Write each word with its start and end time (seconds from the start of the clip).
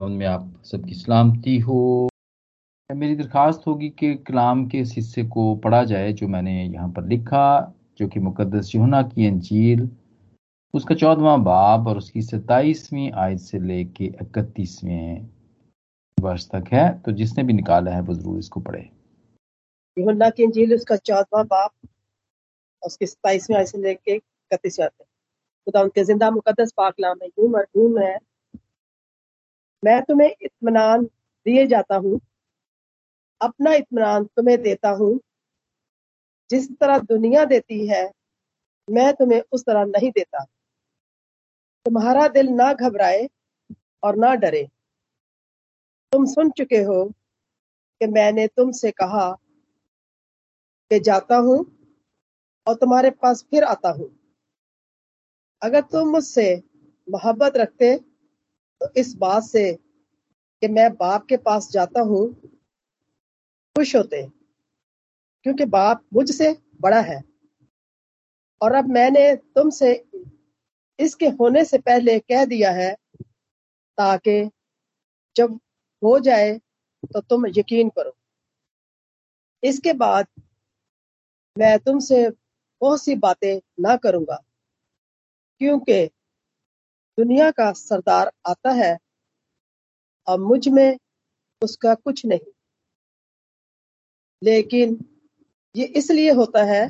उनमें 0.00 0.26
आप 0.26 0.50
सबकी 0.64 0.94
सलामती 0.94 1.58
हो। 1.58 2.08
मेरी 2.90 3.14
दरख्वास्त 3.16 3.66
होगी 3.66 3.88
कि 3.90 4.14
कलाम 4.26 4.66
के 4.68 4.78
इस 4.78 4.92
हिस्से 4.96 5.22
को 5.24 5.54
पढ़ा 5.56 5.82
जाए, 5.84 6.12
जो 6.12 6.28
मैंने 6.28 6.62
यहाँ 6.64 6.88
पर 6.92 7.06
लिखा, 7.06 7.74
जो 7.98 8.08
कि 8.08 8.20
मुकदस 8.20 8.74
यूहना 8.74 9.02
की 9.04 9.26
अंजील। 9.26 9.88
उसका 10.74 10.94
चौदवा 10.94 11.36
बाब 11.38 11.88
और 11.88 11.98
उसकी 11.98 12.22
सत्ताईसवीं 12.22 13.10
आयत 13.14 13.38
से 13.40 13.58
लेके 13.58 14.04
इकतीसवें 14.04 15.28
वर्ष 16.18 16.48
तक 16.50 16.72
है। 16.72 16.88
तो 17.02 17.12
जिसने 17.12 17.44
भी 17.44 17.52
निकाला 17.52 17.90
है, 17.90 18.00
वो 18.00 18.14
ज़रूर 18.14 18.38
इसको 18.38 18.60
पढ़े। 18.60 18.88
यूहन्ना 19.96 20.30
की 20.30 20.44
अंजील, 20.44 20.74
उसका 20.74 20.96
चौदवा 20.96 21.42
बाब 21.44 21.70
उसकी 22.82 23.06
सत्ताईसवीं 23.06 23.56
आयत 23.58 23.68
से 23.68 23.78
लेके 23.78 24.14
इकतीसवें 24.14 24.88
खुदा 24.88 25.80
उनके 25.82 26.04
ज़िंदा 26.04 26.30
मुकदस 26.30 26.72
पाकलाम 26.76 27.16
है 27.22 27.28
यूँ 27.28 27.48
मरहूम 27.50 27.98
है 27.98 28.16
मैं 29.82 30.00
तुम्हें 30.02 30.30
इत्मीनान 30.42 31.04
दिए 31.46 31.66
जाता 31.66 31.96
हूँ। 31.96 32.20
अपना 33.40 33.72
इत्मीनान 33.74 34.24
तुम्हें 34.36 34.60
देता 34.62 34.90
हूँ। 34.90 35.18
जिस 36.50 36.68
तरह 36.72 36.98
दुनिया 36.98 37.44
देती 37.44 37.86
है, 37.88 38.10
मैं 38.88 39.12
तुम्हें 39.14 39.42
उस 39.52 39.62
तरह 39.62 39.84
नहीं 39.84 40.10
देता। 40.10 40.44
तुम्हारा 41.86 42.26
दिल 42.28 42.48
ना 42.48 42.72
घबराए 42.72 43.28
और 44.02 44.16
ना 44.16 44.34
डरे। 44.34 44.68
तुम 46.12 46.24
सुन 46.24 46.50
चुके 46.50 46.76
हो 46.82 47.04
कि 48.00 48.06
मैंने 48.06 48.46
तुमसे 48.46 48.90
कहा 48.90 49.28
कि 50.90 50.98
जाता 51.00 51.36
हूँ 51.36 51.58
और 52.66 52.74
तुम्हारे 52.74 53.10
पास 53.10 53.44
फिर 53.50 53.64
आता 53.64 53.90
हूँ। 53.90 54.10
अगर 55.62 55.80
तुम 55.82 56.08
मुझसे 56.08 56.44
मोहब्बत 57.08 57.56
रखते 57.56 58.00
तो 58.80 58.90
इस 58.96 59.14
बात 59.16 59.42
से 59.42 59.72
कि 59.72 60.68
मैं 60.68 60.90
बाप 60.92 61.26
के 61.26 61.36
पास 61.38 61.70
जाता 61.72 62.00
हूँ, 62.00 62.28
खुश 63.76 63.94
होते 63.96 64.22
क्योंकि 65.46 65.64
बाप 65.66 66.04
मुझसे 66.14 66.56
बड़ा 66.80 67.00
है। 67.00 67.22
और 68.60 68.72
अब 68.72 68.88
मैंने 68.88 69.34
तुमसे 69.36 69.92
इसके 70.98 71.26
होने 71.30 71.64
से 71.64 71.78
पहले 71.78 72.18
कह 72.20 72.44
दिया 72.44 72.70
है, 72.72 72.92
ताकि 73.98 74.50
जब 75.36 75.58
हो 76.02 76.18
जाए 76.20 76.52
तो 77.04 77.20
तुम 77.20 77.46
यकीन 77.48 77.88
करो। 77.88 78.16
इसके 79.62 79.92
बाद 79.94 80.26
मैं 81.56 81.78
तुमसे 81.78 82.28
बहुत 82.80 83.02
सी 83.02 83.14
बातें 83.16 83.60
ना 83.80 83.96
करूँगा, 83.96 84.42
क्योंकि 85.60 86.04
दुनिया 87.18 87.50
का 87.50 87.72
सरदार 87.72 88.30
आता 88.46 88.70
है 88.72 88.96
और 90.26 90.40
मुझमें 90.40 90.98
उसका 91.62 91.94
कुछ 91.94 92.24
नहीं। 92.26 92.52
लेकिन 94.42 94.98
ये 95.74 95.84
इसलिए 95.96 96.32
होता 96.32 96.62
है 96.64 96.86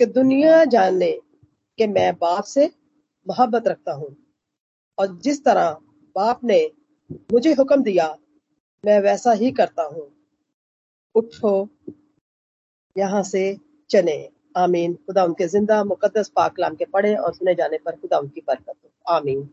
कि 0.00 0.06
दुनिया 0.08 0.64
जाने 0.64 1.10
कि 1.78 1.86
मैं 1.86 2.12
बाप 2.14 2.44
से 2.44 2.70
मोहब्बत 3.26 3.68
रखता 3.68 3.92
हूँ, 3.92 4.14
और 4.98 5.16
जिस 5.18 5.44
तरह 5.44 5.70
बाप 6.16 6.44
ने 6.44 6.60
मुझे 7.32 7.52
हुक्म 7.52 7.82
दिया, 7.82 8.08
मैं 8.84 9.00
वैसा 9.00 9.32
ही 9.32 9.50
करता 9.52 9.82
हूँ। 9.84 10.06
उठो, 11.14 11.68
यहाँ 12.96 13.22
से 13.22 13.56
चले। 13.90 14.18
आमीन। 14.56 14.94
खुदा 15.06 15.24
उनके 15.24 15.46
ज़िंदा 15.48 15.82
मुकदस 15.84 16.28
पाकलाम 16.28 16.74
के 16.74 16.84
पढ़े 16.84 17.14
और 17.16 17.32
सुने 17.34 17.54
जाने 17.54 17.78
पर 17.78 17.92
खुदा 17.92 18.18
उनकी 18.18 18.40
बरकत 18.40 18.74
हो। 18.84 19.12
आमीन। 19.12 19.48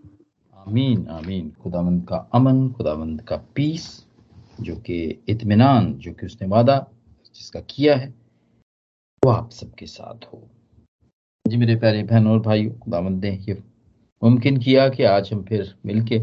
आमीन 0.57 1.07
आमीन। 1.07 1.49
खुदावंद 1.61 2.05
का 2.09 2.17
अमन, 2.33 2.69
खुदावंद 2.73 3.21
का 3.21 3.37
पीस, 3.55 4.05
जो 4.61 4.75
कि 4.75 5.23
इत्मीनान, 5.29 5.93
जो 5.93 6.13
कि 6.13 6.25
उसने 6.25 6.47
वादा 6.47 6.77
जिसका 7.35 7.59
किया 7.69 7.95
है, 7.95 8.13
वो 9.23 9.31
आप 9.31 9.49
सबके 9.51 9.85
साथ 9.85 10.25
हो। 10.25 10.41
जी 11.45 11.57
मेरे 11.57 11.75
प्यारे 11.75 12.03
बहनों 12.03 12.31
और 12.33 12.39
भाइयों, 12.39 12.71
खुदावंद 12.73 13.25
ने 13.25 13.31
ये 13.49 13.63
मुमकिन 14.21 14.57
किया 14.57 14.87
कि 14.89 15.03
आज 15.03 15.33
हम 15.33 15.43
फिर 15.43 15.75
मिलके 15.85 16.19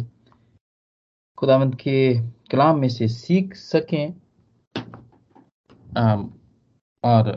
खुदावंद 1.38 1.74
के 1.74 1.96
कलाम 2.50 2.78
में 2.78 2.88
से 2.88 3.08
सीख 3.08 3.54
सकें। 3.54 4.14
और 7.04 7.28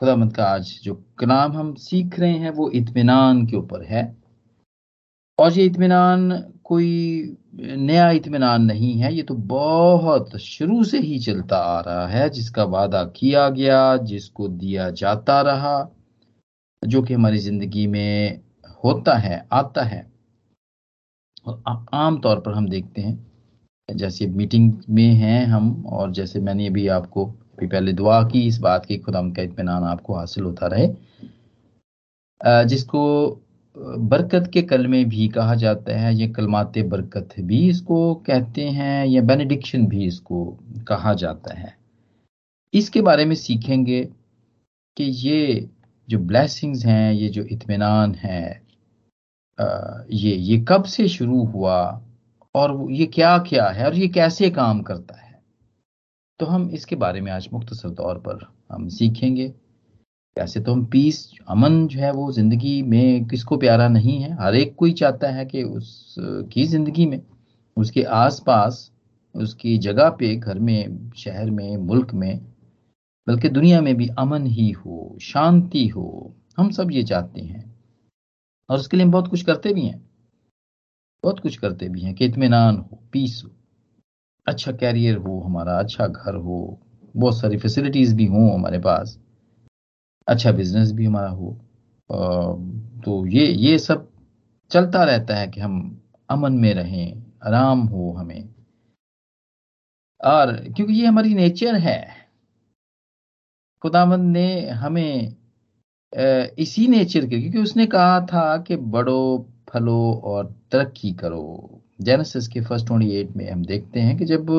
खुदावंद 0.00 0.36
का 0.36 0.44
आज 0.44 0.80
जो 0.82 0.94
कलाम 1.18 1.52
हम 1.52 1.74
सीख 1.74 2.18
रहे 2.20 2.32
हैं, 2.32 2.50
वो 2.50 2.70
इतमान 2.70 3.46
के 3.46 3.56
ऊपर 3.56 3.84
है। 3.84 4.16
और 5.38 5.52
ये 5.52 5.64
इतमान 5.64 6.30
कोई 6.64 7.36
नया 7.54 8.10
इतमान 8.10 8.62
नहीं 8.62 8.92
है, 8.94 9.14
ये 9.14 9.22
तो 9.22 9.34
बहुत 9.34 10.36
शुरू 10.36 10.84
से 10.84 10.98
ही 10.98 11.18
चलता 11.18 11.56
आ 11.56 11.80
रहा 11.80 12.06
है, 12.06 12.30
जिसका 12.30 12.64
वादा 12.64 13.04
किया 13.04 13.48
गया, 13.48 13.96
जिसको 13.96 14.48
दिया 14.48 14.90
जाता 14.90 15.40
रहा, 15.40 15.90
जो 16.86 17.02
कि 17.02 17.14
हमारी 17.14 17.38
ज़िंदगी 17.38 17.86
में 17.86 18.40
होता 18.84 19.14
है, 19.14 19.48
आता 19.52 19.82
है। 19.82 20.12
और 21.46 21.62
आम 21.94 22.20
तौर 22.20 22.40
पर 22.40 22.52
हम 22.52 22.68
देखते 22.68 23.00
हैं, 23.00 23.26
जैसे 23.96 24.26
मीटिंग 24.26 24.72
में 24.90 25.12
हैं 25.14 25.46
हम, 25.46 25.86
और 25.86 26.12
जैसे 26.12 26.40
मैंने 26.40 26.66
अभी 26.66 26.88
आपको 26.88 27.34
भी 27.60 27.66
पहले 27.66 27.92
दुआ 27.92 28.22
की, 28.28 28.46
इस 28.46 28.58
बात 28.58 28.86
की, 28.86 28.98
खुदा 28.98 29.22
का 29.28 29.42
इतमान 29.42 29.84
आपको 29.84 30.14
हासिल 30.14 30.44
होता 30.44 30.66
रहे। 30.66 30.88
जिसको 32.66 33.00
बरकत 33.76 34.50
के 34.52 34.62
कलमे 34.62 35.04
भी 35.04 35.26
कहा 35.28 35.54
जाता 35.54 35.96
है, 35.98 36.14
ये 36.14 36.28
कलमात 36.28 36.78
बरकत 36.78 37.34
भी 37.40 37.68
इसको 37.68 38.14
कहते 38.26 38.64
हैं, 38.68 39.06
या 39.06 39.22
बेनेडिक्शन 39.22 39.86
भी 39.86 40.06
इसको 40.06 40.44
कहा 40.88 41.14
जाता 41.14 41.54
है। 41.54 41.76
इसके 42.74 43.00
बारे 43.02 43.24
में 43.24 43.34
सीखेंगे 43.34 44.02
कि 44.96 45.04
ये 45.04 45.68
जो 46.08 46.18
ब्लेसिंग्स 46.20 46.84
हैं, 46.86 47.12
ये 47.12 47.28
जो 47.28 47.42
इतमान 47.44 48.14
है 48.14 48.62
ये 49.58 50.34
ये 50.34 50.56
कब 50.68 50.84
से 50.84 51.06
शुरू 51.08 51.44
हुआ, 51.44 52.02
और 52.54 52.86
ये 52.90 53.06
क्या 53.06 53.36
क्या 53.38 53.68
है, 53.68 53.86
और 53.86 53.94
ये 53.94 54.08
कैसे 54.08 54.50
काम 54.50 54.80
करता 54.82 55.16
है। 55.16 55.29
तो 56.40 56.46
हम 56.46 56.68
इसके 56.70 56.96
बारे 56.96 57.20
में 57.20 57.30
आज 57.32 57.48
मुख्तसर 57.52 57.90
तौर 57.94 58.18
पर 58.18 58.46
हम 58.72 58.88
सीखेंगे। 58.88 59.46
वैसे 60.36 60.60
तो 60.60 60.72
हम 60.72 60.84
पीस, 60.86 61.18
अमन 61.48 61.86
जो 61.88 61.98
है 62.00 62.12
वो 62.12 62.30
ज़िंदगी 62.32 62.80
में 62.82 63.26
किसको 63.28 63.56
प्यारा 63.56 63.88
नहीं 63.88 64.18
है, 64.20 64.32
हर 64.34 64.54
एक 64.54 64.74
कोई 64.76 64.92
चाहता 64.92 65.30
है 65.30 65.44
कि 65.46 65.62
उसकी 65.62 66.64
ज़िंदगी 66.64 67.06
में, 67.06 67.20
उसके 67.76 68.02
आसपास, 68.02 68.90
उसकी 69.34 69.76
जगह 69.78 70.10
पे, 70.10 70.34
घर 70.36 70.58
में, 70.58 71.10
शहर 71.16 71.50
में, 71.50 71.76
मुल्क 71.76 72.14
में, 72.14 72.38
बल्कि 73.26 73.48
दुनिया 73.48 73.80
में 73.80 73.94
भी 73.96 74.08
अमन 74.18 74.46
ही 74.46 74.70
हो, 74.70 75.16
शांति 75.22 75.86
हो, 75.88 76.34
हम 76.58 76.70
सब 76.70 76.92
ये 76.92 77.02
चाहते 77.04 77.40
हैं। 77.40 77.64
और 78.68 78.78
उसके 78.78 78.96
लिए 78.96 79.06
हम 79.06 79.12
बहुत 79.12 79.28
कुछ 79.28 79.42
करते 79.42 79.72
भी 79.74 79.86
हैं, 79.86 80.02
बहुत 81.22 81.40
कुछ 81.40 81.56
करते 81.56 81.88
भी 81.88 82.00
हैं 82.00 82.14
कि 82.14 82.24
इतमान 82.24 82.76
हो, 82.76 83.02
पीस 83.12 83.42
हो। 83.44 83.50
अच्छा 84.50 84.72
कैरियर 84.74 85.16
हो, 85.16 85.40
हमारा 85.40 85.78
अच्छा 85.78 86.06
घर 86.06 86.34
हो, 86.36 86.78
बहुत 87.14 87.38
सारी 87.40 87.56
फैसिलिटीज़ 87.58 88.14
भी 88.16 88.26
हों 88.26 88.52
हमारे 88.54 88.78
पास 88.80 89.18
अच्छा 90.26 90.52
बिज़नेस 90.52 90.92
भी 90.92 91.04
हमारा 91.04 91.28
हो 91.30 91.56
तो 93.04 93.24
ये 93.28 93.46
ये 93.46 93.78
सब 93.78 94.08
चलता 94.70 95.04
रहता 95.04 95.36
है 95.36 95.46
कि 95.48 95.60
हम 95.60 95.76
अमन 96.28 96.52
में 96.52 96.72
रहें, 96.74 97.22
आराम 97.46 97.80
हो 97.86 98.10
हमें। 98.12 98.48
और 100.20 100.52
क्योंकि 100.76 100.92
ये 100.92 101.06
हमारी 101.06 101.34
नेचर 101.34 101.74
है, 101.76 102.00
खुदावंद 103.84 104.32
ने 104.32 104.68
हमें 104.70 105.36
इसी 106.58 106.86
नेचर 106.88 107.26
के, 107.26 107.40
क्योंकि 107.40 107.58
उसने 107.58 107.86
कहा 107.86 108.20
था 108.26 108.56
कि 108.58 108.76
बड़ो 108.76 109.46
फलो 109.72 110.00
और 110.24 110.46
तरक्की 110.72 111.12
करो। 111.14 111.79
जेनेसिस 112.00 112.48
के 112.48 112.60
फ़र्स्ट 112.60 112.86
ट्वेंटी 112.86 113.10
एट 113.10 113.36
में 113.36 113.50
हम 113.50 113.64
देखते 113.64 114.00
हैं 114.00 114.16
कि 114.18 114.24
जब 114.24 114.50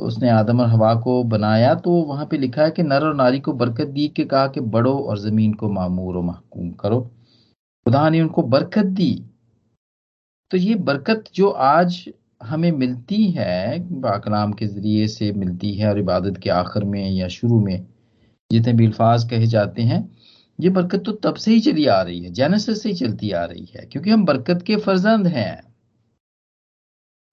उसने 0.00 0.28
आदम 0.30 0.60
और 0.60 0.68
हवा 0.68 0.94
को 0.94 1.22
बनाया 1.24 1.74
तो 1.76 1.90
वहाँ 2.02 2.26
पे 2.26 2.38
लिखा 2.38 2.62
है 2.62 2.70
कि 2.70 2.82
नर 2.82 3.04
और 3.04 3.14
नारी 3.14 3.40
को 3.40 3.52
बरकत 3.52 3.86
दी 3.88 4.06
के 4.08 4.24
कहा 4.24 4.46
कि 4.46 4.60
बड़ो 4.60 4.96
और 4.98 5.18
ज़मीन 5.18 5.52
को 5.52 5.68
मामूर 5.70 6.16
और 6.16 6.22
महकूम 6.22 6.70
करो। 6.72 7.00
खुदा 7.00 8.08
ने 8.10 8.20
उनको 8.20 8.42
बरकत 8.44 8.86
दी। 8.92 9.12
तो 10.50 10.56
ये 10.56 10.74
बरकत 10.82 11.24
जो 11.34 11.48
आज 11.48 12.04
हमें 12.42 12.70
मिलती 12.72 13.24
है 13.30 13.78
बाकलाम 14.00 14.52
के 14.52 14.66
ज़रिए 14.66 15.06
से 15.08 15.30
मिलती 15.32 15.72
है 15.74 15.88
और 15.88 15.98
इबादत 15.98 16.38
के 16.42 16.50
आखिर 16.50 16.84
में 16.84 17.10
या 17.10 17.28
शुरू 17.28 17.60
में, 17.60 17.86
जितने 18.50 18.72
भी 18.72 18.86
अल्फाज 18.86 19.24
कहे 19.30 19.46
जाते 19.46 19.82
हैं, 19.82 20.08
ये 20.58 20.70
बरकत 20.70 21.02
तो 21.06 21.12
तब 21.22 21.34
से 21.34 21.52
ही 21.52 21.60
चली 21.60 21.86
आ 21.86 22.00
रही 22.02 22.22
है 22.24 22.30
जेनेसिस 22.32 22.82
से 22.82 22.88
ही 22.88 22.94
चलती 22.94 23.30
आ 23.30 23.44
रही 23.44 23.68
है, 23.76 23.86
क्योंकि 23.86 24.10
हम 24.10 24.24
बरकत 24.24 24.62
के 24.66 24.76
फर्जंद 24.78 25.26
हैं। 25.26 25.73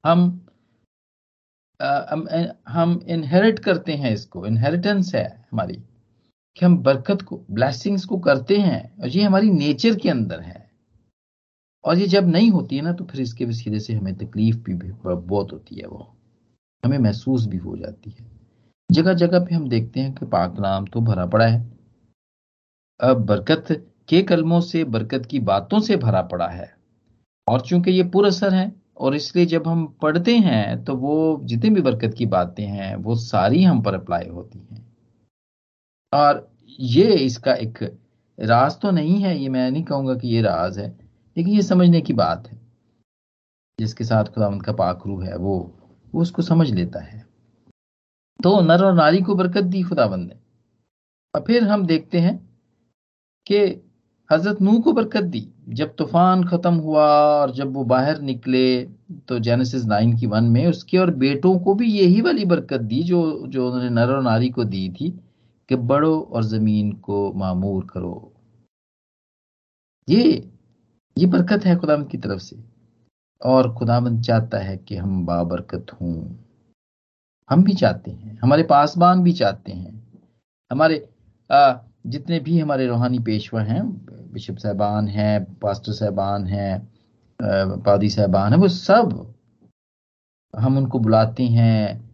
हम 0.04 0.48
हम 2.68 3.00
इनहेरिट 3.10 3.60
करते 3.60 3.94
हैं 3.94 4.12
इसको 4.14 4.46
इनहेरिटेंस 4.46 5.14
है 5.16 5.26
हमारी, 5.52 5.76
कि 6.58 6.66
हम 6.66 6.78
बरकत 6.78 7.22
को 7.22 7.38
ब्लेसिंग्स 7.52 8.06
को 8.06 8.18
करते 8.20 8.58
हैं, 8.58 8.98
और 9.02 9.08
ये 9.08 9.24
हमारी 9.24 9.50
नेचर 9.52 9.96
के 9.96 10.10
अंदर 10.10 10.40
है। 10.40 10.70
और 11.84 11.98
ये 11.98 12.08
जब 12.08 12.28
नहीं 12.28 12.50
होती 12.52 12.76
है 12.76 12.82
ना 12.82 12.92
तो 12.94 13.06
फिर 13.06 13.22
इसके 13.22 13.46
वसीले 13.46 13.80
से 13.80 13.94
हमें 13.94 14.16
तकलीफ़ 14.18 14.58
भी 14.60 14.74
बहुत 15.06 15.54
होती 15.54 15.76
है 15.76 15.88
वो। 15.88 16.08
हमें 16.84 16.98
महसूस 16.98 17.46
भी 17.48 17.58
हो 17.58 17.78
जाती 17.78 18.12
है। 18.12 18.30
जगह 18.90 19.14
जगह 19.14 19.40
पे 19.40 19.56
हम 19.56 19.68
देखते 19.70 20.00
हैं 20.00 20.14
कि 20.16 20.26
पाक 20.26 20.60
नाम 20.60 20.86
तो 20.86 21.02
भरा 21.02 21.26
पड़ा 21.26 21.48
है। 21.48 21.62
अब 23.00 23.26
बरकत 23.26 23.66
के 24.10 24.22
कलमों 24.24 24.60
से, 24.62 24.84
बरकत 24.86 25.26
की 25.26 25.40
बातों 25.42 25.80
से 25.80 25.98
भरा 25.98 26.22
पड़ा 26.24 26.48
है। 26.48 26.74
और 27.48 27.62
चूँकि 27.62 27.92
ये 27.92 28.04
पुरअसर 28.10 28.54
है 28.54 28.72
और 29.02 29.16
इसलिए 29.16 29.46
जब 29.46 29.68
हम 29.68 29.86
पढ़ते 30.02 30.38
हैं 30.38 30.84
तो 30.84 30.96
वो 30.96 31.42
जितनी 31.44 31.70
भी 31.70 31.82
बरकत 31.82 32.14
की 32.14 32.26
बातें 32.26 32.66
हैं, 32.66 32.96
वो 32.96 33.16
सारी 33.16 33.64
हम 33.64 33.82
पर 33.82 33.94
अप्लाई 33.94 34.28
होती 34.28 34.60
हैं। 34.72 34.86
और 36.14 36.56
ये 36.80 37.14
इसका 37.16 37.54
एक 37.54 37.84
राज 38.40 38.80
तो 38.80 38.92
नहीं 38.92 39.22
है, 39.22 39.38
ये 39.38 39.50
मैं 39.50 39.72
नहीं 39.72 39.84
कहूँगा 39.84 40.16
कि 40.16 40.28
ये 40.28 40.42
राज 40.42 40.80
है, 40.80 40.90
लेकिन 41.38 41.54
ये 41.54 41.62
समझने 41.62 42.02
की 42.02 42.14
बात 42.14 42.48
है। 42.48 42.60
जिसके 43.80 44.04
साथ 44.04 44.24
खुदावंत 44.24 44.62
का 44.62 44.74
पाखरू 44.74 45.20
है, 45.20 45.38
वो 45.38 45.78
वो 46.16 46.22
उसको 46.22 46.42
समझ 46.42 46.70
लेता 46.72 47.00
है। 47.00 47.26
तो 48.44 48.62
नर 48.62 48.84
और 48.84 48.94
नारी 48.94 49.22
को 49.22 49.36
बरकत 49.36 49.64
दी 49.64 49.84
खुदाबंद 49.84 50.28
ने। 50.28 50.36
और 51.36 51.44
फिर 51.48 51.64
हम 51.64 51.86
देखते 51.86 52.20
हैं 52.20 52.38
कि 53.48 53.91
हज़रत 54.32 54.62
नू 54.62 54.80
को 54.80 54.92
बरकत 54.94 55.24
दी। 55.24 55.48
जब 55.70 55.96
तूफ़ान 55.96 56.44
खत्म 56.48 56.74
हुआ 56.76 57.06
और 57.32 57.52
जब 57.52 57.74
वो 57.74 57.84
बाहर 57.86 58.20
निकले 58.22 58.64
तो 59.28 59.40
जेनेसिस 59.40 59.86
नाइन 59.86 60.18
की 60.18 60.28
वन 60.28 60.44
में 60.44 60.66
उसके 60.68 60.98
और 60.98 61.12
बेटों 61.16 61.58
को 61.60 61.74
भी 61.74 61.92
यही 61.92 62.22
वाली 62.22 62.46
बरकत 62.46 62.82
दी 62.82 63.02
जो 63.04 63.22
जो 63.48 63.66
उन्होंने 63.68 63.90
नर 63.90 64.14
और 64.14 64.22
नारी 64.24 64.50
को 64.50 64.64
दी 64.64 64.90
थी 64.92 65.10
कि 65.70 65.76
बड़ो 65.76 66.20
और 66.22 66.44
ज़मीन 66.44 66.92
को 66.92 67.32
मामूर 67.34 67.88
करो। 67.94 68.16
ये 70.08 70.24
ये 71.18 71.26
बरकत 71.26 71.66
है 71.66 71.76
खुदाम 71.76 72.04
की 72.06 72.18
तरफ़ 72.18 72.40
से। 72.40 72.58
और 73.42 73.74
खुदामंद 73.76 74.24
चाहता 74.24 74.58
है 74.58 74.78
कि 74.78 74.96
हम 74.96 75.26
बाबरकत 75.26 75.92
हों। 75.94 76.16
हम 77.50 77.64
भी 77.64 77.74
चाहते 77.74 78.12
हैं 78.12 78.40
हमारे 78.44 78.64
पासबान 78.64 79.24
भी 79.24 79.34
चाहते 79.34 79.72
हैं। 79.72 79.94
हमारे 80.72 81.08
आ, 81.50 81.74
जितने 82.06 82.40
भी 82.40 82.60
हमारे 82.60 82.88
रूहानी 82.88 83.20
पेशवा 83.20 83.62
हैं, 83.62 83.84
बिशप 84.34 84.58
साहबान 84.58 85.08
हैं, 85.08 85.44
पास्टर 85.62 85.92
साहबान 85.94 86.48
हैं 86.48 86.88
पादी 87.86 88.10
साहबान 88.10 88.54
हैं, 88.54 88.60
वो 88.60 88.68
सब 88.68 89.34
हम 90.54 90.78
उनको 90.78 91.00
बुलाते 91.00 91.44
हैं 91.44 92.12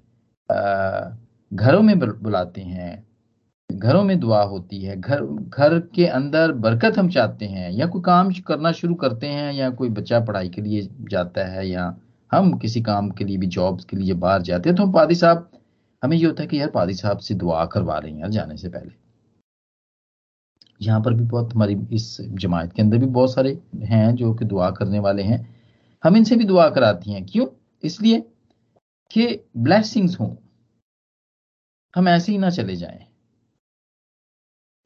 घरों 1.51 1.81
में 1.81 2.00
बुलाते 2.00 2.62
हैं, 2.62 3.06
घरों 3.69 4.04
में 4.04 4.19
दुआ 4.19 4.42
होती 4.44 4.81
है, 4.81 4.95
घर 4.98 5.24
घर 5.24 5.80
के 5.95 6.06
अंदर 6.07 6.51
बरकत 6.51 6.98
हम 6.98 7.10
चाहते 7.10 7.45
हैं, 7.45 7.72
या 7.72 7.86
कोई 7.86 8.01
काम 8.01 8.31
करना 8.48 8.72
शुरू 8.72 8.95
करते 8.95 9.28
हैं, 9.28 9.51
या 9.54 9.69
कोई 9.72 9.89
बच्चा 9.89 10.19
पढ़ाई 10.19 10.50
के 10.50 10.62
लिए 10.62 10.88
जाता 11.12 11.45
है, 11.48 11.68
या 11.69 11.95
हम 12.31 12.57
किसी 12.60 12.81
काम 12.81 13.10
के 13.10 13.25
लिए 13.25 13.38
भी, 13.38 13.48
जॉब्स 13.48 13.86
के 13.86 13.98
लिए 13.98 14.13
बाहर 14.16 14.42
जाते 14.42 14.69
हैं 14.69 14.75
तो 14.78 14.84
हम 14.84 14.92
पादी 14.94 15.16
साहब, 15.16 15.50
हमें 16.04 16.18
ये 16.18 16.25
होता 16.25 16.44
है 16.44 16.48
कि 16.48 16.60
यार 16.60 16.69
पादी 16.72 16.94
साहब 16.94 17.18
से 17.19 17.36
दुआ 17.36 17.66
करवा 17.66 17.98
रहे 17.98 18.12
हैं 18.12 18.19
यार 18.19 18.30
जाने 18.31 18.57
से 18.57 18.69
पहले। 18.69 19.06
यहाँ 20.81 21.01
पर 21.01 21.13
भी 21.13 21.24
बहुत 21.24 21.53
हमारी 21.53 21.77
इस 21.91 22.21
जमात 22.21 22.74
के 22.74 22.81
अंदर 22.81 22.97
भी 22.97 23.06
बहुत 23.06 23.33
सारे 23.33 23.62
हैं 23.83 24.15
जो 24.15 24.33
कि 24.33 24.45
दुआ 24.45 24.71
करने 24.71 25.00
वाले 25.00 25.24
हैं। 25.24 25.56
हम 26.03 26.18
इनसे 26.18 26.35
भी 26.35 26.44
दुआ 26.44 26.69
कराती 26.69 27.12
हैं। 27.12 27.25
क्यों? 27.25 27.47
इसलिए 27.83 28.19
कि 29.12 29.45
ब्लेसिंग्स 29.57 30.19
हों। 30.19 30.35
हम 31.95 32.07
ऐसे 32.07 32.31
ही 32.31 32.38
ना 32.38 32.50
चले 32.50 32.75
जाएँ। 32.75 33.06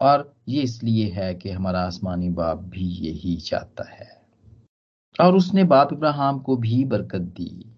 और 0.01 0.35
ये 0.47 0.61
इसलिए 0.61 1.09
है 1.09 1.35
कि 1.35 1.49
हमारा 1.49 1.79
आसमानी 1.81 2.29
बाप 2.29 2.57
भी 2.57 2.85
यही 2.85 3.37
चाहता 3.37 3.89
है। 3.89 4.21
और 5.21 5.35
उसने 5.35 5.63
बाप 5.63 5.93
इब्राहिम 5.93 6.39
को 6.39 6.57
भी 6.57 6.85
बरकत 6.85 7.21
दी। 7.21 7.75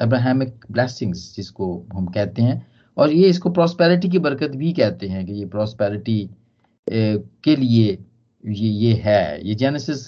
अब्राहमिक 0.00 0.64
ब्लेसिंग्स 0.70 1.36
जिसको 1.36 1.86
हम 1.94 2.06
कहते 2.06 2.42
हैं। 2.42 2.72
और 2.96 3.10
ये 3.10 3.28
इसको 3.28 3.50
प्रॉस्पेरिटी 3.50 4.08
की 4.08 4.18
बरकत 4.18 4.50
भी 4.50 4.72
कहते 4.72 5.08
हैं 5.08 5.26
कि 5.26 5.32
ये 5.32 5.46
प्रॉस्पेरिटी 5.46 6.30
के 6.90 7.56
लिए 7.56 8.04
ये 8.46 8.68
ये 8.68 8.94
है। 8.94 9.48
ये 9.48 9.54
जेनेसिस 9.54 10.06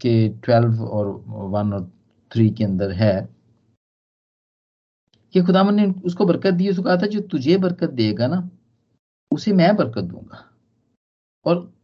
के 0.00 0.28
ट्वेल्व 0.28 0.82
और 0.84 1.24
वन 1.26 1.72
और 1.72 1.92
थ्री 2.32 2.50
के 2.50 2.64
अंदर 2.64 2.90
है। 2.90 3.28
कि 5.32 5.42
खुदावन 5.42 5.74
ने 5.74 5.86
उसको 5.86 6.26
बरकत 6.26 6.54
दी, 6.54 6.70
उसको 6.70 6.82
कहा 6.82 6.96
था, 6.96 7.06
जो 7.06 7.20
तुझे 7.20 7.56
बरकत 7.56 7.90
देगा 7.90 8.26
ना, 8.26 8.50
उसे 9.30 9.52
मैं 9.52 9.76
बरकत 9.76 10.04
दूँगा। 10.04 10.50
और 11.44 11.74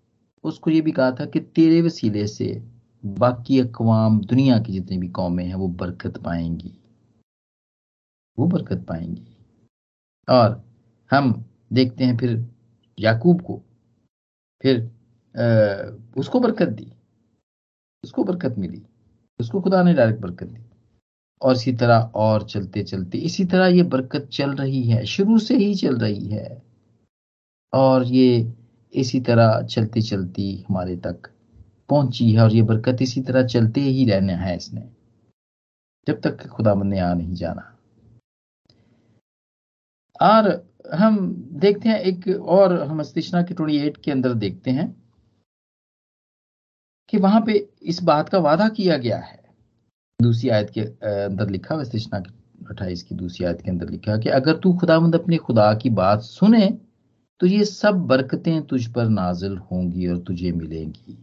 उसको 0.44 0.70
ये 0.70 0.80
भी 0.80 0.92
कहा 0.92 1.10
था 1.10 1.26
कि 1.26 1.40
तेरे 1.40 1.82
वसीले 1.82 2.26
से 2.26 2.62
बाकी 3.04 3.60
अकवाम, 3.60 4.20
दुनिया 4.20 4.58
की 4.58 4.72
जितनी 4.72 4.98
भी 4.98 5.08
कौमें 5.08 5.44
हैं, 5.44 5.54
वो 5.54 5.68
बरकत 5.68 6.18
पाएँगी। 6.18 6.80
वो 8.38 8.46
बरकत 8.46 8.86
पाएँगी। 8.88 9.36
और 10.28 10.64
हम 11.10 11.44
देखते 11.72 12.04
हैं 12.04 12.16
फिर 12.16 12.48
याकूब 12.98 13.40
को 13.40 13.62
फिर 14.62 14.90
आ, 15.34 15.96
उसको 16.16 16.40
बरकत 16.40 16.68
दी। 16.68 16.92
उसको 18.04 18.24
बरकत 18.24 18.54
मिली। 18.58 18.82
उसको 19.40 19.60
खुदा 19.60 19.82
ने 19.82 19.94
डायरेक्ट 19.94 20.20
बरकत 20.20 20.46
दी। 20.46 20.64
और 21.42 21.52
इसी 21.56 21.72
तरह 21.72 22.10
और 22.14 22.44
चलते 22.44 22.82
चलते 22.82 23.18
इसी 23.18 23.44
तरह 23.44 23.66
ये 23.66 23.82
बरकत 23.82 24.28
चल 24.32 24.50
रही 24.50 24.82
है 24.82 25.04
शुरू 25.06 25.38
से 25.38 25.56
ही 25.56 25.74
चल 25.74 25.98
रही 25.98 26.26
है। 26.26 26.62
और 27.72 28.04
ये 28.04 28.54
इसी 28.94 29.20
तरह 29.20 29.62
चलती 29.62 30.02
चलती 30.02 30.66
हमारे 30.68 30.96
तक 30.96 31.30
पहुँची 31.88 32.32
है 32.32 32.42
और 32.42 32.52
ये 32.52 32.62
बरकत 32.62 33.02
इसी 33.02 33.20
तरह 33.20 33.46
चलते 33.46 33.80
ही 33.80 34.04
रहना 34.10 34.36
है 34.36 34.56
इसने। 34.56 34.90
जब 36.06 36.20
तक 36.20 36.46
खुदा 36.46 36.74
ने 36.74 36.98
आ 36.98 37.14
नहीं 37.14 37.34
जाना। 37.34 37.76
और 40.22 40.69
हम 40.90 41.18
देखते 41.60 41.88
हैं 41.88 41.98
एक 42.00 42.28
और 42.48 42.72
हम 42.82 43.00
अस्तिशना 43.00 43.42
के 43.42 43.54
ट्वेंटी 43.54 43.78
एट 43.78 43.96
के 43.96 44.10
अंदर 44.10 44.34
देखते 44.36 44.70
हैं 44.70 44.88
कि 47.12 47.18
वहाँ 47.18 47.40
पे 47.46 47.52
इस 47.82 48.02
बात 48.02 48.28
का 48.28 48.38
वादा 48.38 48.68
किया 48.68 48.96
गया 48.96 49.18
है। 49.18 49.38
दूसरी 50.20 50.48
आयत 50.50 50.70
के 50.70 50.80
अंदर 50.80 51.50
लिखा 51.50 51.82
के 51.84 52.18
अट्ठाईस 52.70 53.02
की 53.02 53.14
दूसरी 53.14 53.46
आयत 53.46 53.60
के 53.62 53.70
अंदर 53.70 53.88
लिखा 53.88 54.16
कि 54.16 54.28
अगर 54.30 54.56
तू 54.56 54.72
खुदामंद 54.78 55.14
अपने 55.14 55.36
खुदा 55.38 55.72
की 55.74 55.90
बात 55.92 56.22
सुने 56.22 56.68
तो 57.40 57.46
ये 57.46 57.64
सब 57.64 58.06
बरकतें 58.06 58.62
तुझ 58.62 58.86
पर 58.86 59.08
नाजिल 59.08 59.56
होंगी 59.56 60.06
और 60.06 60.18
तुझे 60.18 60.52
मिलेंगी। 60.52 61.16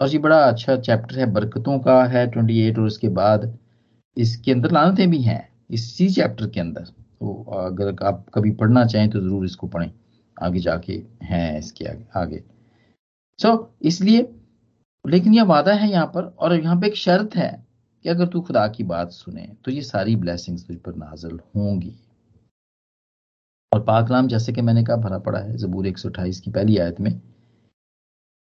और 0.00 0.08
ये 0.08 0.18
बड़ा 0.18 0.38
अच्छा 0.44 0.76
चैप्टर 0.76 1.18
है, 1.18 1.26
बरकतों 1.26 1.78
का 1.78 2.04
है 2.04 2.26
ट्वेंटी 2.30 2.58
एट 2.60 2.78
और 2.78 2.86
उसके 2.86 3.08
बाद 3.10 3.56
इसके 4.16 4.52
अंदर 4.52 4.72
लानतें 4.72 5.08
भी 5.10 5.22
हैं, 5.22 5.48
इसी 5.70 6.08
चैप्टर 6.10 6.48
के 6.48 6.60
अंदर। 6.60 6.92
तो 7.20 7.42
अगर 7.58 8.04
आप 8.06 8.24
कभी 8.34 8.50
पढ़ना 8.54 8.84
चाहें 8.86 9.08
तो 9.10 9.20
ज़रूर 9.20 9.44
इसको 9.44 9.66
पढ़ें। 9.68 9.90
आगे 10.36 10.60
जाके 10.60 11.02
हैं 11.24 11.58
इसके 11.58 11.84
आगे 11.84 12.06
आगे। 12.16 12.42
सो 13.38 13.48
so, 13.48 13.66
इसलिए 13.82 14.28
लेकिन 15.04 15.34
यह 15.34 15.44
वादा 15.44 15.72
है 15.74 15.90
यहाँ 15.90 16.06
पर 16.06 16.24
और 16.24 16.54
यहाँ 16.54 16.80
पे 16.80 16.86
एक 16.86 16.96
शर्त 16.96 17.36
है 17.36 17.50
कि 18.04 18.08
अगर 18.08 18.26
तू 18.28 18.40
खुदा 18.40 18.66
की 18.68 18.84
बात 18.84 19.10
सुने 19.12 19.46
तो 19.64 19.70
ये 19.70 19.82
सारी 19.82 20.16
ब्लेसिंग्स 20.16 20.66
तुझ 20.66 20.76
पर 20.78 20.94
नाजल 20.96 21.38
होंगी। 21.56 21.94
और 23.72 23.80
पाकलाम 23.84 24.28
जैसे 24.28 24.52
कि 24.52 24.62
मैंने 24.62 24.84
कहा 24.84 24.96
भरा 24.98 25.18
पड़ा 25.18 25.38
है 25.38 25.56
जबूर 25.58 25.86
एक 25.86 25.98
सौ 25.98 26.08
अठाईस 26.08 26.40
की 26.40 26.50
पहली 26.50 26.76
आयत 26.78 27.00
में 27.00 27.12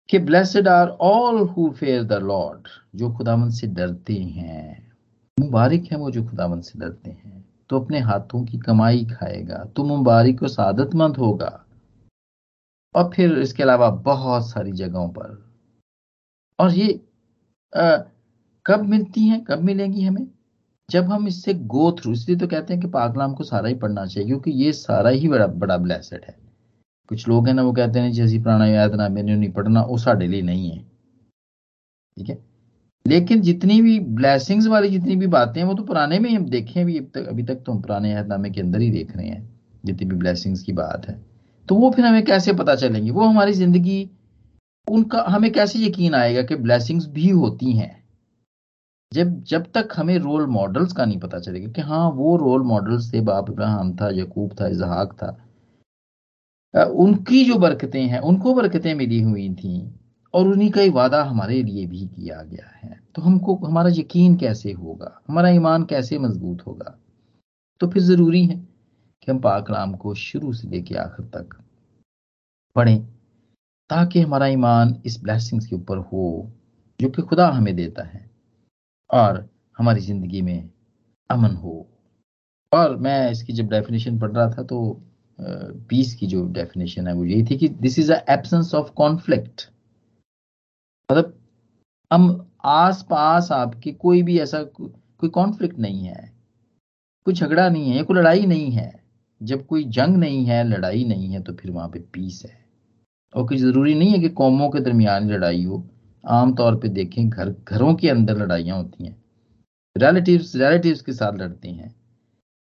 कि 0.10 0.20
blessed 0.20 0.68
are 0.68 0.88
all 1.01 1.39
who 1.48 1.70
fear 1.72 2.03
the 2.03 2.13
lord 2.24 2.68
जो 2.96 3.12
खुदावन 3.13 3.50
से 3.51 3.68
डरते 3.70 4.13
हैं। 4.13 4.94
मुबारक 5.38 5.88
है 5.91 5.98
वो 5.98 6.12
जो 6.12 6.24
खुदावन 6.24 6.62
से 6.62 6.80
डरते 6.80 7.10
हैं। 7.10 7.44
तो 7.71 7.79
अपने 7.79 7.99
हाथों 7.99 8.43
की 8.45 8.57
कमाई 8.57 9.05
खाएगा 9.05 9.63
तो 9.75 9.83
मुबारक 9.83 10.43
और 10.43 10.49
सादतमंद 10.49 11.17
होगा। 11.17 11.65
और 12.95 13.09
फिर 13.13 13.37
इसके 13.39 13.63
अलावा 13.63 13.89
बहुत 13.89 14.49
सारी 14.49 14.71
जगहों 14.71 15.07
पर। 15.09 15.37
और 16.59 16.71
ये 16.71 16.93
आ, 17.73 17.97
कब 18.65 18.81
मिलती 18.85 19.27
हैं 19.27 19.43
कब 19.43 19.59
मिलेंगी 19.59 20.01
हमें? 20.01 20.27
जब 20.89 21.03
हम 21.03 21.27
इससे 21.27 21.53
गो 21.53 21.91
थ्रू 21.91 22.11
इसलिए 22.11 22.37
तो 22.37 22.47
कहते 22.47 22.73
हैं 22.73 22.81
कि 22.81 22.87
पाकलाम 22.87 23.33
को 23.33 23.43
सारा 23.43 23.69
ही 23.69 23.75
पढ़ना 23.75 24.05
चाहिए 24.05 24.27
क्योंकि 24.27 24.51
ये 24.51 24.73
सारा 24.73 25.09
ही 25.09 25.27
बड़ा 25.27 25.47
बड़ा 25.47 25.77
ब्लेसड 25.77 26.25
है। 26.27 26.37
कुछ 27.09 27.27
लोग 27.27 27.47
हैं 27.47 27.53
ना 27.53 27.61
वो 27.61 27.71
कहते 27.73 27.99
हैं 27.99 28.11
जैसी 28.11 28.39
पुराना 28.39 28.65
याद 28.67 28.95
ना 28.95 29.07
मैंने 29.09 29.35
नहीं 29.35 29.51
पढ़ना 29.51 29.81
वो 29.81 29.97
साढ़े 29.97 30.27
लिए 30.27 30.41
नहीं 30.41 30.69
है। 30.71 30.79
ठीक 32.17 32.29
है? 32.29 32.50
लेकिन 33.05 33.41
जितनी 33.41 33.81
भी 33.81 34.00
ब्लैसिंग्स 34.00 34.67
वाली 34.67 34.89
जितनी 34.89 35.15
भी 35.15 35.27
बातें 35.27 35.60
हैं, 35.62 35.67
वो 35.67 35.74
तो 35.74 35.84
पुराने 35.84 36.20
में 36.20 36.29
ही 36.29 36.36
हम 36.36 36.46
देखे 36.46 36.84
भी 36.86 37.00
तक, 37.00 37.27
अभी 37.27 37.43
तक 37.43 37.63
तो 37.65 37.72
हम 37.72 37.81
पुराने 37.81 38.12
यादनामे 38.12 38.50
के 38.50 38.62
अंदर 38.62 38.81
ही 38.81 38.89
देख 38.91 39.15
रहे 39.17 39.27
हैं, 39.27 39.50
जितनी 39.86 40.10
भी 40.10 40.15
ब्लैसिंग्स 40.15 40.63
की 40.63 40.74
बात 40.74 41.08
है। 41.08 41.20
तो 41.67 41.75
वो 41.75 41.91
फिर 41.91 42.05
हमें 42.05 42.24
कैसे 42.25 42.53
पता 42.53 42.75
चलेंगी? 42.75 43.12
वो 43.12 43.24
हमारी 43.24 43.53
ज़िंदगी, 43.53 44.10
उनका, 44.88 45.25
हमें 45.27 45.51
कैसे 45.51 45.79
यकीन 45.79 46.13
आएगा 46.15 46.41
कि 46.41 46.55
ब्लैसिंग्स 46.55 47.08
भी 47.08 47.29
होती 47.29 47.72
हैं? 47.72 48.00
जब 49.12 49.43
जब 49.43 49.65
तक 49.72 49.89
हमें 49.96 50.17
रोल 50.20 50.46
मॉडल्स 50.48 50.93
का 50.93 51.05
नहीं 51.05 51.20
पता 51.20 51.39
चलेगा 51.39 51.72
कि 51.72 51.81
हाँ 51.81 52.10
वो 52.10 52.36
रोल 52.38 52.62
मॉडल्स 52.63 53.13
थे, 53.13 53.22
बाप 53.22 53.50
इब्राहिम 53.50 53.96
था, 53.96 54.10
यकूब 54.13 54.53
था 54.62 54.67
इजहाक 54.67 55.13
था। 55.13 55.38
उनकी 56.86 57.43
जो 57.46 57.55
बरकतें 57.55 58.01
हैं, 58.01 58.20
उनको 58.20 58.53
बरकतें 58.53 58.93
मिली 58.96 59.22
हुई 59.22 59.50
थी। 59.53 60.00
और 60.33 60.47
उन्हीं 60.47 60.69
का 60.71 60.81
ही 60.81 60.89
वादा 60.89 61.23
हमारे 61.23 61.61
लिए 61.63 61.85
भी 61.85 62.05
किया 62.07 62.41
गया 62.43 62.67
है। 62.77 63.00
तो 63.15 63.21
हमको, 63.21 63.55
हमारा 63.57 63.89
यकीन 63.89 64.35
कैसे 64.35 64.71
होगा? 64.71 65.19
हमारा 65.27 65.50
ईमान 65.50 65.83
कैसे 65.85 66.17
मज़बूत 66.19 66.65
होगा? 66.67 66.97
तो 67.81 67.88
फिर 67.88 68.03
ज़रूरी 68.03 68.45
है 68.45 68.55
कि 68.55 69.31
हम 69.31 69.39
पाकलाम 69.39 69.93
को 69.95 70.13
शुरू 70.15 70.53
से 70.53 70.67
लेके 70.69 70.95
आखिर 70.95 71.25
तक 71.27 71.57
पढ़ें, 72.75 73.03
ताकि 73.89 74.21
हमारा 74.21 74.47
ईमान 74.47 74.95
इस 75.05 75.21
ब्लेसिंग्स 75.23 75.65
के 75.67 75.75
ऊपर 75.75 75.97
हो, 75.97 76.51
जो 77.00 77.09
कि 77.09 77.21
खुदा 77.21 77.47
हमें 77.50 77.75
देता 77.75 78.03
है, 78.03 78.29
और 79.09 79.47
हमारी 79.77 80.01
ज़िंदगी 80.01 80.41
में 80.41 80.69
अमन 81.29 81.55
हो। 81.55 81.88
और 82.71 82.95
मैं 82.97 83.31
इसकी 83.31 83.53
जब 83.53 83.69
डेफिनेशन 83.69 84.19
पढ़ 84.19 84.31
रहा 84.31 84.50
था 84.50 84.63
तो 84.63 85.01
पीस 85.89 86.13
की 86.15 86.27
जो 86.27 86.45
डेफिनेशन 86.53 87.07
है, 87.07 87.13
वो 87.13 87.25
यही 87.25 87.43
थी 87.45 87.57
कि 87.57 87.67
this 87.81 88.00
is 88.00 88.11
a 88.13 88.23
absence 88.29 88.73
of 88.75 88.91
conflict 88.93 89.69
मतलब 91.12 91.34
हम 92.12 92.48
आस 92.65 93.01
पास 93.10 93.51
आपके 93.51 93.91
कोई 93.91 94.22
भी 94.24 94.39
ऐसा 94.39 94.63
कोई 94.63 95.30
कॉन्फ्लिक्ट 95.30 95.80
नहीं 95.80 96.03
है। 96.03 96.32
कोई 97.25 97.34
झगड़ा 97.34 97.70
नहीं 97.70 97.91
है 97.91 98.03
कोई 98.03 98.18
लड़ाई 98.18 98.46
नहीं 98.46 98.72
है। 98.72 98.91
जब 99.41 99.65
कोई 99.68 99.84
जंग 99.84 100.18
नहीं 100.18 100.46
है, 100.46 100.63
लड़ाई 100.63 101.03
नहीं 101.06 101.32
है 101.34 101.41
तो 101.41 101.53
फिर 101.53 101.72
वहाँ 101.72 101.88
पे 101.89 102.00
पीस 102.13 102.41
है। 102.46 102.60
और 103.36 103.48
कोई 103.48 103.58
ज़रूरी 103.58 103.96
नहीं 103.96 104.12
है 104.12 104.20
कि 104.20 104.30
कौमों 104.30 104.70
के 104.70 104.80
दरमियान 104.80 105.30
लड़ाई 105.32 105.63
हो। 105.63 105.84
आमतौर 106.24 106.75
पे 106.75 106.88
देखें, 106.89 107.30
घर, 107.30 107.56
घरों 107.68 107.94
के 107.96 108.10
अंदर 108.10 108.38
लड़ाइयाँ 108.38 108.77
होती 108.77 109.06
हैं। 109.06 109.15
रिलेटिव्स 109.96 110.56
रिलेटिव्स 110.56 111.01
के 111.01 111.13
साथ 111.13 111.38
लड़ते 111.38 111.70
हैं। 111.70 111.96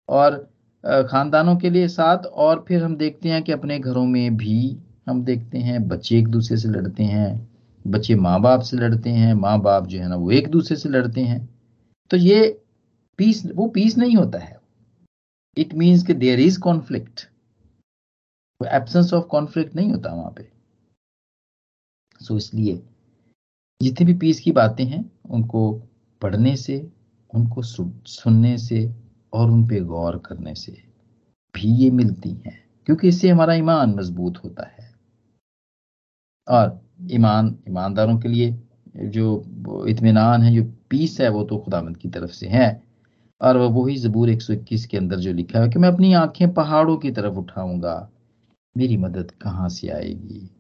और 0.09 0.37
खानदानों 0.85 1.57
के 1.57 1.71
लिए 1.71 1.89
साथ, 1.89 2.19
और 2.19 2.65
फिर 2.69 2.83
हम 2.85 2.97
देखते 2.97 3.29
हैं 3.29 3.43
कि 3.43 3.53
अपने 3.53 3.79
घरों 3.79 4.05
में 4.07 4.37
भी 4.37 4.77
हम 5.09 5.23
देखते 5.25 5.59
हैं, 5.59 5.89
बच्चे 5.89 6.19
एक 6.19 6.29
दूसरे 6.29 6.57
से 6.57 6.69
लड़ते 6.69 7.05
हैं। 7.05 7.49
बच्चे 7.87 8.15
माँ 8.15 8.41
बाप 8.41 8.61
से 8.61 8.77
लड़ते 8.77 9.11
हैं 9.11 9.35
माँ 9.35 9.61
बाप 9.61 9.87
जो 9.87 10.01
है 10.01 10.09
ना 10.09 10.17
वो 10.17 10.31
एक 10.31 10.49
दूसरे 10.49 10.77
से 10.77 10.89
लड़ते 10.89 11.21
हैं। 11.21 11.49
तो 12.11 12.17
ये 12.17 12.63
पीस 13.19 13.47
वो 13.47 13.67
पीस 13.69 13.99
नहीं 13.99 14.17
होता 14.17 14.39
है। 14.39 14.59
इट 15.57 15.75
मीन्स 15.75 16.07
कि 16.07 16.15
there 16.15 16.41
is 16.41 16.61
conflict 16.61 17.29
absence 18.61 19.13
of 19.15 19.25
conflict 19.25 19.77
नहीं 19.77 19.91
होता 19.91 20.15
वहाँ 20.15 20.31
पे। 20.31 20.43
सो 22.21 22.35
so, 22.35 22.37
इसलिए 22.37 22.83
जितनी 23.83 24.07
भी 24.07 24.15
पीस 24.19 24.41
की 24.41 24.53
बातें 24.53 24.85
हैं 24.85 25.05
उनको 25.31 25.73
पढ़ने 26.23 26.57
से 26.57 26.93
उनको 27.35 27.63
सुनने 27.63 28.59
से 28.59 28.95
और 29.33 29.51
उन 29.51 29.67
पे 29.69 29.81
गौर 29.81 30.19
करने 30.19 30.55
से 30.55 30.73
भी 31.55 31.69
ये 31.77 31.91
मिलती 31.91 32.31
हैं। 32.47 32.59
क्योंकि 32.87 33.09
इससे 33.09 33.29
हमारा 33.29 33.55
ईमान 33.55 33.95
मज़बूत 33.95 34.39
होता 34.45 34.67
है। 34.69 34.95
और 36.49 36.90
ईमान, 37.13 37.57
ईमानदारों 37.69 38.19
के 38.19 38.29
लिए 38.29 38.55
जो 38.97 39.85
इतमान 39.89 40.43
है, 40.43 40.55
जो 40.55 40.65
पीस 40.91 41.21
है, 41.21 41.29
वो 41.29 41.45
तो 41.45 41.59
खुदामंद 41.59 41.97
की 41.97 42.09
तरफ़ 42.09 42.31
से 42.31 42.47
है। 42.47 42.83
और 43.41 43.57
वह 43.57 43.95
जबूर 43.97 44.31
121 44.31 44.87
के 44.87 44.97
अंदर 44.97 45.17
जो 45.17 45.33
लिखा 45.33 45.61
है 45.61 45.69
कि 45.69 45.79
मैं 45.79 45.89
अपनी 45.89 46.13
आँखें 46.13 46.53
पहाड़ों 46.55 46.97
की 46.97 47.11
तरफ़ 47.11 47.35
उठाऊँगा। 47.35 48.11
मेरी 48.77 48.97
मदद 48.97 49.31
कहाँ 49.31 49.69
से 49.69 49.89
आएगी? 49.89 50.51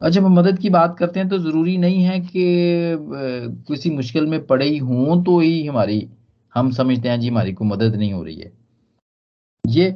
जब 0.00 0.24
हम 0.24 0.32
मदद 0.32 0.58
की 0.58 0.70
बात 0.70 0.96
करते 0.98 1.20
हैं 1.20 1.28
तो 1.28 1.38
ज़रूरी 1.38 1.76
नहीं 1.78 2.02
है 2.02 2.20
कि 2.20 2.96
किसी 3.68 3.90
मुश्किल 3.90 4.26
में 4.26 4.46
पड़े 4.46 4.66
ही 4.66 4.78
हों 4.78 5.22
तो 5.24 5.38
ही 5.40 5.66
हमारी, 5.66 6.08
हम 6.54 6.70
समझते 6.70 7.08
हैं 7.08 7.20
जी 7.20 7.28
हमारी 7.28 7.52
को 7.52 7.64
मदद 7.64 7.94
नहीं 7.94 8.12
हो 8.12 8.22
रही 8.22 8.36
है। 8.36 8.52
ये 9.66 9.90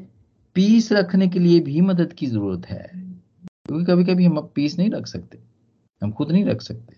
पीस 0.54 0.92
रखने 0.92 1.28
के 1.28 1.38
लिए 1.38 1.60
भी 1.60 1.80
मदद 1.80 2.12
की 2.12 2.26
ज़रूरत 2.26 2.66
है। 2.66 3.05
क्योंकि 3.68 3.84
कभी 3.84 4.04
कभी 4.04 4.24
हम 4.24 4.40
पीस 4.54 4.78
नहीं 4.78 4.90
रख 4.90 5.06
सकते। 5.06 5.38
हम 6.02 6.12
खुद 6.12 6.32
नहीं 6.32 6.44
रख 6.44 6.60
सकते। 6.60 6.96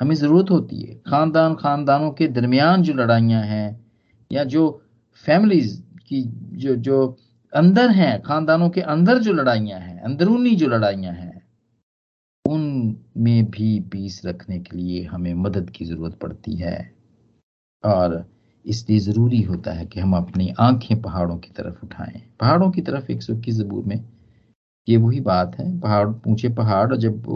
हमें 0.00 0.14
ज़रूरत 0.14 0.50
होती 0.50 0.80
है। 0.80 0.94
खानदान 0.94 1.54
खानदानों 1.54 2.10
के 2.10 2.28
दरमियान 2.28 2.82
जो 2.82 2.94
लड़ाइयाँ 2.94 3.42
हैं 3.42 3.86
या 4.32 4.44
जो 4.44 4.82
फैमिलीज़ 5.26 5.80
की 5.80 6.22
जो 6.52 6.76
जो 6.76 7.16
अंदर 7.54 7.90
हैं, 7.90 8.22
खानदानों 8.22 8.70
के 8.70 8.80
अंदर 8.80 9.18
जो 9.18 9.32
लड़ाइयाँ 9.32 9.80
हैं, 9.80 10.00
अंदरूनी 10.00 10.56
जो 10.56 10.68
लड़ाइयाँ 10.68 11.12
हैं, 11.12 11.42
उनमें 12.48 13.50
भी 13.50 13.80
पीस 13.80 14.22
रखने 14.26 14.58
के 14.58 14.76
लिए 14.76 15.04
हमें 15.04 15.34
मदद 15.34 15.70
की 15.70 15.84
ज़रूरत 15.84 16.14
पड़ती 16.14 16.56
है। 16.56 16.94
और 17.84 18.30
इसलिए 18.66 18.98
ज़रूरी 18.98 19.42
होता 19.42 19.72
है 19.72 19.86
कि 19.86 20.00
हम 20.00 20.16
अपनी 20.16 20.54
आँखें 20.60 21.02
पहाड़ों 21.02 21.38
की 21.38 21.50
तरफ़ 21.50 21.84
उठाएँ। 21.84 22.22
पहाड़ों 22.40 22.70
की 22.70 22.82
तरफ़ 22.82 23.12
एक 23.12 23.22
सौ 23.22 23.32
इक्कीस 23.32 23.56
जबूर 23.56 23.84
में 23.84 24.04
ये 24.88 24.96
वही 24.96 25.20
बात 25.20 25.54
है। 25.58 25.78
पहाड़, 25.80 26.08
ऊँचे 26.28 26.48
पहाड़ 26.50 26.94
जब 26.96 27.26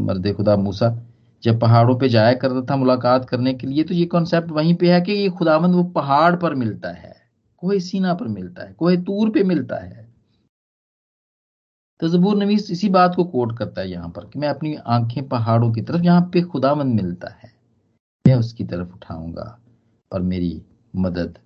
मर्द 0.00 0.32
खुदा 0.36 0.56
मूसा 0.56 0.96
जब 1.42 1.58
पहाड़ों 1.60 1.98
पे 1.98 2.08
जाया 2.08 2.32
करता 2.34 2.64
था 2.66 2.76
मुलाकात 2.76 3.28
करने 3.28 3.52
के 3.54 3.66
लिए 3.66 3.84
तो 3.84 3.94
ये 3.94 4.04
कॉन्सेप्ट 4.06 4.50
वहीं 4.50 4.74
पे 4.74 4.92
है 4.92 5.00
कि 5.00 5.12
ये 5.12 5.28
खुदावंद 5.30 5.74
वो 5.74 5.82
पहाड़ 5.94 6.34
पर 6.36 6.54
मिलता 6.54 6.90
है 6.92 7.14
कोई 7.62 7.80
सीना 7.80 8.14
पर 8.14 8.28
मिलता 8.28 8.62
है 8.62 8.72
कोई 8.72 8.96
तूर 8.98 9.30
पे 9.30 9.42
मिलता 9.44 9.76
है। 9.76 10.02
तो 12.00 12.08
जबूर 12.08 12.36
नवीस 12.36 12.70
इसी 12.70 12.88
बात 12.88 13.14
को 13.14 13.24
कोट 13.24 13.56
करता 13.58 13.80
है 13.80 13.90
यहाँ 13.90 14.08
पर 14.08 14.24
कि 14.24 14.38
मैं 14.38 14.48
अपनी 14.48 14.74
आँखें 14.76 15.28
पहाड़ों 15.28 15.70
की 15.72 15.82
तरफ़, 15.82 16.02
यहाँ 16.02 16.20
पे 16.32 16.42
खुदामंद 16.42 16.94
मिलता 16.94 17.28
है। 17.34 17.52
मैं 18.24 18.34
उसकी 18.34 18.64
तरफ़ 18.64 18.94
उठाऊँगा 18.94 19.58
और 20.12 20.22
मेरी 20.22 20.60
मदद 20.96 21.38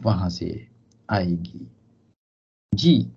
वहाँ 0.00 0.28
से 0.30 0.66
आएगी। 1.08 1.66
जी। 2.72 3.10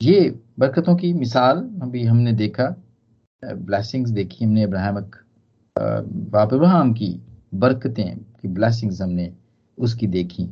ये 0.00 0.34
बरकतों 0.58 0.94
की 0.96 1.12
मिसाल 1.12 1.58
अभी 1.82 2.04
हमने 2.04 2.32
देखा 2.32 2.64
ब्लैसिंग्स 3.42 4.10
देखी 4.10 4.44
हमने 4.44 4.62
अब्राहमक 4.62 5.16
बाप 5.76 6.52
अब्राहम 6.54 6.92
की 6.92 7.08
बरकतें, 7.54 8.18
की 8.18 8.48
ब्लैसिंग्स 8.48 9.00
हमने 9.02 9.32
उसकी 9.78 10.06
देखी 10.06 10.44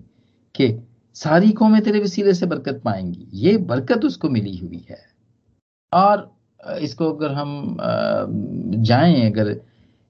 कि 0.54 0.68
सारी 1.16 1.50
कौमें 1.52 1.80
तेरे 1.82 2.00
वसीले 2.00 2.34
से 2.34 2.46
बरकत 2.46 2.80
पाएँगी। 2.84 3.26
ये 3.34 3.56
बरकत 3.58 4.04
उसको 4.04 4.28
मिली 4.30 4.56
हुई 4.56 4.84
है। 4.90 4.98
और 5.92 6.30
इसको 6.80 7.12
अगर 7.12 7.32
हम 7.32 7.76
जाएँ, 8.76 9.30
अगर 9.30 9.56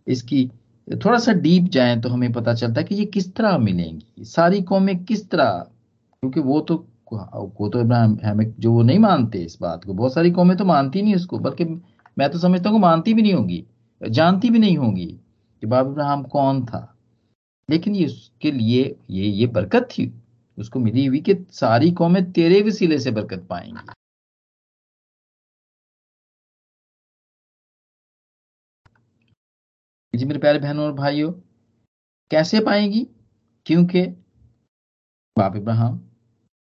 इसकी 0.06 0.46
थोड़ा 0.88 1.18
सा 1.18 1.32
डीप 1.32 1.64
जाएँ 1.72 2.00
तो 2.00 2.08
हमें 2.08 2.32
पता 2.32 2.54
चलता 2.54 2.80
है 2.80 2.86
कि 2.86 2.94
ये 2.94 3.04
किस 3.06 3.32
तरह 3.34 3.58
मिलेंगी। 3.58 4.24
सारी 4.24 4.62
कौमें 4.62 5.04
किस 5.04 5.28
तरह? 5.30 5.50
क्योंकि 6.22 6.40
वो 6.40 6.60
तो 6.60 6.84
वो 7.14 7.68
तो 7.68 7.80
इब्राहिम 7.80 8.16
हैमिक, 8.25 8.54
जो 8.59 8.73
वो 8.73 8.83
नहीं 8.83 8.99
मानते 8.99 9.38
इस 9.38 9.59
बात 9.61 9.85
को, 9.85 9.94
बहुत 9.94 10.14
सारी 10.14 10.30
कौमें 10.30 10.56
तो 10.56 10.64
मानती 10.64 11.02
नहीं 11.02 11.14
उसको, 11.14 11.38
बल्कि 11.38 11.64
मैं 12.16 12.30
तो 12.30 12.38
समझता 12.38 12.71
हूँ 12.71 12.80
मानती 12.80 13.14
भी 13.14 13.23
नहीं 13.23 13.35
होंगी, 13.35 13.64
जानती 14.00 14.50
भी 14.50 14.59
नहीं 14.59 14.76
होंगी 14.78 15.06
कि 15.06 15.66
बाब 15.66 15.90
इब्राहिम 15.90 16.23
कौन 16.23 16.64
था। 16.66 16.90
लेकिन 17.68 17.94
ये 17.94 18.06
उसके 18.06 18.50
लिए, 18.50 18.97
ये 19.11 19.26
ये 19.26 19.47
बरकत 19.47 19.88
थी, 19.90 20.12
उसको 20.59 20.80
मिली 20.80 21.06
हुई 21.06 21.21
कि 21.21 21.35
सारी 21.50 21.90
कौमें 21.92 22.33
तेरे 22.33 22.62
वसीले 22.62 22.99
से 22.99 23.11
बरकत 23.11 23.47
पाएँगी। 23.50 23.92
जी 30.14 30.25
मेरे 30.25 30.38
प्यारे 30.40 30.59
बहनों 30.59 30.85
और 30.85 30.92
भाइयों, 30.92 31.30
कैसे 32.30 32.61
पाएँगी? 32.61 33.06
क्योंकि 33.66 34.02
बाप 35.37 35.56
इब्राहिम 35.56 35.99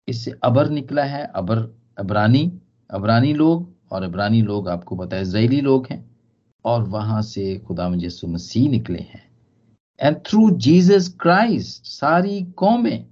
इससे 0.09 0.35
अबर 0.45 0.71
निकला 0.71 1.05
है, 1.05 1.25
अबर, 1.25 1.77
अबरानी 1.99 2.61
अबरानी 2.91 3.35
लोग 3.35 3.77
और 3.91 4.03
अबरानी 4.03 4.43
लोग 4.43 4.69
आपको 4.69 4.97
पता 4.97 5.17
है 5.17 5.23
इसराइली 5.23 5.61
लोग 5.61 5.87
हैं 5.91 6.11
और 6.65 6.83
वहाँ 6.83 7.23
से 7.23 7.59
खुदा 7.59 7.93
यसु 7.97 8.27
मसीह 8.27 8.71
निकले 8.71 8.99
हैं। 8.99 9.31
एंड 10.01 10.17
थ्रू 10.17 10.51
जीसस 10.51 11.17
क्राइस्ट 11.21 11.85
सारी 11.85 12.43
कौमें 12.43 13.07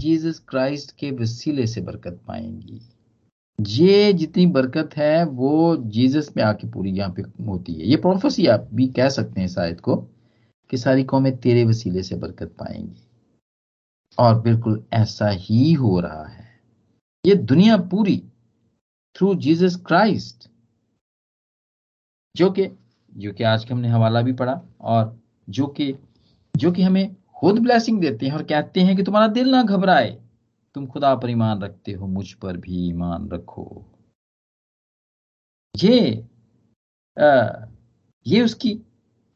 जीसस 0.00 0.38
क्राइस्ट 0.48 0.98
के 0.98 1.10
वसीले 1.10 1.66
से 1.66 1.80
बरकत 1.80 2.20
पाएँगी। 2.28 2.80
ये 3.60 4.12
जितनी 4.12 4.46
बरकत 4.46 4.90
है, 4.96 5.24
वो 5.26 5.76
जीसस 5.76 6.32
में 6.36 6.44
आके 6.44 6.68
पूरी 6.68 6.90
यहाँ 6.90 7.14
पे 7.16 7.22
होती 7.22 7.74
है। 7.74 7.86
ये 7.86 7.96
प्रोफेसी 7.96 8.46
आप 8.46 8.68
भी 8.74 8.86
कह 8.86 9.08
सकते 9.08 9.40
हैं 9.40 9.48
शायद 9.48 9.80
को 9.80 9.96
कि 10.70 10.76
सारी 10.76 11.04
कौमें 11.04 11.36
तेरे 11.36 11.64
वसीले 11.64 12.02
से 12.02 12.16
बरकत 12.16 12.48
पाएँगी। 12.48 13.07
और 14.18 14.40
बिल्कुल 14.40 14.82
ऐसा 14.92 15.28
ही 15.28 15.72
हो 15.72 15.98
रहा 16.00 16.26
है। 16.28 16.46
ये 17.24 17.34
दुनिया 17.34 17.76
पूरी 17.90 18.16
थ्रू 19.16 19.34
जीसस 19.34 19.76
क्राइस्ट 19.86 20.48
जो 22.34 22.50
कि 22.50 22.66
जो 23.12 23.32
कि 23.32 23.44
आज 23.44 23.64
के 23.64 23.74
हमने 23.74 23.88
हवाला 23.88 24.22
भी 24.22 24.32
पढ़ा 24.32 24.60
और 24.80 25.18
जो 25.48 25.66
कि 25.66 25.94
जो 26.54 26.72
कि 26.72 26.82
हमें 26.82 27.16
खुद 27.36 27.58
ब्लेसिंग 27.58 28.00
देते 28.00 28.26
हैं 28.26 28.34
और 28.34 28.42
कहते 28.42 28.80
हैं 28.80 28.96
कि 28.96 29.02
तुम्हारा 29.02 29.26
दिल 29.28 29.50
ना 29.50 29.62
घबराए। 29.62 30.10
तुम 30.74 30.86
खुदा 30.86 31.14
पर 31.14 31.30
ईमान 31.30 31.62
रखते 31.62 31.92
हो 31.92 32.06
मुझ 32.06 32.32
पर 32.32 32.56
भी 32.56 32.88
ईमान 32.88 33.28
रखो। 33.30 33.84
ये 35.74 36.26
आ, 37.16 37.66
ये 38.26 38.42
उसकी 38.42 38.74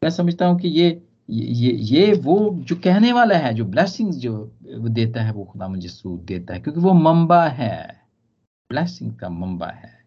मैं 0.02 0.10
समझता 0.10 0.46
हूँ 0.46 0.58
कि 0.60 0.68
ये 0.68 0.90
ये 1.30 1.72
ये 1.72 2.12
वो 2.12 2.50
जो 2.54 2.76
कहने 2.76 3.12
वाला 3.12 3.36
है, 3.36 3.54
जो 3.54 3.64
ब्लेसिंग्स 3.64 4.16
जो 4.16 4.52
देता 4.88 5.22
है, 5.22 5.32
वो 5.32 5.44
खुदा 5.44 5.68
मुझे 5.68 5.88
देता 6.06 6.54
है, 6.54 6.60
क्योंकि 6.60 6.80
वो 6.80 6.92
मंबा 6.92 7.48
है। 7.48 8.02
ब्लेसिंग 8.70 9.14
का 9.16 9.28
मंबा 9.28 9.66
है। 9.66 10.02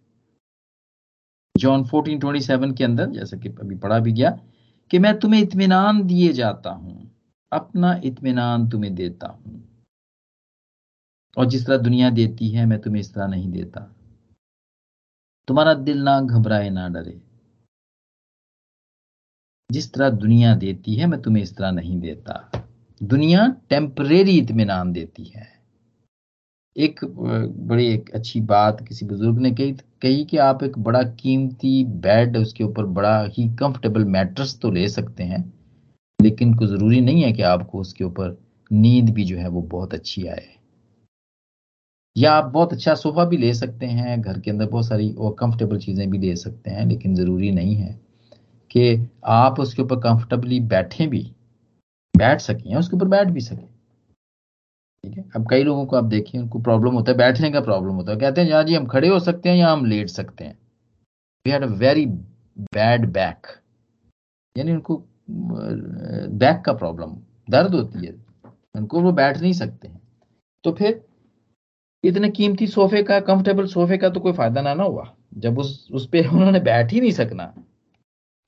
जॉन 1.57 1.83
14:27 1.83 2.73
के 2.73 2.83
अंदर, 2.83 3.05
जैसा 3.05 3.37
कि 3.37 3.49
अभी 3.49 3.75
पढ़ा 3.75 3.99
भी 3.99 4.11
गया, 4.11 4.39
कि 4.91 4.99
मैं 4.99 5.19
तुम्हें 5.19 5.41
इत्मीनान 5.41 6.03
दिए 6.03 6.33
जाता 6.33 6.69
हूँ, 6.69 7.11
अपना 7.51 8.01
इत्मीनान 8.03 8.69
तुम्हें 8.69 8.95
देता 8.95 9.27
हूँ। 9.27 9.63
और 11.37 11.45
जिस 11.45 11.65
तरह 11.67 11.77
दुनिया 11.77 12.09
देती 12.09 12.49
है, 12.49 12.65
मैं 12.65 12.81
तुम्हें 12.81 13.01
इस 13.01 13.13
तरह 13.13 13.27
नहीं 13.27 13.51
देता। 13.51 13.95
तुम्हारा 15.47 15.73
दिल 15.73 16.01
ना 16.01 16.21
घबराए, 16.21 16.69
ना 16.69 16.89
डरे। 16.89 17.24
जिस 19.69 19.91
तरह 19.93 20.09
दुनिया 20.09 20.55
देती 20.55 20.95
है, 20.95 21.05
मैं 21.05 21.21
तुम्हें 21.21 21.43
इस 21.43 21.55
तरह 21.57 21.71
नहीं 21.71 21.99
देता। 21.99 22.51
दुनिया 23.01 23.47
टेम्परेरी 23.69 24.37
इतमान 24.37 24.91
देती 24.93 25.23
है। 25.25 25.47
एक 26.75 26.99
बड़ी 27.05 27.85
एक 27.87 28.09
अच्छी 28.15 28.41
बात 28.41 28.85
किसी 28.87 29.05
बुज़ुर्ग 29.05 29.37
ने 29.39 29.51
कही 29.51 29.71
कही 30.01 30.23
कि 30.25 30.37
आप 30.37 30.63
एक 30.63 30.77
बड़ा 30.79 31.01
कीमती 31.03 31.83
बेड 31.83 32.37
उसके 32.37 32.63
ऊपर 32.63 32.85
बड़ा 32.85 33.19
ही 33.27 33.47
कंफर्टेबल 33.55 34.05
मैट्रस 34.05 34.57
तो 34.61 34.71
ले 34.71 34.87
सकते 34.89 35.23
हैं, 35.23 35.43
लेकिन 36.19 36.53
को 36.53 36.67
ज़रूरी 36.67 37.01
नहीं 37.01 37.23
है 37.23 37.31
कि 37.33 37.41
आपको 37.43 37.79
उसके 37.79 38.03
ऊपर 38.03 38.37
नींद 38.71 39.09
भी 39.09 39.23
जो 39.23 39.37
है 39.37 39.47
वो 39.47 39.61
बहुत 39.61 39.93
अच्छी 39.93 40.25
आए। 40.27 40.47
या 42.15 42.33
आप 42.33 42.51
बहुत 42.51 42.73
अच्छा 42.73 42.95
सोफा 42.95 43.25
भी 43.25 43.37
ले 43.37 43.53
सकते 43.53 43.85
हैं, 43.85 44.21
घर 44.21 44.39
के 44.39 44.51
अंदर 44.51 44.65
बहुत 44.65 44.87
सारी 44.87 45.11
और 45.11 45.35
कंफर्टेबल 45.39 45.79
चीज़ें 45.79 46.09
भी 46.09 46.17
ले 46.17 46.35
सकते 46.35 46.71
हैं, 46.71 46.85
लेकिन 46.85 47.15
ज़रूरी 47.15 47.51
नहीं 47.51 47.75
है। 47.75 48.04
कि 48.75 49.09
आप 49.25 49.59
उसके 49.59 49.81
ऊपर 49.81 49.99
कंफर्टेबली 49.99 50.59
बैठे 50.69 51.07
भी, 51.07 51.23
बैठ 52.13 52.41
सकें 52.41 52.69
या 52.71 52.79
उसके 52.79 52.95
ऊपर 52.97 53.07
बैठ 53.07 53.27
भी 53.27 53.41
सकें। 53.41 53.67
ठीक 55.03 55.17
है? 55.17 55.23
अब 55.35 55.49
कई 55.49 55.63
लोगों 55.63 55.85
को 55.85 55.95
आप 55.95 56.03
देखिए, 56.03 56.41
उनको 56.41 56.59
प्रॉब्लम 56.61 56.93
होता 56.93 57.11
है, 57.11 57.17
बैठने 57.17 57.51
का 57.51 57.61
प्रॉब्लम 57.61 57.93
होता 57.93 58.11
है। 58.11 58.17
कहते 58.19 58.41
हैं 58.41 58.65
जी, 58.65 58.75
हम 58.75 58.85
खड़े 58.87 59.07
हो 59.07 59.19
सकते 59.19 59.49
हैं 59.49 59.55
या 59.57 59.71
हम 59.71 59.85
लेट 59.85 60.09
सकते 60.09 60.43
हैं? 60.43 60.57
We 61.45 61.51
had 61.51 61.63
a 61.63 61.67
very 61.67 62.05
bad 62.05 63.05
back 63.13 63.47
यानी 64.55 64.71
उनको 64.71 65.03
बैक 65.29 66.61
का 66.65 66.73
प्रॉब्लम 66.73 67.15
दर्द 67.49 67.75
होती 67.75 68.05
है। 68.05 68.13
उनको 68.75 69.01
वो 69.01 69.11
बैठ 69.11 69.37
नहीं 69.37 69.53
सकते 69.53 69.87
हैं। 69.87 70.01
तो 70.63 70.71
फिर 70.71 71.03
इतने 72.03 72.29
कीमती 72.29 72.67
सोफे 72.67 73.01
का 73.03 73.19
कंफर्टेबल 73.19 73.65
सोफे 73.67 73.97
का 73.97 74.09
तो 74.09 74.19
कोई 74.19 74.33
फ़ायदा 74.33 74.61
ना 74.61 74.73
ना 74.73 74.83
हुआ। 74.83 75.13
जब 75.37 75.59
उस 75.59 75.87
उस 75.91 76.07
पर 76.07 76.27
उन्होंने 76.27 76.59
बैठ 76.59 76.91
ही 76.93 77.01
नहीं 77.01 77.11
सकना। 77.11 77.53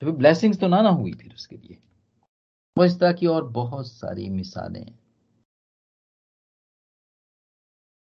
तो 0.02 0.12
ब्लेसिंग्स 0.12 0.60
तो 0.60 0.68
ना 0.68 0.82
ना 0.82 0.88
हुई 0.88 1.12
फिर 1.12 1.34
उसके 1.34 1.56
लिए। 1.56 1.78
वो 2.78 2.84
इस 2.84 3.00
तरह 3.00 3.12
की 3.12 3.26
और 3.26 3.48
बहुत 3.48 3.86
सारी 3.86 4.28
मिसालें 4.30 4.86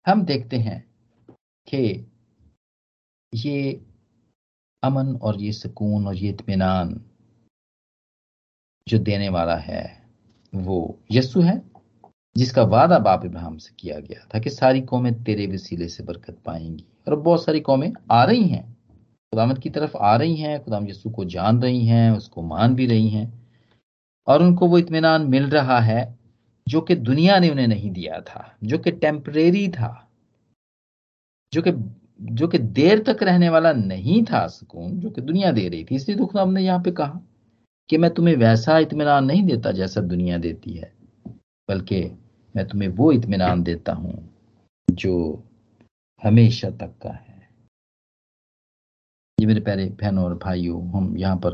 हम 0.06 0.24
देखते 0.24 0.56
हैं 0.56 0.90
कि 1.68 2.06
ये 3.34 3.80
अमन 4.82 5.16
और 5.16 5.40
ये 5.40 5.52
सुकून 5.52 6.06
और 6.06 6.14
ये 6.14 6.28
इतमान 6.28 7.00
जो 8.88 8.98
देने 8.98 9.28
वाला 9.28 9.56
है, 9.56 10.10
वो 10.54 10.98
यस्सु 11.10 11.40
है, 11.40 11.62
जिसका 12.36 12.62
वादा 12.62 12.98
बाप 12.98 13.24
इब्राहिम 13.24 13.56
से 13.58 13.74
किया 13.78 14.00
गया 14.00 14.26
था 14.34 14.38
कि 14.38 14.50
सारी 14.50 14.80
कौमें 14.80 15.24
तेरे 15.24 15.46
वसीले 15.46 15.88
से 15.88 16.04
बरकत 16.04 16.38
पाएँगी 16.44 16.84
और 17.08 17.16
बहुत 17.16 17.44
सारी 17.44 17.60
कौमें 17.60 17.92
आ 18.10 18.24
रही 18.24 18.48
हैं। 18.48 18.77
खुदामद 19.32 19.58
की 19.58 19.70
तरफ़ 19.70 19.96
आ 19.96 20.14
रही 20.16 20.36
हैं 20.36 20.62
खुदाम 20.64 20.86
यस्सु 20.88 21.10
को 21.10 21.24
जान 21.26 21.60
रही 21.62 21.84
हैं, 21.86 22.10
उसको 22.10 22.42
मान 22.42 22.74
भी 22.74 22.86
रही 22.86 23.08
हैं, 23.08 23.26
और 24.26 24.42
उनको 24.42 24.68
वो 24.68 24.78
इतमान 24.78 25.26
मिल 25.26 25.48
रहा 25.50 25.78
है, 25.80 26.18
जो 26.66 26.80
कि 26.80 26.94
दुनिया 26.94 27.38
ने 27.38 27.50
उन्हें 27.50 27.66
नहीं 27.68 27.90
दिया 27.90 28.20
था, 28.20 28.56
जो 28.64 28.78
कि 28.78 28.90
टेम्परेरी 28.90 29.68
था, 29.68 29.92
जो 31.52 31.62
कि 31.62 31.72
जो 32.34 32.46
कि 32.48 32.58
देर 32.58 33.02
तक 33.02 33.22
रहने 33.22 33.48
वाला 33.48 33.72
नहीं 33.72 34.22
था 34.24 34.46
सुकून, 34.46 34.98
जो 35.00 35.10
कि 35.10 35.20
दुनिया 35.20 35.50
दे 35.52 35.68
रही 35.68 35.84
थी। 35.84 35.94
इसलिए 35.94 36.16
तो 36.18 36.26
खुदा 36.26 36.44
ने 36.44 36.62
यहाँ 36.62 36.80
पे 36.82 36.90
कहा 36.90 37.20
कि 37.88 37.98
मैं 37.98 38.10
तुम्हें 38.10 38.34
वैसा 38.36 38.78
इतमान 38.78 39.24
नहीं 39.24 39.42
देता 39.42 39.72
जैसा 39.72 40.00
दुनिया 40.00 40.38
देती 40.38 40.72
है, 40.72 40.92
बल्कि 41.68 42.02
मैं 42.54 42.66
तुम्हें 42.68 42.88
वो 42.88 43.12
इतमान 43.12 43.62
देता 43.62 43.92
हूँ 43.92 44.18
जो 44.88 45.14
हमेशा 46.22 46.70
तक 46.70 46.94
का 47.02 47.10
है। 47.10 47.27
ये 49.38 49.46
मेरे 49.46 49.60
प्यारे 49.60 49.84
बहनों 50.00 50.24
और 50.24 50.34
भाइयों 50.34 50.80
हम 50.90 51.16
यहाँ 51.18 51.36
पर 51.36 51.52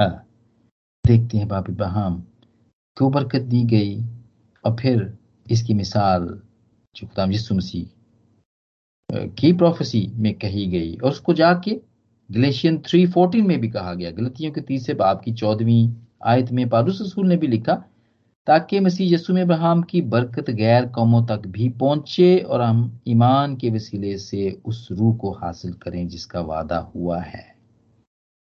आ, 0.00 0.06
देखते 1.04 1.38
हैं 1.38 1.48
बाप 1.48 1.70
इब्राहम 1.70 2.20
क्यों 2.96 3.10
बरकत 3.12 3.42
दी 3.42 3.62
गई 3.64 4.02
और 4.64 4.76
फिर 4.80 5.18
इसकी 5.50 5.74
मिसाल 5.74 6.26
जो 6.96 7.06
खुदाम 7.06 7.32
यीशु 7.32 7.54
मसीह 7.54 9.26
की 9.28 9.52
प्रोफेसी 9.52 10.06
में 10.16 10.34
कही 10.34 10.66
गई 10.66 10.96
और 10.96 11.10
उसको 11.10 11.34
जाके 11.34 11.80
ग्लेशियन 12.30 12.78
थ्री 12.78 13.06
फोर्टीन 13.06 13.46
में 13.46 13.58
भी 13.60 13.68
कहा 13.70 13.94
गया। 13.94 14.10
गलतियों 14.10 14.52
के 14.52 14.60
तीसरे 14.60 14.94
बाप 14.94 15.22
की 15.24 15.32
चौदहवीं 15.32 15.94
आयत 16.26 16.52
में 16.52 16.68
पारूस 16.68 17.00
रसूल 17.02 17.28
ने 17.28 17.36
भी 17.36 17.46
लिखा 17.46 17.82
ताकि 18.46 18.80
मसीह 18.80 19.14
यसु 19.14 19.34
में 19.34 19.42
अब्राहम 19.42 19.82
की 19.82 20.00
बरकत 20.02 20.50
गैर 20.50 20.86
कौमों 20.86 21.26
तक 21.26 21.46
भी 21.46 21.68
पहुँचे 21.68 22.38
और 22.38 22.60
हम 22.60 23.00
ईमान 23.08 23.56
के 23.56 23.70
वसीले 23.70 24.18
से 24.18 24.62
उस 24.64 24.88
रूह 24.92 25.16
को 25.16 25.30
हासिल 25.32 25.72
करें 25.72 26.08
जिसका 26.08 26.40
वादा 26.40 26.78
हुआ 26.78 27.20
है। 27.20 27.56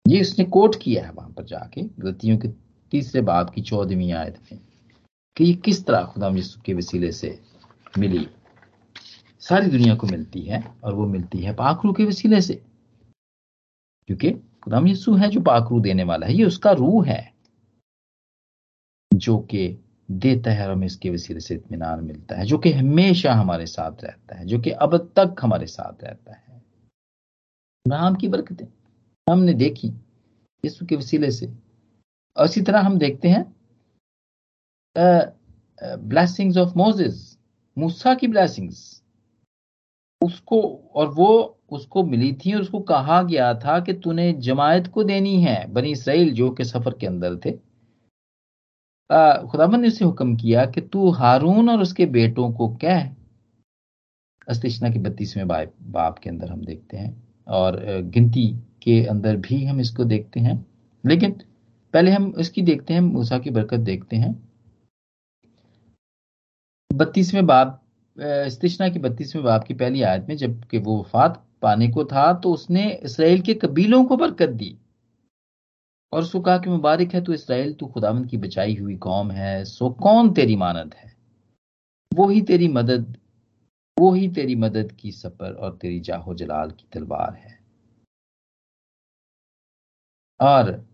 ये 0.08 0.22
उसने 0.22 0.46
कोट 0.46 0.76
किया 0.82 1.06
है 1.06 1.12
वहाँ 1.12 1.30
पर 1.30 1.44
जाके, 1.44 1.82
गलतियों 1.82 2.38
के 2.38 2.48
तीसरे 2.92 3.22
बाप 3.22 3.50
की 3.50 3.62
चौदहवीं 3.62 4.12
आयत 4.14 4.40
में, 4.52 4.60
कि 5.38 5.44
ये 5.44 5.54
किस 5.54 5.86
तरह 5.86 6.04
खुदा 6.04 6.30
यसु 6.30 6.62
के 6.62 6.74
वसीले 6.74 7.12
से 7.12 7.40
मिली। 8.00 8.28
सारी 9.40 9.68
दुनिया 9.68 9.96
को 9.96 10.08
मिलती 10.08 10.42
है 10.42 10.64
और 10.84 10.94
वो 10.94 11.06
मिलती 11.08 11.40
है 11.40 11.54
पाखरू 11.54 11.94
के 11.94 12.06
वसीले 12.06 12.42
से। 12.42 12.54
क्योंकि 14.08 14.32
खुदाम 14.32 14.88
यसु 14.88 15.16
है 15.16 15.30
जो 15.30 15.42
पाखरू 15.42 15.80
देने 15.80 16.04
वाला 16.04 16.28
है, 16.28 16.34
ये 16.34 16.44
उसका 16.44 16.72
रूह 16.72 17.06
है, 17.08 17.34
जो 19.14 19.38
कि 19.38 19.85
देता 20.10 20.52
है 20.52 20.66
और 20.66 20.72
हमें 20.72 20.86
इसके 20.88 21.10
वसीले 21.10 21.40
से 21.40 21.56
इतमान 21.56 22.04
मिलता 22.04 22.36
है, 22.36 22.46
जो 22.46 22.58
कि 22.58 22.72
हमेशा 22.72 23.34
हमारे 23.34 23.66
साथ 23.66 24.04
रहता 24.04 24.36
है, 24.36 24.46
जो 24.46 24.60
कि 24.60 24.72
अब 24.72 24.98
तक 25.18 25.36
हमारे 25.42 25.68
साथ 25.68 26.04
रहता 26.04 26.34
है। 26.34 26.62
अब्राहम 27.86 28.16
की 28.16 28.28
बरकतें 28.28 28.66
हमने 29.28 29.54
देखी 29.56 29.88
यीशु 29.88 30.86
के 30.86 30.96
वसीले 30.96 31.32
से। 31.32 31.52
और 32.38 32.46
इसी 32.46 32.62
तरह 32.62 32.80
हम 32.80 32.98
देखते 32.98 33.28
हैं 33.28 33.46
ब्लैसिंग्स 36.00 36.58
ऑफ़ 36.58 36.78
मोजेस 36.78 37.38
मूसा 37.78 38.14
की 38.16 38.28
ब्लैसिंग्स 38.28 39.02
उसको 40.22 40.62
और 40.96 41.08
वो 41.14 41.28
उसको 41.72 42.04
मिली 42.04 42.32
थी 42.36 42.54
और 42.54 42.62
उसको 42.62 42.80
कहा 42.82 43.22
गया 43.24 43.54
था 43.56 43.80
कि 43.80 43.94
तूने 43.94 44.32
जमायत 44.34 44.88
को 44.88 45.04
देनी 45.04 45.42
है, 45.42 45.66
बनी 45.68 45.92
इसराइल, 45.92 46.34
जो 46.34 46.50
के 46.52 46.64
सफ़र 46.64 46.94
के 46.94 47.08
अंदर 47.08 47.36
थे। 47.46 47.52
खुदाबंद 49.10 49.82
ने 49.82 49.88
उसे 49.88 50.06
हुक्म 50.06 50.36
किया 50.36 50.66
कि 50.66 50.82
तू 50.84 51.10
हारून 51.12 51.70
और 51.70 51.82
उसके 51.82 52.06
बेटों 52.08 52.52
को 52.54 52.68
कह। 52.84 53.10
अस्तिशना 54.48 54.90
के 54.90 55.00
बत्तीसवें 55.00 55.48
बाप 55.48 55.74
बाप 55.92 56.20
के 56.20 56.30
अंदर 56.30 56.52
हम 56.52 56.62
देखते 56.66 56.98
हैं 56.98 57.12
और 57.48 57.80
गिनती 58.14 58.48
के 58.84 59.04
अंदर 59.06 59.36
भी 59.38 59.64
हम 59.66 59.80
इसको 59.80 60.04
देखते 60.06 60.40
हैं। 60.40 60.66
लेकिन 61.04 61.32
पहले 61.94 62.12
हम 62.12 62.34
इसकी 62.40 62.62
देखते 62.62 62.94
हैं, 62.94 63.02
मूसा 63.02 63.38
की 63.40 63.50
बरकत 63.50 63.80
देखते 63.82 64.16
हैं। 64.16 64.34
बत्तीसवें 66.92 67.46
बाप 67.46 67.82
इस्तिशना 68.18 68.88
की 68.90 69.00
बत्तीसवें 69.00 69.44
बाप 69.46 69.64
की 69.64 69.74
पहली 69.74 70.02
आयत 70.02 70.26
में 70.30 70.36
जबकि 70.38 70.78
वो 70.78 70.98
वफात 71.00 71.42
पाने 71.62 71.88
को 71.88 72.04
था 72.06 72.32
तो 72.34 72.52
उसने 72.54 72.90
इसराइल 72.94 73.42
के 73.42 73.54
कबीलों 73.54 74.04
को 74.06 74.18
बरकत 74.18 74.50
दी। 74.52 74.76
और 76.16 76.22
उसको 76.22 76.40
कहा 76.40 76.58
कि, 76.58 76.70
मुबारक 76.70 77.14
है 77.14 77.24
तू 77.24 77.34
इसराइल, 77.34 77.74
तू 77.74 77.88
खुदावंद 77.88 78.30
की 78.30 78.38
बचाई 78.38 78.76
हुई 78.76 78.96
कौम 78.96 79.32
है, 79.32 79.66
सो 79.66 79.90
कौन 79.90 80.34
तेरी 80.34 80.56
मानद 80.56 80.94
है? 80.94 81.16
वो 82.14 82.30
ही 82.30 82.42
तेरी 82.42 82.68
मदद, 82.68 83.18
वो 84.00 84.14
ही 84.14 84.30
तेरी 84.30 84.56
मदद 84.56 84.92
की 84.92 85.12
सफ़र 85.12 85.52
और 85.52 85.80
तेरी 85.82 86.00
जाहो 86.00 86.34
जलाल 86.34 86.72
की 86.72 86.86
तलवार 86.94 87.34
है। 87.34 87.60
और 90.40 90.86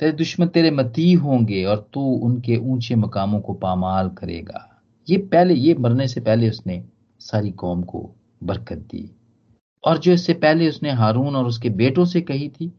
तेरे 0.00 0.12
दुश्मन 0.12 0.46
तेरे 0.46 0.70
मती 0.70 1.12
होंगे 1.12 1.64
और 1.64 1.90
तू 1.94 2.00
उनके 2.00 2.56
ऊँचे 2.56 2.94
मकामों 2.94 3.40
को 3.40 3.54
पामाल 3.54 4.08
करेगा। 4.08 4.82
ये 5.10 5.18
पहले, 5.18 5.54
ये 5.54 5.74
मरने 5.74 6.08
से 6.08 6.20
पहले 6.20 6.50
उसने 6.50 6.84
सारी 7.20 7.50
कौम 7.50 7.82
को 7.82 8.14
बरकत 8.44 8.78
दी। 8.78 9.16
और 9.84 9.98
जो 9.98 10.12
इससे 10.12 10.34
पहले 10.34 10.68
उसने 10.68 10.90
हारून 10.90 11.36
और 11.36 11.46
उसके 11.46 11.70
बेटों 11.70 12.04
से 12.04 12.20
कही 12.20 12.48
थी 12.48 12.72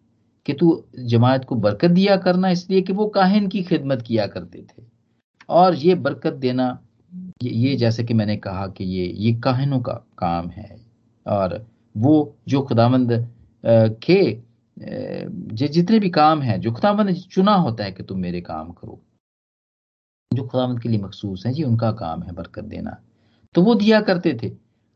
कि 0.45 0.53
तू 0.53 0.83
जमायत 1.05 1.45
को 1.45 1.55
बरकत 1.57 1.91
दिया 1.91 2.17
करना 2.17 2.49
इसलिए 2.49 2.81
कि 2.81 2.93
वो 2.93 3.07
काहिन 3.09 3.47
की 3.47 3.63
खिदमत 3.63 4.01
किया 4.01 4.27
करते 4.27 4.61
थे। 4.61 4.83
और 5.49 5.75
ये 5.75 5.95
बरकत 5.97 6.33
देना 6.35 6.67
ये, 7.43 7.49
ये 7.49 7.75
जैसे 7.75 8.03
कि 8.03 8.13
मैंने 8.13 8.35
कहा 8.37 8.67
कि 8.67 8.83
ये 8.85 9.05
ये 9.17 9.33
काहिनों 9.43 9.79
का 9.81 9.93
काम 10.17 10.49
है। 10.49 10.75
और 11.25 11.65
वो 11.95 12.35
जो 12.47 12.61
खुदामंद 12.61 13.11
के 14.03 14.21
जितने 15.67 15.99
भी 15.99 16.09
काम 16.09 16.41
हैं 16.41 16.59
जो 16.61 16.71
खुदामंद 16.71 17.15
चुना 17.31 17.53
होता 17.55 17.83
है 17.83 17.91
कि 17.91 18.03
तुम 18.03 18.19
मेरे 18.19 18.41
काम 18.41 18.71
करो 18.71 19.01
जो 20.31 20.43
खुदामंद 20.47 20.81
के 20.81 20.89
लिए 20.89 20.99
मखसूस 20.99 21.45
है 21.45 21.53
जी 21.53 21.63
उनका 21.63 21.91
काम 21.93 22.23
है 22.23 22.31
बरकत 22.33 22.63
देना। 22.65 22.97
तो 23.55 23.61
वो 23.61 23.75
दिया 23.75 24.01
करते 24.01 24.33
थे। 24.43 24.49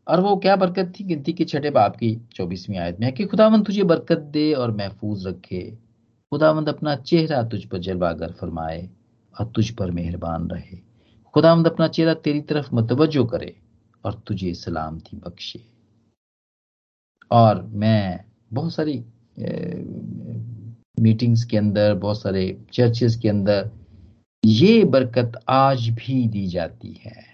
और 0.07 0.19
वो 0.19 0.35
क्या 0.35 0.55
बरकत 0.55 0.93
थी? 0.99 1.03
गिनती 1.03 1.33
के 1.33 1.45
छठे 1.45 1.69
बाप 1.69 1.95
की 1.95 2.15
चौबीसवीं 2.33 2.77
आयत 2.77 2.99
में 2.99 3.05
है 3.07 3.11
कि 3.11 3.25
खुदावंद 3.25 3.65
तुझे 3.65 3.83
बरकत 3.83 4.17
दे 4.17 4.53
और 4.53 4.71
महफूज 4.71 5.27
रखे। 5.27 5.77
खुदावंद 6.31 6.69
अपना 6.69 6.95
चेहरा 6.95 7.43
तुझ 7.43 7.63
पर 7.65 7.77
जलवागर 7.77 8.31
फरमाए 8.31 8.89
और 9.39 9.51
तुझ 9.55 9.69
पर 9.69 9.91
मेहरबान 9.91 10.49
रहे। 10.49 10.77
खुदावंद 11.33 11.67
अपना 11.67 11.87
चेहरा 11.87 12.13
तेरी 12.13 12.41
तरफ़ 12.41 12.75
मतवजो 12.75 13.25
करे 13.25 13.55
और 14.05 14.23
तुझे 14.27 14.53
सलामती 14.53 15.17
बख्शे। 15.17 15.59
और 17.31 17.63
मैं 17.63 18.25
बहुत 18.53 18.73
सारी 18.73 19.03
मीटिंग्स 20.99 21.43
के 21.43 21.57
अंदर, 21.57 21.93
बहुत 21.93 22.21
सारे 22.21 22.61
चर्चेस 22.73 23.15
के 23.15 23.29
अंदर 23.29 23.69
ये 24.45 24.83
बरकत 24.83 25.31
आज 25.49 25.89
भी 25.89 26.27
दी 26.27 26.47
जाती 26.47 26.93
है। 26.93 27.28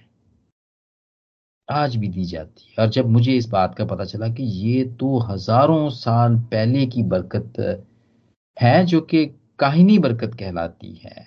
आज 1.69 1.95
भी 1.95 2.07
दी 2.07 2.23
जाती 2.25 2.67
है। 2.69 2.83
और 2.83 2.89
जब 2.91 3.09
मुझे 3.09 3.33
इस 3.33 3.47
बात 3.49 3.75
का 3.75 3.85
पता 3.85 4.03
चला 4.05 4.27
कि 4.29 4.43
ये 4.43 4.83
तो 4.99 5.17
हज़ारों 5.21 5.89
साल 5.91 6.35
पहले 6.51 6.85
की 6.87 7.03
बरकत 7.05 7.53
है 8.57 8.83
जो 8.85 9.01
कि 9.03 9.25
काहिनी 9.59 9.97
बरकत 9.99 10.33
कहलाती 10.35 10.93
है, 10.95 11.25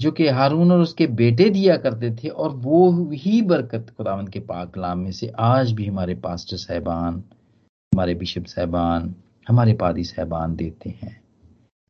जो 0.00 0.10
कि 0.10 0.26
हारून 0.28 0.72
और 0.72 0.80
उसके 0.80 1.06
बेटे 1.16 1.48
दिया 1.50 1.76
करते 1.76 2.10
थे 2.16 2.28
और 2.28 2.50
वो 2.56 3.10
ही 3.14 3.40
बरकत 3.44 3.86
खुदावंद 3.96 4.28
के 4.30 4.40
पाक 4.42 4.72
कलाम 4.74 4.98
में 4.98 5.12
से 5.12 5.32
आज 5.38 5.72
भी 5.72 5.86
हमारे 5.86 6.14
पास्टर 6.16 6.56
साहबान, 6.56 7.22
हमारे 7.92 8.14
बिशप 8.14 8.44
साहबान, 8.46 9.14
हमारे 9.46 9.72
पादी 9.74 10.04
साहबान 10.04 10.56
देते 10.56 10.90
हैं। 11.02 11.20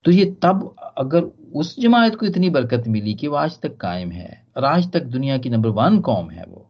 तो 0.04 0.10
ये 0.10 0.24
तब 0.42 0.74
अगर 0.98 1.30
उस 1.54 1.78
जमात 1.80 2.14
को 2.14 2.26
इतनी 2.26 2.50
बरकत 2.50 2.84
मिली 2.88 3.14
कि 3.14 3.28
वो 3.28 3.36
आज 3.36 3.58
तक 3.60 3.76
कायम 3.76 4.10
है 4.12 4.42
और 4.56 4.64
आज 4.64 4.90
तक 4.92 5.04
दुनिया 5.04 5.38
की 5.38 5.50
नंबर 5.50 5.68
वन 5.72 5.98
कौम 6.00 6.30
है 6.30 6.44
वो। 6.44 6.68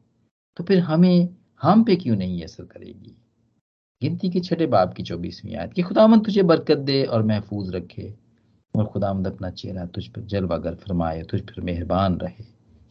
तो 0.57 0.65
फिर 0.65 0.81
हमें, 0.81 1.29
हम 1.63 1.85
पे 1.85 1.97
क्यों 1.97 2.17
नहीं 2.17 2.43
असर 2.45 2.65
करेगी? 2.65 3.17
गिनती 4.03 4.29
के 4.31 4.41
छठे 4.41 4.67
बाप 4.67 4.93
की 4.95 5.03
चौबीसवीं 5.03 5.55
आयत 5.57 5.73
कि 5.73 5.83
खुदामंद 5.83 6.25
तुझे 6.25 6.43
बरकत 6.45 6.79
दे 6.81 7.03
और 7.05 7.23
महफूज 7.23 7.75
रखे, 7.75 8.13
और 8.75 8.87
खुदामंद 8.87 9.27
अपना 9.27 9.51
चेहरा 9.51 9.85
तुझ 9.87 10.07
पर 10.07 10.21
जलवागर 10.23 10.75
फरमाए, 10.77 11.23
तुझ 11.23 11.41
पर 11.41 11.61
मेहरबान 11.61 12.17
रहे। 12.19 12.45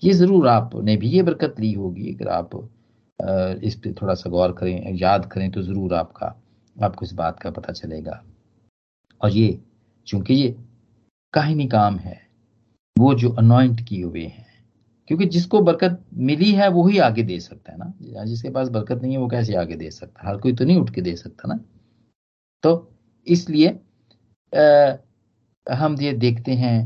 ये 0.04 0.14
ज़रूर 0.14 0.48
आपने 0.48 0.96
भी 0.98 1.10
ये 1.10 1.22
बरकत 1.24 1.60
ली 1.60 1.72
होगी। 1.74 2.14
अगर 2.14 2.28
आप 2.30 2.56
इस 3.64 3.76
पर 3.76 3.94
थोड़ा 4.02 4.14
सा 4.14 4.30
गौर 4.30 4.52
करें, 4.52 4.96
याद 4.96 5.26
करें 5.26 5.52
तो 5.52 5.62
ज़रूर 5.62 5.94
आपका, 5.94 6.36
आपको 6.78 7.06
इस 7.06 7.14
बात 7.14 7.40
का 7.40 7.52
पता 7.52 7.74
चलेगा। 7.74 8.24
और 9.22 9.30
ये, 9.32 9.60
चूँकि 10.08 10.34
ये 10.34 10.56
काहिनी 11.34 11.68
काम 11.68 11.98
है, 11.98 12.20
वो 12.96 13.14
जो 13.14 13.30
अनॉइंट 13.32 13.82
किए 13.88 14.04
हुए 14.04 14.26
हैं 14.26 14.45
क्योंकि 15.10 15.26
जिसको 15.28 15.62
बरकत 15.62 16.00
मिली 16.20 16.52
है, 16.52 16.68
वो 16.70 16.88
ही 16.88 16.98
आगे 17.00 17.24
दे 17.24 17.40
सकता 17.40 17.72
है 17.72 17.78
ना। 17.80 18.24
जिसके 18.26 18.50
पास 18.50 18.70
बरकत 18.70 19.02
नहीं 19.02 19.12
है, 19.12 19.18
वो 19.18 19.28
कैसे 19.30 19.56
आगे 19.56 19.76
दे 19.76 19.90
सकता 19.92 20.22
है? 20.22 20.28
हर 20.30 20.38
कोई 20.38 20.54
तो 20.54 20.66
नहीं 20.66 20.78
उठ 20.78 20.90
के 20.90 21.02
दे 21.02 21.16
सकता 21.16 21.48
ना। 21.48 21.60
तो 22.64 22.92
इसलिए 23.28 23.68
हम 25.68 25.96
ये 26.02 26.12
देखते 26.16 26.52
हैं 26.54 26.78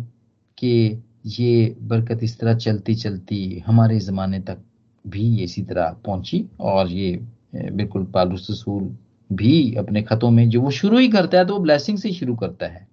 कि 0.57 1.03
ये 1.27 1.75
बरकत 1.81 2.23
इस 2.23 2.39
तरह 2.39 2.55
चलती 2.57 2.95
चलती 2.95 3.59
हमारे 3.59 3.99
ज़माने 3.99 4.39
तक 4.41 4.57
भी 5.05 5.43
इसी 5.43 5.61
तरह 5.63 5.95
पहुँची 6.05 6.45
और 6.59 6.89
ये 6.89 7.11
बिल्कुल 7.55 8.05
पालूस 8.13 8.47
रसूल 8.51 8.83
भी 9.29 9.75
अपने 9.75 10.01
खतों 10.01 10.29
में, 10.31 10.49
जो 10.49 10.61
वो 10.61 10.71
शुरू 10.71 10.97
ही 10.97 11.07
करता 11.09 11.37
है 11.37 11.45
तो 11.45 11.53
वो 11.53 11.59
ब्लैसिंग 11.59 11.97
से 11.97 12.11
शुरू 12.13 12.35
करता 12.35 12.67
है 12.67 12.87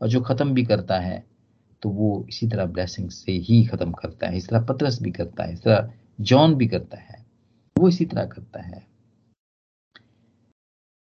और 0.00 0.08
जो 0.08 0.20
ख़त्म 0.22 0.54
भी 0.54 0.64
करता 0.64 0.98
है 0.98 1.24
तो 1.84 1.88
वो 1.90 2.24
इसी 2.28 2.46
तरह 2.48 2.66
ब्लेसिंग 2.66 3.08
से 3.10 3.32
ही 3.32 3.64
ख़त्म 3.64 3.92
करता 3.92 4.28
है 4.28 4.36
इस 4.36 4.48
तरह 4.48 4.60
पतरस 4.64 5.00
भी 5.02 5.10
करता 5.10 5.44
है 5.44 5.52
इस 5.52 5.62
तरह 5.62 5.90
जॉन 6.20 6.54
भी 6.54 6.66
करता 6.66 6.98
है 6.98 7.24
वो 7.76 7.88
इसी 7.88 8.04
तरह 8.04 8.24
करता 8.26 8.62
है। 8.62 8.86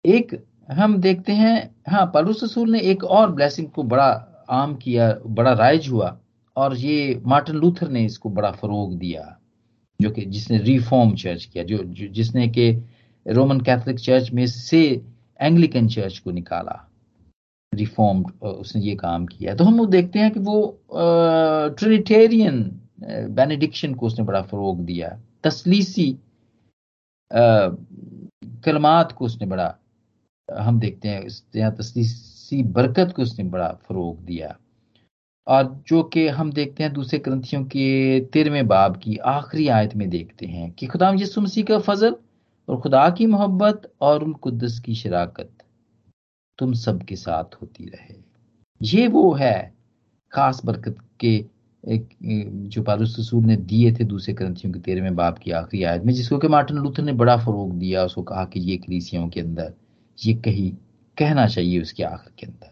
एक 0.05 0.35
हम 0.71 0.97
देखते 1.01 1.33
हैं 1.33 1.55
हाँ 1.89 2.05
पलूस 2.15 2.43
रसूल 2.45 2.71
ने 2.73 2.81
एक 2.81 3.05
और 3.05 3.33
ब्लेसिंग 3.33 3.69
को 3.71 3.83
बड़ा 3.83 4.11
आम 4.51 4.75
किया 4.77 5.13
बड़ा 5.27 5.53
राइज 5.53 5.89
हुआ 5.89 6.17
और 6.57 6.77
ये 6.77 7.21
मार्टिन 7.27 7.57
लूथर 7.57 7.89
ने 7.89 8.05
इसको 8.05 8.31
बड़ा 8.31 8.51
फरोग 8.53 8.99
दिया 8.99 9.37
जो 10.01 10.11
कि 10.11 10.25
जिसने 10.27 10.59
रिफॉर्म 10.59 11.15
चर्च 11.17 11.45
किया 11.45 11.65
जो, 11.65 11.79
जो 11.79 12.07
जिसने 12.09 12.49
के 12.49 12.71
रोमन 13.27 13.61
कैथोलिक 13.61 14.01
चर्च 14.01 14.31
में 14.33 14.47
से 14.47 14.83
एंग्लिकन 15.41 15.89
चर्च 15.89 16.19
को 16.19 16.31
निकाला। 16.31 16.89
रिफॉर्म 17.75 18.23
उसने 18.43 18.83
ये 18.83 18.95
काम 18.95 19.27
किया 19.27 19.55
तो 19.55 19.65
हम 19.65 19.79
वो 19.79 19.87
देखते 19.87 20.19
हैं 20.19 20.31
कि 20.31 20.41
वो 20.41 20.85
ट्रिनिटेरियन 21.79 22.63
बेनेडिक्शन 23.31 23.95
को 23.95 24.07
उसने 24.07 24.25
बड़ा 24.25 24.43
फरोग 24.43 24.85
दिया 24.85 25.19
तसलीसी 25.45 26.19
कलमात 28.65 29.13
को 29.13 29.25
उसने 29.25 29.47
बड़ा, 29.47 29.75
हम 30.49 30.81
देखते 30.81 31.09
हैं 31.09 31.29
यहाँ 31.57 31.75
तसलीसी 31.77 32.63
बरकत 32.63 33.13
को 33.17 33.23
उसने 33.23 33.45
बड़ा 33.45 33.69
फरोग 33.89 34.25
दिया 34.25 34.57
और 35.47 35.83
जो 35.89 36.03
कि 36.03 36.27
हम 36.29 36.53
देखते 36.53 36.83
हैं 36.83 36.93
दूसरे 36.93 37.19
ग्रंथियों 37.19 37.65
के 37.65 38.21
तेरहवें 38.21 38.67
बाब 38.67 38.97
की 38.97 39.17
आखिरी 39.17 39.69
आयत 39.69 39.95
में 39.97 40.09
देखते 40.11 40.47
हैं 40.47 40.71
कि 40.73 40.87
खुदा 40.87 41.11
यसु 41.13 41.41
मसीह 41.41 41.65
का 41.65 41.79
फजल 41.79 42.17
और 42.69 42.81
खुदा 42.81 43.09
की 43.11 43.27
मोहब्बत 43.27 43.93
और 44.01 44.25
उल 44.25 44.33
कुद्दस 44.33 44.79
की 44.79 44.95
शराकत 44.95 45.62
तुम 46.59 46.73
सबके 46.75 47.17
साथ 47.17 47.55
होती 47.63 47.85
रहे। 47.87 48.15
ये 48.81 49.07
वो 49.09 49.33
है, 49.33 49.73
खास 50.33 50.61
बरकत 50.65 50.97
के 51.21 51.35
एक, 51.85 52.09
जो 52.23 52.83
पारुस 52.83 53.31
ने 53.35 53.57
दिए 53.57 53.93
थे 53.93 54.05
दूसरे 54.05 54.35
ग्रंथियों 54.35 54.73
के 54.75 54.81
तेरहवें 54.81 55.15
बाप 55.17 55.39
की 55.39 55.51
आखिरी 55.51 55.83
आयत 55.85 56.03
में, 56.03 56.13
जिसको 56.15 56.39
कि 56.39 56.49
मार्टिन 56.49 56.77
लूथर 56.77 57.03
ने 57.03 57.13
बड़ा 57.13 57.37
फरोग 57.37 57.73
दिया, 57.73 58.05
उसको 58.05 58.23
कहा 58.23 58.45
कि 58.45 58.61
ये 58.61 58.77
कलीसियों 58.77 59.29
के 59.29 59.41
अंदर, 59.41 59.73
ये 60.19 60.35
कही 60.35 60.69
कहना 61.19 61.47
चाहिए 61.47 61.81
उसके 61.83 62.03
आखिर 62.03 62.33
के 62.39 62.47
अंदर। 62.47 62.71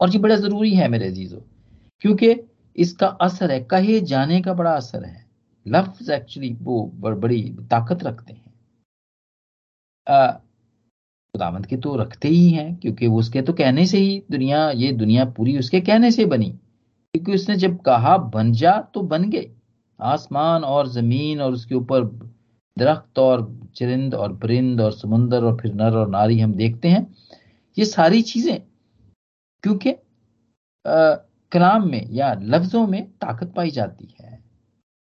और 0.00 0.10
ये 0.10 0.18
बड़ा 0.18 0.36
ज़रूरी 0.36 0.74
है 0.74 0.88
मेरे 0.88 1.08
अजीजों, 1.08 1.40
क्योंकि 2.02 2.34
इसका 2.76 3.06
असर 3.06 3.50
है, 3.50 3.60
कहे 3.60 4.00
जाने 4.02 4.40
का 4.42 4.54
बड़ा 4.54 4.72
असर 4.72 5.04
है। 5.04 5.24
लफ्ज 5.66 6.10
एक्चुअली 6.10 6.52
वो 6.62 6.82
बड़ी 6.96 7.42
ताकत 7.70 8.02
रखते 8.04 8.32
हैं। 8.32 8.52
खुदावंत 11.34 11.66
के 11.66 11.76
तो 11.76 11.94
रखते 11.96 12.28
ही 12.28 12.48
हैं, 12.50 12.74
क्योंकि 12.76 13.06
वो 13.06 13.18
उसके 13.18 13.42
तो 13.42 13.52
कहने 13.52 13.86
से 13.86 13.98
ही 13.98 14.22
दुनिया, 14.30 14.70
ये 14.72 14.92
दुनिया 14.94 15.24
पूरी 15.26 15.58
उसके 15.58 15.80
कहने 15.80 16.10
से 16.10 16.24
बनी। 16.26 16.50
क्योंकि 16.50 17.34
उसने 17.34 17.56
जब 17.56 17.80
कहा, 17.82 18.16
बन 18.18 18.52
जा 18.52 18.78
तो 18.94 19.02
बन 19.04 19.28
गए। 19.30 19.50
आसमान 20.00 20.64
और 20.64 20.88
ज़मीन 20.88 21.40
और 21.40 21.52
उसके 21.52 21.74
ऊपर 21.74 22.04
दरख्त 22.76 23.18
और 23.18 23.42
चरिंद 23.76 24.14
और 24.14 24.36
परिंद 24.36 24.80
और 24.80 24.92
समुंदर 24.92 25.44
और 25.44 25.56
फिर 25.60 25.74
नर 25.74 25.96
और 25.96 26.08
नारी 26.10 26.38
हम 26.40 26.54
देखते 26.54 26.88
हैं, 26.88 27.06
ये 27.76 27.84
सारी 27.84 28.22
चीज़ें, 28.22 28.60
क्योंकि 29.62 29.94
कलाम 30.84 31.88
में 31.90 32.06
या 32.12 32.32
लफ्जों 32.44 32.86
में 32.86 33.02
ताकत 33.12 33.52
पाई 33.56 33.70
जाती 33.70 34.14
है। 34.20 34.38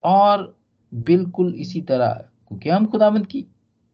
और 0.04 0.56
बिल्कुल 0.92 1.54
इसी 1.56 1.80
तरह, 1.82 2.12
क्योंकि 2.48 2.70
हम 2.70 2.86
खुदावंत 2.86 3.26
की 3.26 3.44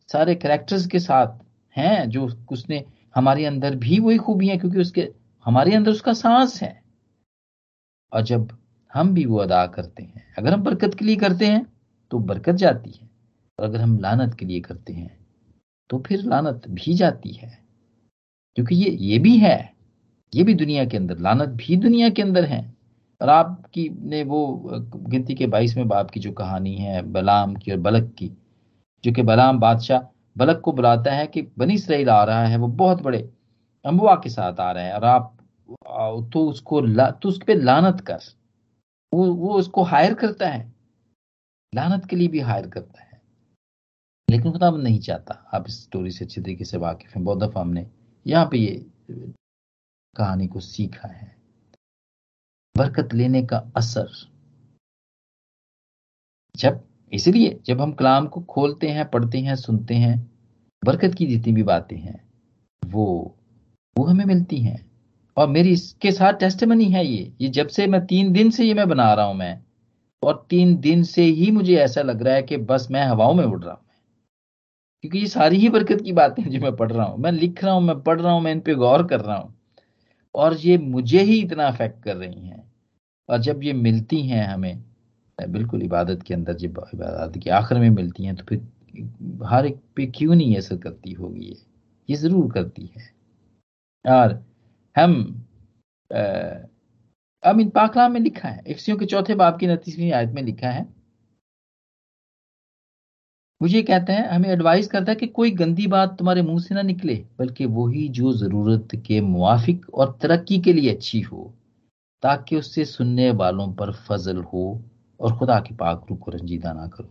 सारे 0.08 0.34
करेक्टर्स 0.36 0.86
के 0.86 0.98
साथ 1.00 1.44
हैं, 1.76 2.08
जो 2.10 2.28
उसने 2.52 2.84
हमारे 3.14 3.44
अंदर 3.44 3.76
भी 3.76 3.98
वही 3.98 4.18
खूबियाँ 4.18 4.58
क्योंकि 4.58 4.78
उसके, 4.78 5.08
हमारे 5.44 5.74
अंदर 5.74 5.90
उसका 5.90 6.12
सांस 6.12 6.62
है। 6.62 6.82
और 8.12 8.22
जब 8.22 8.48
हम 8.94 9.14
भी 9.14 9.24
वो 9.24 9.38
अदा 9.38 9.66
करते 9.66 10.02
हैं, 10.02 10.34
अगर 10.38 10.52
हम 10.52 10.62
बरकत 10.62 10.94
के 10.94 11.04
लिए 11.04 11.16
करते 11.16 11.46
हैं 11.46 11.66
तो 12.10 12.18
बरकत 12.18 12.54
जाती 12.54 12.90
है। 12.90 13.10
और 13.58 13.64
अगर 13.64 13.80
हम 13.80 13.98
लानत 13.98 14.34
के 14.34 14.46
लिए 14.46 14.60
करते 14.60 14.92
हैं 14.92 15.26
तो 15.90 15.98
फिर 15.98 16.22
लानत 16.22 16.62
भी 16.68 16.94
जाती 16.94 17.32
है। 17.32 17.58
क्योंकि 18.56 18.74
ये 18.74 18.90
ये 18.90 19.18
भी 19.18 19.36
है। 19.38 19.74
ये 20.34 20.42
भी 20.42 20.54
दुनिया 20.54 20.84
के 20.84 20.96
अंदर, 20.96 21.18
लानत 21.18 21.48
भी 21.48 21.76
दुनिया 21.76 22.08
के 22.10 22.22
अंदर 22.22 22.44
है। 22.44 22.74
और 23.22 23.28
आपकी 23.28 23.88
ने 23.88 24.22
वो, 24.22 24.70
गिनती 24.96 25.34
के 25.34 25.46
बाईसवें 25.46 25.88
बाप 25.88 26.10
की 26.10 26.20
जो 26.20 26.32
कहानी 26.32 26.74
है, 26.74 27.02
बलाम 27.02 27.54
की 27.54 27.70
और 27.70 27.78
बलक 27.78 28.12
की, 28.18 28.30
जो 29.04 29.12
कि 29.12 29.22
बलाम 29.22 29.58
बादशाह 29.58 30.15
बलक 30.36 30.60
को 30.60 30.72
बुलाता 30.72 31.12
है 31.12 31.26
कि 31.26 31.42
बनी 31.58 31.74
इसराइल 31.74 32.08
आ 32.10 32.22
रहा 32.24 32.44
है, 32.46 32.56
वो 32.56 32.68
बहुत 32.68 33.02
बड़े 33.02 33.18
अम्बुआ 33.84 34.14
के 34.14 34.30
साथ 34.30 34.60
आ 34.60 34.70
रहे 34.72 34.84
हैं 34.84 34.92
और 34.92 35.04
आप 35.04 35.32
तो 36.32 36.48
उसको 36.48 36.80
तो 37.12 37.28
उस 37.28 37.38
पर 37.38 37.56
लानत 37.56 38.00
कर। 38.00 38.18
वो 39.14 39.24
वो 39.34 39.54
उसको 39.54 39.82
हायर 39.82 40.14
करता 40.14 40.48
है, 40.48 40.72
लानत 41.74 42.04
के 42.06 42.16
लिए 42.16 42.28
भी 42.28 42.40
हायर 42.40 42.68
करता 42.68 43.02
है। 43.02 43.20
लेकिन 44.30 44.52
खुदा 44.52 44.70
नहीं 44.70 45.00
चाहता। 45.00 45.34
आप 45.54 45.64
इस 45.68 45.82
स्टोरी 45.82 46.10
से 46.10 46.24
अच्छे 46.24 46.40
तरीके 46.40 46.64
से 46.64 46.76
वाकिफ 46.76 47.14
हैं। 47.16 47.24
बहुत 47.24 47.38
दफ़ा 47.38 47.60
हमने 47.60 47.90
यहाँ 48.26 48.46
पे 48.46 48.58
ये 48.58 48.86
कहानी 50.16 50.46
को 50.46 50.60
सीखा 50.60 51.08
है। 51.08 51.36
बरकत 52.76 53.14
लेने 53.14 53.42
का 53.42 53.58
असर। 53.76 54.08
जब 56.56 56.84
इसलिए 57.12 57.58
जब 57.66 57.80
हम 57.80 57.92
कलाम 57.92 58.26
को 58.26 58.40
खोलते 58.40 58.88
हैं, 58.88 59.08
पढ़ते 59.10 59.38
हैं, 59.38 59.54
सुनते 59.56 59.94
हैं, 59.94 60.18
बरकत 60.82 61.14
की 61.14 61.26
जितनी 61.26 61.52
भी 61.52 61.62
बातें 61.62 61.96
हैं, 61.96 62.20
वो 62.82 63.36
वो 63.96 64.04
हमें 64.04 64.24
मिलती 64.24 64.58
हैं। 64.58 64.84
और 65.36 65.48
मेरी 65.48 65.70
इसके 65.70 66.10
साथ 66.12 66.32
टेस्टमनी 66.32 66.84
है 66.84 67.06
ये 67.06 67.32
ये 67.40 67.48
जब 67.48 67.68
से 67.68 67.86
मैं 67.86 68.04
तीन 68.06 68.32
दिन 68.32 68.50
से 68.50 68.64
ये 68.64 68.74
मैं 68.74 68.88
बना 68.88 69.12
रहा 69.14 69.26
हूँ 69.26 69.34
मैं, 69.34 69.58
और 70.22 70.46
तीन 70.50 70.76
दिन 70.76 71.02
से 71.04 71.22
ही 71.22 71.50
मुझे 71.50 71.76
ऐसा 71.76 72.02
लग 72.02 72.22
रहा 72.22 72.34
है 72.34 72.42
कि 72.42 72.56
बस 72.56 72.88
मैं 72.90 73.04
हवाओं 73.04 73.34
में 73.34 73.44
उड़ 73.44 73.62
रहा 73.64 73.72
हूँ 73.74 73.84
क्योंकि 75.04 75.18
ये 75.18 75.26
सारी 75.26 75.56
ही 75.56 75.68
बरकत 75.68 76.00
की 76.00 76.12
बातें 76.12 76.42
जो 76.44 76.60
मैं 76.60 76.74
पढ़ 76.76 76.92
रहा 76.92 77.04
हूँ। 77.06 77.18
मैं 77.18 77.32
लिख 77.32 77.62
रहा 77.64 77.72
हूँ, 77.74 77.82
मैं 77.82 78.00
पढ़ 78.02 78.20
रहा 78.20 78.32
हूँ, 78.32 78.40
मैं 78.42 78.52
इन 78.52 78.60
पे 78.60 78.74
गौर 78.74 79.06
कर 79.06 79.20
रहा 79.20 79.36
हूँ। 79.36 79.54
और 80.34 80.56
ये 80.56 80.78
मुझे 80.78 81.20
ही 81.20 81.38
इतना 81.40 81.66
अफेक्ट 81.66 82.02
कर 82.04 82.16
रही 82.16 82.48
हैं। 82.48 82.62
और 83.28 83.38
जब 83.38 83.62
ये 83.62 83.72
मिलती 83.72 84.20
हैं 84.22 84.46
हमें 84.46 84.82
बिल्कुल 85.38 85.82
इबादत 85.82 86.22
के 86.26 86.34
अंदर 86.34 86.54
जब 86.56 86.78
इबादत 86.94 87.38
के 87.42 87.50
आखिर 87.50 87.78
में 87.78 87.88
मिलती 87.90 88.24
हैं 88.24 88.34
तो 88.36 88.44
फिर 88.48 89.46
हर 89.46 89.66
एक 89.66 89.76
पे 89.96 90.06
क्यों 90.16 90.34
नहीं 90.34 90.56
असर 90.56 90.76
करती 90.78 91.12
होगी 91.12 91.46
ये? 91.46 91.56
ये 92.08 92.16
ज़रूर 92.16 92.52
करती 92.52 92.90
है। 92.96 93.10
और 94.04 94.32
हम 94.96 95.14
अब 97.42 97.60
इन 97.60 97.68
पाकलाम 97.70 98.12
में 98.12 98.20
लिखा 98.20 98.48
है। 98.48 98.62
इफ्सियों 98.68 98.96
के 98.98 99.06
चौथे 99.06 99.34
बाप 99.34 99.58
की 99.58 99.66
नतीसवीं 99.66 100.12
आयत 100.12 100.30
में 100.30 100.42
लिखा 100.42 100.68
है। 100.68 100.86
मुझे 103.60 103.82
कहते 103.82 104.12
हैं, 104.12 104.26
हमें 104.28 104.48
एडवाइस 104.50 104.86
करता 104.88 105.12
है 105.12 105.16
कि 105.16 105.26
कोई 105.28 105.50
गंदी 105.52 105.86
बात 105.86 106.16
तुम्हारे 106.18 106.42
मुँह 106.42 106.58
से 106.60 106.74
ना 106.74 106.82
निकले, 106.82 107.14
बल्कि 107.38 107.66
वही 107.66 108.08
जो 108.10 108.32
ज़रूरत 108.34 108.88
के 109.06 109.20
मुआफिक 109.22 109.88
और 109.94 110.18
तरक्की 110.22 110.58
के 110.60 110.72
लिए 110.72 110.94
अच्छी 110.94 111.20
हो, 111.20 111.52
ताकि 112.22 112.56
उससे 112.56 112.84
सुनने 112.84 113.30
वालों 113.32 113.72
पर 113.74 113.92
फजल 114.08 114.42
हो 114.44 114.64
और 115.20 115.36
खुदा 115.38 115.58
के 115.60 115.74
पाक 115.74 116.06
रू 116.10 116.16
को 116.16 116.30
रंजीदा 116.30 116.72
ना 116.72 116.86
करो, 116.86 117.08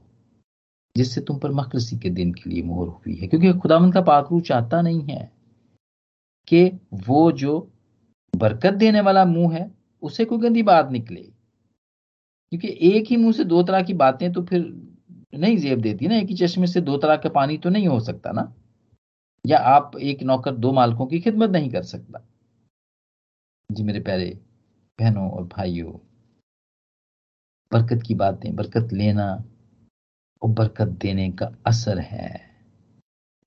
जिससे 0.97 1.21
तुम 1.21 1.39
पर 1.39 1.51
मखलसी 1.51 1.97
के 1.97 2.09
दिन 2.09 2.33
के 2.33 2.49
लिए 2.49 2.63
मोहर 2.63 2.87
हुई 2.87 3.15
है। 3.15 3.27
क्योंकि 3.27 3.53
खुदावन 3.53 3.91
का 3.91 4.01
पाकरू 4.01 4.41
चाहता 4.41 4.81
नहीं 4.81 5.01
है 5.01 5.31
कि 6.47 6.65
वो 7.07 7.31
जो 7.31 7.59
बरकत 8.35 8.73
देने 8.73 9.01
वाला 9.01 9.25
मुँह 9.25 9.55
है, 9.55 9.71
उसे 10.01 10.25
कोई 10.25 10.37
गंदी 10.37 10.63
बात 10.63 10.91
निकले। 10.91 11.21
क्योंकि 12.51 12.77
एक 12.81 13.05
ही 13.09 13.17
मुँह 13.17 13.31
से 13.31 13.43
दो 13.43 13.63
तरह 13.63 13.81
की 13.81 13.93
बातें 13.93 14.31
तो 14.33 14.43
फिर 14.43 14.61
नहीं 15.35 15.57
जेब 15.57 15.81
देती 15.81 16.07
ना, 16.07 16.15
एक 16.15 16.27
ही 16.27 16.35
चश्मे 16.35 16.67
से 16.67 16.81
दो 16.81 16.97
तरह 16.97 17.17
का 17.17 17.29
पानी 17.29 17.57
तो 17.57 17.69
नहीं 17.69 17.87
हो 17.87 17.99
सकता 17.99 18.31
ना। 18.31 18.53
या 19.45 19.57
आप 19.57 19.91
एक 20.01 20.23
नौकर 20.23 20.55
दो 20.55 20.71
मालकों 20.71 21.05
की 21.07 21.19
खिदमत 21.19 21.49
नहीं 21.49 21.69
कर 21.69 21.83
सकता। 21.83 22.25
जी 23.71 23.83
मेरे 23.83 23.99
प्यारे 23.99 24.29
बहनों 24.99 25.29
और 25.31 25.43
भाइयों 25.43 25.91
बरकत 27.71 28.03
की 28.03 28.15
बातें, 28.15 28.55
बरकत 28.55 28.93
लेना 28.93 29.43
और 30.41 30.49
बरकत 30.49 30.87
देने 31.01 31.29
का 31.31 31.51
असर 31.65 31.99
है। 31.99 32.39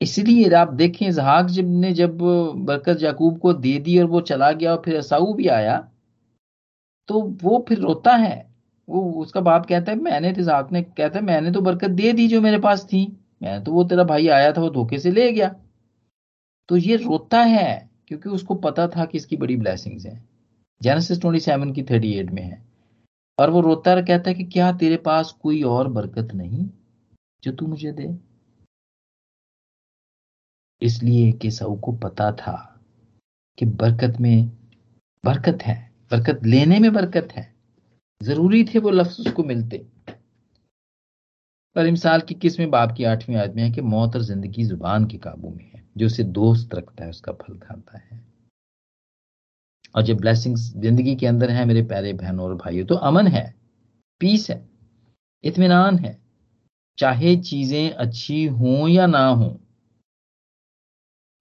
इसलिए 0.00 0.50
आप 0.54 0.72
देखें 0.72 1.10
जहाक 1.12 1.46
जब 1.46 1.68
ने 1.70 1.92
जब 1.92 2.18
बरकत 2.18 3.02
याकूब 3.02 3.38
को 3.38 3.52
दे 3.52 3.78
दी 3.78 3.98
और 3.98 4.04
वो 4.04 4.20
चला 4.20 4.50
गया 4.52 4.74
और 4.74 4.82
फिर 4.84 4.96
असाऊ 4.96 5.32
भी 5.34 5.46
आया 5.48 5.78
तो 7.08 7.20
वो 7.42 7.64
फिर 7.68 7.78
रोता 7.78 8.14
है। 8.16 8.46
वो, 8.88 9.00
उसका 9.12 9.40
बाप 9.40 9.66
कहता 9.66 9.92
है, 9.92 9.98
मैंने 9.98 10.32
तिजाक 10.32 10.72
ने 10.72 10.82
कहता 10.82 11.18
है, 11.18 11.24
मैंने 11.24 11.50
तो 11.50 11.60
बरकत 11.60 11.90
दे 11.90 12.12
दी 12.12 12.28
जो 12.28 12.40
मेरे 12.40 12.58
पास 12.58 12.84
थी। 12.84 13.00
मैंने 13.42 13.64
तो 13.64 13.72
वो 13.72 13.84
तेरा 13.84 14.04
भाई 14.04 14.28
आया 14.28 14.52
था, 14.52 14.60
वो 14.60 14.70
धोखे 14.70 14.98
से 14.98 15.10
ले 15.10 15.32
गया। 15.32 15.54
तो 16.68 16.76
ये 16.76 16.96
रोता 16.96 17.40
है, 17.40 17.90
क्योंकि 18.08 18.28
उसको 18.28 18.54
पता 18.54 18.86
था 18.88 19.04
कि 19.04 19.18
इसकी 19.18 19.36
बड़ी 19.36 19.56
ब्लैसिंग्स 19.56 20.06
हैं। 20.06 20.28
जेनेसिस 20.82 21.20
ट्वेंटी 21.20 21.40
सेवन 21.40 21.72
की 21.72 21.82
थर्टी 21.82 22.12
एट 22.12 22.30
में 22.30 22.42
है। 22.42 22.62
और 23.40 23.50
वो 23.50 23.60
रोता 23.60 23.90
है 23.90 24.02
कहता 24.02 24.30
है 24.30 24.34
कि 24.34 24.44
क्या 24.44 24.72
तेरे 24.72 24.96
पास 24.96 25.32
कोई 25.42 25.62
और 25.62 25.88
बरकत 25.88 26.28
नहीं 26.34 26.68
जो 27.42 27.52
तू 27.52 27.66
मुझे 27.66 27.92
दे? 27.92 28.18
इसलिए 30.82 31.32
कि 31.32 31.50
को 31.76 31.92
पता 31.92 32.32
था 32.32 32.80
कि 33.58 33.66
बरकत 33.66 34.20
में 34.20 34.48
बरकत 35.24 35.58
है, 35.62 35.92
बरकत 36.10 36.40
लेने 36.44 36.78
में 36.78 36.92
बरकत 36.92 37.28
है। 37.32 37.54
ज़रूरी 38.22 38.64
थे 38.64 38.78
वो 38.78 38.90
लफ्ज 38.90 39.20
उसको 39.20 39.44
मिलते। 39.44 39.86
पर 41.76 41.86
इमसाल 41.86 42.20
की 42.20 42.34
किसमें 42.34 42.70
बाप 42.70 42.94
की 42.96 43.04
आठवीं 43.04 43.36
आदमी 43.36 43.62
है 43.62 43.70
कि 43.70 43.80
मौत 43.80 44.16
और 44.16 44.22
ज़िंदगी 44.22 44.64
ज़ुबान 44.64 45.06
के 45.06 45.18
काबू 45.18 45.50
में 45.50 45.70
है। 45.74 45.88
जो 45.96 46.06
उसे 46.06 46.22
दोस्त 46.22 46.74
रखता 46.74 47.04
है, 47.04 47.10
उसका 47.10 47.32
फल 47.32 47.58
खाता 47.58 47.98
है। 47.98 48.24
और 49.94 50.02
जब 50.02 50.20
ब्लेसिंग्स 50.20 50.72
ज़िंदगी 50.76 51.14
के 51.16 51.26
अंदर 51.26 51.50
है 51.50 51.64
मेरे 51.64 51.82
प्यारे 51.84 52.12
बहनों 52.14 52.44
और 52.44 52.54
भाइयों 52.56 52.86
तो 52.86 52.94
अमन 52.94 53.26
है 53.26 53.44
पीस 54.20 54.48
है, 54.50 54.64
इत्मीनान 55.44 55.98
है। 55.98 56.16
चाहे 56.98 57.36
चीज़ें 57.38 57.90
अच्छी 57.90 58.44
हों 58.46 58.88
या 58.88 59.06
ना 59.06 59.26
हों। 59.26 59.54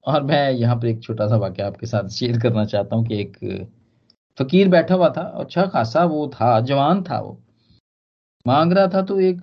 और 0.05 0.23
मैं 0.23 0.51
यहाँ 0.51 0.75
पर 0.75 0.87
एक 0.87 1.01
छोटा 1.03 1.27
सा 1.27 1.35
वाक्य 1.37 1.63
आपके 1.63 1.87
साथ 1.87 2.09
शेयर 2.09 2.39
करना 2.39 2.65
चाहता 2.65 2.95
हूँ 2.95 3.05
कि 3.05 3.19
एक 3.21 3.37
फकीर 4.37 4.67
बैठा 4.69 4.95
हुआ 4.95 5.09
था 5.09 5.21
अच्छा 5.39 5.65
खासा 5.67 6.03
वो 6.05 6.27
था, 6.29 6.59
जवान 6.61 7.03
था 7.03 7.19
वो। 7.19 7.37
मांग 8.45 8.73
रहा 8.73 8.87
था 8.87 9.01
तो 9.01 9.19
एक 9.19 9.41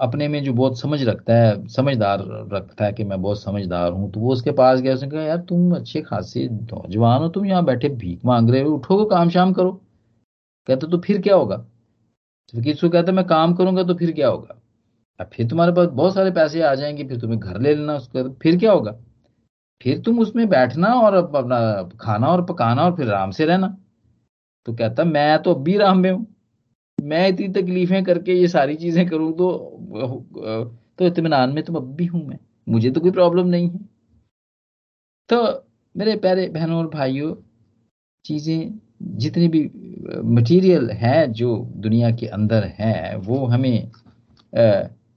अपने 0.00 0.28
में 0.28 0.44
जो 0.44 0.52
बहुत 0.52 0.80
समझ 0.80 1.02
रखता 1.02 1.34
है, 1.34 1.66
समझदार 1.68 2.18
रखता 2.52 2.84
है 2.84 2.92
कि 2.92 3.04
मैं 3.04 3.22
बहुत 3.22 3.42
समझदार 3.42 3.92
हूँ 3.92 4.12
तो 4.12 4.20
वो 4.20 4.32
उसके 4.32 4.50
पास 4.52 4.80
गया, 4.80 4.94
उसने 4.94 5.08
कहा, 5.08 5.22
यार, 5.22 5.38
तुम 5.38 5.76
अच्छे 5.76 6.02
खासे 6.02 6.48
नौजवान 6.48 7.22
हो, 7.22 7.28
तुम 7.28 7.46
यहाँ 7.46 7.64
बैठे 7.64 7.88
भीख 7.88 8.24
मांग 8.24 8.50
रहे 8.50 8.62
हो, 8.62 8.74
उठो 8.74 9.04
काम 9.04 9.28
शाम 9.28 9.52
करो। 9.52 9.72
कहते 10.66 10.86
तो 10.86 10.98
फिर 10.98 11.20
क्या 11.20 11.36
होगा? 11.36 11.56
फकीर 12.56 12.78
को 12.80 12.88
कहता, 12.88 13.12
मैं 13.12 13.26
काम 13.26 13.54
करूँगा 13.54 13.82
तो 13.82 13.94
फिर 13.94 14.12
क्या 14.12 14.28
होगा? 14.28 14.60
अब 15.20 15.30
फिर 15.32 15.48
तुम्हारे 15.48 15.72
पास 15.72 15.88
बहुत 15.88 16.14
सारे 16.14 16.30
पैसे 16.30 16.62
आ 16.62 16.74
जाएँगे, 16.74 17.04
फिर 17.04 17.20
तुम्हें 17.20 17.40
घर 17.40 17.60
ले 17.60 17.74
लेना, 17.74 17.94
उसके 17.94 18.28
फिर 18.28 18.58
क्या 18.58 18.72
होगा? 18.72 18.96
फिर 19.82 19.98
तुम 19.98 20.18
उसमें 20.18 20.48
बैठना 20.48 20.88
और 20.88 21.14
अपना 21.14 21.88
खाना 22.00 22.26
और 22.26 22.44
पकाना 22.44 22.84
और 22.84 22.96
फिर 22.96 23.08
आराम 23.08 23.30
से 23.30 23.44
रहना। 23.44 23.76
तो 24.66 24.74
कहता, 24.74 25.04
मैं 25.04 25.42
तो 25.42 25.54
अब 25.54 25.62
भी 25.62 25.76
आराम 25.76 25.98
में 25.98 26.10
हूँ। 26.10 26.33
मैं 27.04 27.28
इतनी 27.28 27.48
तकलीफें 27.52 28.02
करके 28.04 28.34
ये 28.34 28.48
सारी 28.48 28.74
चीज़ें 28.76 29.06
करूँ 29.08 29.32
तो 29.32 29.48
तो 30.98 31.06
इतमान 31.06 31.50
में 31.50 31.62
तो 31.64 31.72
अब 31.72 31.94
भी 31.96 32.06
हूँ 32.06 32.26
मैं। 32.26 32.38
मुझे 32.66 32.90
तो 32.90 33.00
कोई 33.00 33.10
प्रॉब्लम 33.10 33.46
नहीं 33.46 33.68
है। 33.70 33.78
तो 35.30 35.42
मेरे 35.94 36.16
प्यारे 36.16 36.48
बहनों 36.48 36.78
और 36.78 36.88
भाइयों, 36.88 37.34
चीज़ें 38.24 38.80
जितनी 39.18 39.48
भी 39.48 39.60
मटेरियल 40.30 40.90
है 40.92 41.26
जो 41.32 41.56
दुनिया 41.78 42.10
के 42.10 42.26
अंदर 42.28 42.64
है, 42.78 43.16
वो 43.18 43.44
हमें 43.46 43.90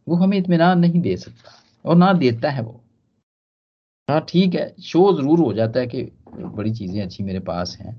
वो 0.07 0.15
हमें 0.15 0.37
इतमान 0.37 0.79
नहीं 0.79 1.01
दे 1.01 1.15
सकता 1.17 1.51
और 1.85 1.95
ना 1.95 2.11
देता 2.15 2.49
है 2.49 2.61
वो। 2.63 2.81
हाँ 4.07 4.19
ठीक 4.29 4.55
है, 4.55 4.73
शो 4.81 5.11
ज़रूर 5.13 5.39
हो 5.39 5.53
जाता 5.53 5.79
है 5.79 5.87
कि 5.87 6.03
बड़ी 6.33 6.71
चीज़ें 6.73 7.01
अच्छी 7.01 7.23
मेरे 7.23 7.39
पास 7.41 7.77
हैं, 7.81 7.95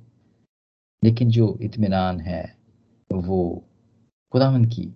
लेकिन 1.03 1.31
जो 1.31 1.59
इतमान 1.63 2.21
है, 2.21 2.43
वो 3.11 3.65
खुदावन 4.33 4.65
की 4.65 4.95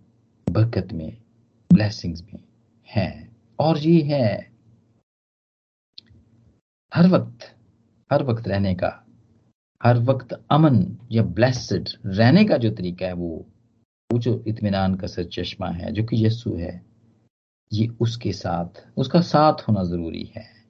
बरकत 0.51 0.89
में 0.93 1.17
ब्लेसिंग्स 1.73 2.23
में 2.23 2.45
है। 2.89 3.37
और 3.59 3.79
ये 3.79 4.03
है, 4.03 4.53
हर 6.95 7.09
वक्त 7.09 7.57
हर 8.13 8.23
वक्त 8.23 8.49
रहने 8.49 8.75
का, 8.75 9.07
हर 9.83 9.99
वक्त 9.99 10.45
अमन 10.51 10.99
या 11.13 11.23
ब्लेसड 11.23 11.89
रहने 12.07 12.45
का 12.45 12.57
जो 12.57 12.71
तरीका 12.71 13.07
है 13.07 13.13
वो 13.13 13.47
वो 14.11 14.19
जो 14.19 14.45
इतमान 14.47 14.95
का 14.95 15.07
सर 15.07 15.25
चश्मा 15.25 15.69
है, 15.69 15.93
जो 15.93 16.05
कि 16.05 16.27
यस्सु 16.27 16.55
है, 16.57 16.87
ये 17.73 17.89
उसके 18.01 18.33
साथ, 18.33 18.87
उसका 18.97 19.21
साथ 19.21 19.53
होना 19.53 19.85
ज़रूरी 19.85 20.33
है। 20.37 20.62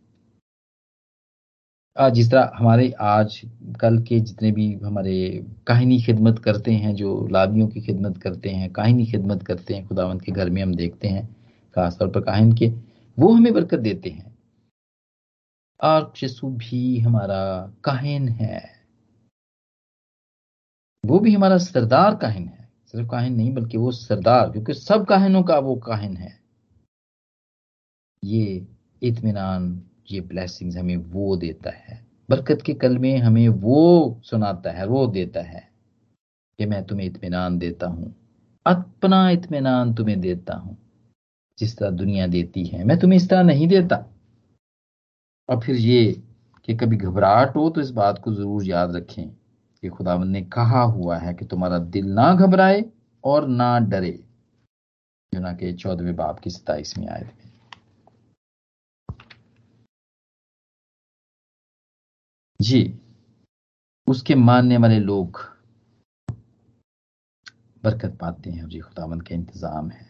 जिस 2.00 2.30
तरह 2.30 2.52
हमारे 2.54 2.90
आज, 3.00 3.42
कल 3.80 3.98
के 3.98 4.20
जितने 4.20 4.52
भी 4.52 4.74
हमारे 4.74 5.46
काहिनी 5.66 6.02
खिदमत 6.02 6.38
करते 6.38 6.72
हैं, 6.72 6.94
जो 6.94 7.28
लाभियों 7.28 7.68
की 7.68 7.80
खिदमत 7.80 8.18
करते 8.18 8.50
हैं, 8.50 8.72
काहिनी 8.72 9.06
खिदमत 9.06 9.42
करते 9.42 9.74
हैं, 9.74 9.88
खुदावंत 9.88 10.22
के 10.22 10.32
घर 10.32 10.50
में 10.50 10.62
हम 10.62 10.74
देखते 10.74 11.08
हैं, 11.08 11.36
खासतौर 11.74 12.08
पर 12.08 12.20
काहिन 12.20 12.52
के, 12.52 12.68
वो 13.18 13.32
हमें 13.32 13.54
बरकत 13.54 13.78
देते 13.78 14.10
हैं। 14.10 14.38
और 15.82 16.12
यीशु 16.22 16.46
भी 16.46 16.98
हमारा 16.98 17.72
काहिन 17.84 18.28
है। 18.28 18.70
वो 21.06 21.18
भी 21.18 21.34
हमारा 21.34 21.58
सरदार 21.58 22.16
काहिन 22.16 22.48
है। 22.48 22.72
सिर्फ़ 22.86 23.08
काहिन 23.08 23.34
नहीं, 23.34 23.54
बल्कि 23.54 23.78
वो 23.78 23.90
सरदार, 23.90 24.50
क्योंकि 24.50 24.74
सब 24.74 25.06
काहिनों 25.06 25.42
का 25.42 25.58
वो 25.58 25.76
काहिन 25.76 26.16
है। 26.16 26.40
ये 28.24 28.66
इत्मीनान 29.02 29.82
ये 30.10 30.20
ब्लेसिंग्स 30.20 30.76
हमें 30.76 30.96
वो 30.96 31.36
देता 31.36 31.70
है। 31.70 32.06
बरकत 32.30 32.62
के 32.62 32.74
कल 32.74 32.98
में 32.98 33.18
हमें 33.18 33.48
वो 33.48 34.20
सुनाता 34.24 34.70
है, 34.70 34.86
वो 34.86 35.06
देता 35.06 35.40
है 35.40 35.68
कि 36.58 36.66
मैं 36.66 36.84
तुम्हें 36.84 37.06
इतमान 37.06 37.58
देता 37.58 37.86
हूँ। 37.86 38.14
अपना 38.66 39.30
इतमान 39.30 39.94
तुम्हें 39.94 40.20
देता 40.20 40.54
हूँ। 40.54 40.76
जिस 41.58 41.78
तरह 41.78 41.90
दुनिया 41.90 42.26
देती 42.26 42.64
है, 42.64 42.84
मैं 42.84 42.98
तुम्हें 42.98 43.16
इस 43.16 43.28
तरह 43.28 43.42
नहीं 43.42 43.68
देता। 43.68 43.96
और 45.48 45.60
फिर 45.60 45.76
ये 45.76 46.22
कि 46.64 46.74
कभी 46.74 46.96
घबराहट 46.96 47.56
हो 47.56 47.70
तो 47.70 47.80
इस 47.80 47.90
बात 47.90 48.18
को 48.18 48.34
ज़रूर 48.34 48.64
याद 48.64 48.96
रखें 48.96 49.28
कि 49.82 49.88
खुदावन 49.88 50.28
ने 50.28 50.42
कहा 50.42 50.82
हुआ 50.82 51.18
है 51.18 51.34
कि 51.34 51.44
तुम्हारा 51.44 51.78
दिल 51.78 52.06
ना 52.06 52.34
घबराए 52.34 52.84
और 53.24 53.48
ना 53.48 53.78
डरे। 53.78 54.24
जो 55.32 55.40
ना 55.40 55.52
के 55.52 55.72
चौदहवें 55.72 56.16
बाप 56.16 56.38
की 56.38 56.50
सताइसवीं 56.50 57.08
आयत 57.08 57.26
में। 57.26 57.51
जी 62.62 62.82
उसके 64.06 64.34
मानने 64.36 64.76
वाले 64.76 64.98
लोग 65.00 65.38
बरकत 67.82 68.16
पाते 68.20 68.50
हैं। 68.50 68.68
जी 68.68 68.80
खुदावंद 68.80 69.22
का 69.22 69.34
इंतज़ाम 69.34 69.90
है। 69.90 70.06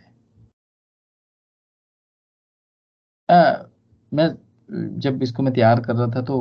आ, 3.28 3.64
मैं 4.12 4.98
जब 4.98 5.22
इसको 5.22 5.42
मैं 5.42 5.52
तैयार 5.54 5.80
कर 5.80 5.96
रहा 5.96 6.06
था 6.10 6.22
तो 6.22 6.40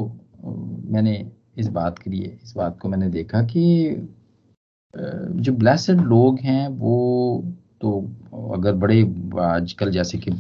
मैंने 0.92 1.16
इस 1.58 1.68
बात 1.70 2.00
के 2.00 2.10
लिए 2.10 2.38
इस 2.44 2.54
बात 2.58 2.80
को 2.80 2.90
मैंने 2.90 3.10
देखा 3.10 3.42
कि 3.46 3.64
जो 4.94 5.52
ब्लेसड 5.54 6.02
लोग 6.08 6.40
हैं 6.40 6.68
वो 6.70 6.96
तो 7.82 8.00
अगर 8.54 8.74
बड़े 8.76 9.02
आजकल 9.42 9.92
जैसे 9.92 10.18
कि 10.18 10.32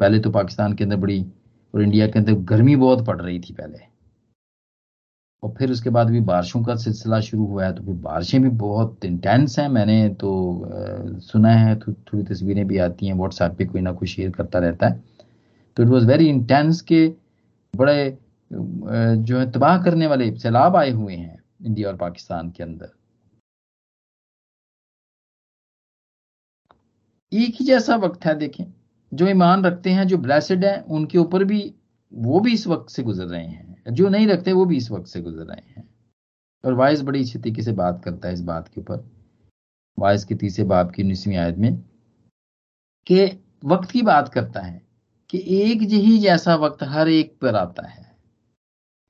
पहले 0.00 0.18
तो 0.20 0.30
पाकिस्तान 0.30 0.74
के 0.74 0.84
अंदर 0.84 0.96
बड़ी 0.96 1.24
और 1.74 1.82
इंडिया 1.82 2.06
के 2.06 2.18
अंदर 2.18 2.34
गर्मी 2.50 2.76
बहुत 2.78 3.06
पड़ 3.06 3.20
रही 3.20 3.40
थी 3.40 3.54
पहले। 3.54 3.89
और 5.42 5.54
फिर 5.58 5.70
उसके 5.72 5.90
बाद 5.90 6.10
भी 6.10 6.20
बारिशों 6.20 6.62
का 6.64 6.74
सिलसिला 6.76 7.20
शुरू 7.20 7.44
हुआ 7.46 7.64
है 7.64 7.72
तो 7.74 7.82
फिर 7.84 7.94
बारिशें 8.02 8.40
भी 8.42 8.48
बहुत 8.58 9.04
इंटेंस 9.04 9.58
हैं 9.58 9.68
मैंने 9.68 10.08
तो 10.20 10.30
सुना 11.22 11.52
है 11.52 11.78
थो, 11.80 11.92
थोड़ी 11.92 12.22
तस्वीरें 12.24 12.66
भी 12.68 12.78
आती 12.78 13.06
हैं 13.06 13.14
व्हाट्सएप 13.14 13.54
पे 13.58 13.64
कोई 13.66 13.80
ना 13.80 13.92
कोई 13.92 14.08
शेयर 14.08 14.30
करता 14.30 14.58
रहता 14.58 14.88
है। 14.88 15.02
तो 15.76 15.82
इट 15.82 15.88
वॉज़ 15.88 16.06
वेरी 16.06 16.28
इंटेंस 16.28 16.80
के 16.82 17.06
बड़े 17.74 18.18
जो 18.50 19.38
है 19.38 19.50
तबाह 19.52 19.82
करने 19.84 20.06
वाले 20.06 20.30
सैलाब 20.38 20.76
आए 20.76 20.90
हुए 20.90 21.14
हैं 21.14 21.42
इंडिया 21.66 21.88
और 21.88 21.96
पाकिस्तान 21.96 22.50
के 22.50 22.62
अंदर। 22.62 22.92
एक 27.32 27.56
ही 27.60 27.64
जैसा 27.66 27.96
वक्त 27.96 28.24
है 28.26 28.34
देखें 28.38 28.64
जो 29.12 29.28
ईमान 29.28 29.64
रखते 29.64 29.90
हैं 29.90 30.06
जो 30.08 30.18
ब्लेसड 30.18 30.64
हैं 30.64 30.78
उनके 30.86 31.18
ऊपर 31.18 31.44
भी 31.44 31.62
वो 32.12 32.40
भी 32.40 32.52
इस 32.54 32.66
वक्त 32.66 32.90
से 32.90 33.02
गुजर 33.02 33.26
रहे 33.26 33.44
हैं। 33.44 33.69
जो 33.88 34.08
नहीं 34.08 34.26
रखते, 34.26 34.52
वो 34.52 34.64
भी 34.64 34.76
इस 34.76 34.90
वक्त 34.90 35.06
से 35.06 35.20
गुजर 35.20 35.42
रहे 35.42 35.70
हैं। 35.70 35.88
और 36.64 36.72
वाइस 36.72 37.02
बड़ी 37.02 37.20
अच्छी 37.20 37.38
तरीके 37.38 37.62
से 37.62 37.72
बात 37.72 38.02
करता 38.04 38.28
है 38.28 38.34
इस 38.34 38.40
बात 38.40 38.68
के 38.68 38.80
ऊपर। 38.80 39.10
वाइस 39.98 40.24
के 40.24 40.34
तीसरे 40.34 40.64
बाप 40.64 40.90
की 40.90 41.02
उन्नीसवीं 41.02 41.36
आयत 41.36 41.56
में 41.56 41.76
कि 43.06 43.44
वक्त 43.64 43.90
की 43.90 44.02
बात 44.02 44.28
करता 44.28 44.60
है 44.60 44.82
कि 45.30 45.44
एक 45.46 45.80
ही 45.80 46.18
जैसा 46.18 46.56
वक्त 46.56 46.82
हर 46.82 47.08
एक 47.08 47.38
पर 47.40 47.56
आता 47.56 47.86
है। 47.86 48.16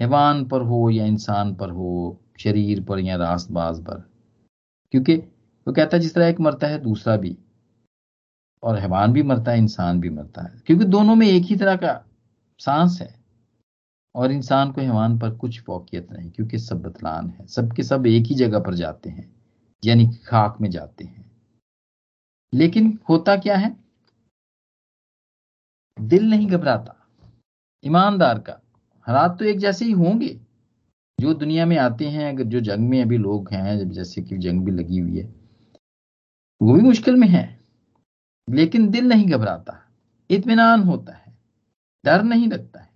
हैवान 0.00 0.44
पर 0.44 0.60
हो 0.60 0.90
या 0.90 1.06
इंसान 1.06 1.54
पर 1.54 1.70
हो, 1.70 2.20
शरीर 2.38 2.84
पर 2.84 2.98
या 2.98 3.16
रास्तबाज 3.16 3.80
पर। 3.80 4.10
क्योंकि 4.90 5.16
वो 5.68 5.72
कहता 5.72 5.96
है, 5.96 6.02
जिस 6.02 6.14
तरह 6.14 6.26
एक 6.26 6.40
मरता 6.40 6.66
है, 6.66 6.78
दूसरा 6.78 7.16
भी। 7.16 7.38
और 8.62 8.78
हैवान 8.78 9.12
भी 9.12 9.22
मरता 9.22 9.52
है, 9.52 9.58
इंसान 9.58 10.00
भी 10.00 10.10
मरता 10.10 10.42
है। 10.42 10.62
क्योंकि 10.66 10.84
दोनों 10.84 11.14
में 11.14 11.26
एक 11.26 11.42
ही 11.42 11.56
तरह 11.56 11.76
का 11.76 12.04
सांस 12.58 12.98
है। 13.00 13.19
और 14.14 14.32
इंसान 14.32 14.72
को 14.72 14.80
हैवान 14.80 15.18
पर 15.18 15.36
कुछ 15.36 15.62
फोकियत 15.62 16.12
नहीं, 16.12 16.30
क्योंकि 16.30 16.58
सब 16.58 16.82
बतलान 16.82 17.30
है। 17.30 17.46
सबके 17.46 17.82
सब 17.82 18.06
एक 18.06 18.26
ही 18.26 18.34
जगह 18.34 18.58
पर 18.58 18.74
जाते 18.74 19.10
हैं, 19.10 19.34
यानी 19.84 20.06
खाक 20.06 20.58
में 20.60 20.70
जाते 20.70 21.04
हैं। 21.04 21.30
लेकिन 22.54 22.98
होता 23.08 23.36
क्या 23.36 23.56
है? 23.56 23.76
दिल 26.00 26.30
नहीं 26.30 26.46
घबराता। 26.46 27.08
ईमानदार 27.84 28.38
का। 28.38 28.60
हालात 29.02 29.38
तो 29.38 29.44
एक 29.44 29.58
जैसे 29.58 29.84
ही 29.84 29.92
होंगे। 29.92 30.40
जो 31.20 31.34
दुनिया 31.34 31.66
में 31.66 31.76
आते 31.76 32.08
हैं, 32.08 32.34
अगर 32.34 32.44
जो 32.44 32.60
जंग 32.60 32.88
में 32.88 33.02
अभी 33.02 33.18
लोग 33.18 33.52
हैं, 33.52 33.88
जैसे 33.88 34.22
कि 34.22 34.38
जंग 34.38 34.64
भी 34.64 34.70
लगी 34.70 34.98
हुई 34.98 35.18
है, 35.18 35.34
वो 36.62 36.74
भी 36.74 36.80
मुश्किल 36.80 37.16
में 37.16 37.28
है। 37.28 37.60
लेकिन 38.50 38.90
दिल 38.90 39.08
नहीं 39.08 39.26
घबराता। 39.26 39.88
इतमान 40.30 40.82
होता 40.82 41.12
है। 41.12 41.38
डर 42.04 42.22
नहीं 42.22 42.48
लगता 42.48 42.80
है। 42.80 42.89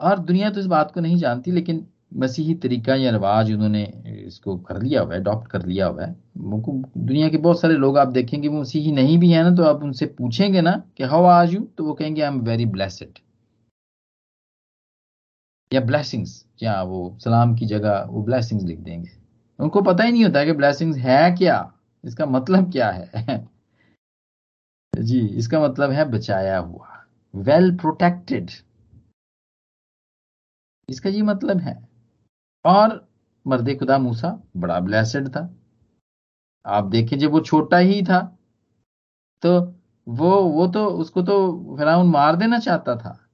और 0.00 0.18
दुनिया 0.18 0.50
तो 0.50 0.60
इस 0.60 0.66
बात 0.66 0.90
को 0.92 1.00
नहीं 1.00 1.16
जानती, 1.18 1.50
लेकिन 1.50 1.86
मसीही 2.14 2.54
तरीका 2.54 2.94
या 2.94 3.10
रिवाज 3.10 3.52
उन्होंने 3.52 3.82
इसको 4.26 4.56
कर 4.58 4.80
लिया 4.82 5.00
हुआ 5.02 5.14
है 5.14 5.20
अडॉप्ट 5.20 5.50
कर 5.50 5.64
लिया 5.66 5.86
हुआ 5.86 6.04
है। 6.04 6.14
दुनिया 6.38 7.28
के 7.28 7.36
बहुत 7.38 7.60
सारे 7.60 7.74
लोग 7.76 7.98
आप 7.98 8.08
देखेंगे, 8.08 8.48
वो 8.48 8.60
मसीही 8.60 8.92
नहीं 8.92 9.18
भी 9.18 9.30
है 9.30 9.42
ना 9.44 9.54
तो 9.56 9.64
आप 9.64 9.82
उनसे 9.82 10.06
पूछेंगे 10.18 10.60
ना 10.60 10.82
कि 10.96 11.04
हाउ 11.04 11.24
आज 11.26 11.54
यू 11.54 11.60
तो 11.78 11.84
वो 11.84 11.94
कहेंगे 11.94 12.22
आई 12.22 12.28
एम 12.28 12.40
वेरी 12.40 12.66
ब्लेसड 12.66 13.18
या 15.70 15.80
ब्लेसिंग्स 15.80 16.44
या 16.62 16.82
वो 16.82 17.16
सलाम 17.24 17.54
की 17.56 17.66
जगह 17.66 18.06
वो 18.10 18.22
ब्लैसिंग्स 18.24 18.64
लिख 18.64 18.78
देंगे। 18.78 19.10
उनको 19.58 19.80
पता 19.82 20.04
ही 20.04 20.12
नहीं 20.12 20.24
होता 20.24 20.44
कि 20.44 20.52
ब्लेसिंग्स 20.52 20.96
है 20.98 21.30
क्या, 21.36 21.72
इसका 22.04 22.26
मतलब 22.26 22.70
क्या 22.72 22.90
है। 22.90 23.38
जी, 24.94 25.18
इसका 25.18 25.60
मतलब 25.60 25.90
है 25.90 26.04
बचाया 26.10 26.58
हुआ 26.58 26.86
वेल 27.34 27.70
प्रोटेक्टेड 27.76 28.50
इसका 30.88 31.10
ये 31.10 31.22
मतलब 31.22 31.58
है। 31.58 31.88
और 32.64 33.08
मर्द 33.46 33.78
खुदा 33.78 33.98
मूसा, 33.98 34.42
बड़ा 34.56 34.80
ब्लेसड 34.80 35.28
था। 35.28 35.54
आप 36.66 36.84
देखें 36.84 37.18
जब 37.18 37.30
वो 37.30 37.40
छोटा 37.40 37.76
ही 37.76 38.02
था 38.02 38.38
तो 39.42 39.74
वो 40.08 40.40
वो 40.40 40.66
तो 40.66 40.86
उसको 40.86 41.22
तो 41.22 41.36
फिराउन 41.78 42.06
मार 42.06 42.36
देना 42.36 42.58
चाहता 42.58 42.96
था। 42.96 43.28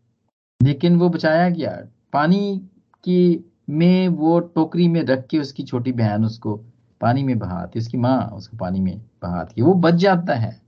लेकिन 0.62 0.98
वो 0.98 1.08
बचाया 1.08 1.48
गया। 1.50 1.88
पानी 2.12 2.58
की 3.04 3.52
में 3.70 4.08
वो 4.08 4.40
टोकरी 4.40 4.88
में 4.88 5.02
रख 5.04 5.26
के 5.26 5.38
उसकी 5.38 5.62
छोटी 5.62 5.92
बहन 5.92 6.24
उसको 6.24 6.56
पानी 7.00 7.22
में 7.22 7.38
बहाती, 7.38 7.78
उसकी 7.78 7.98
माँ 7.98 8.26
उसको 8.26 8.56
पानी 8.56 8.80
में 8.80 8.98
बहाती। 9.22 9.62
वो 9.62 9.74
बच 9.74 9.94
जाता 9.94 10.34
है। 10.34 10.62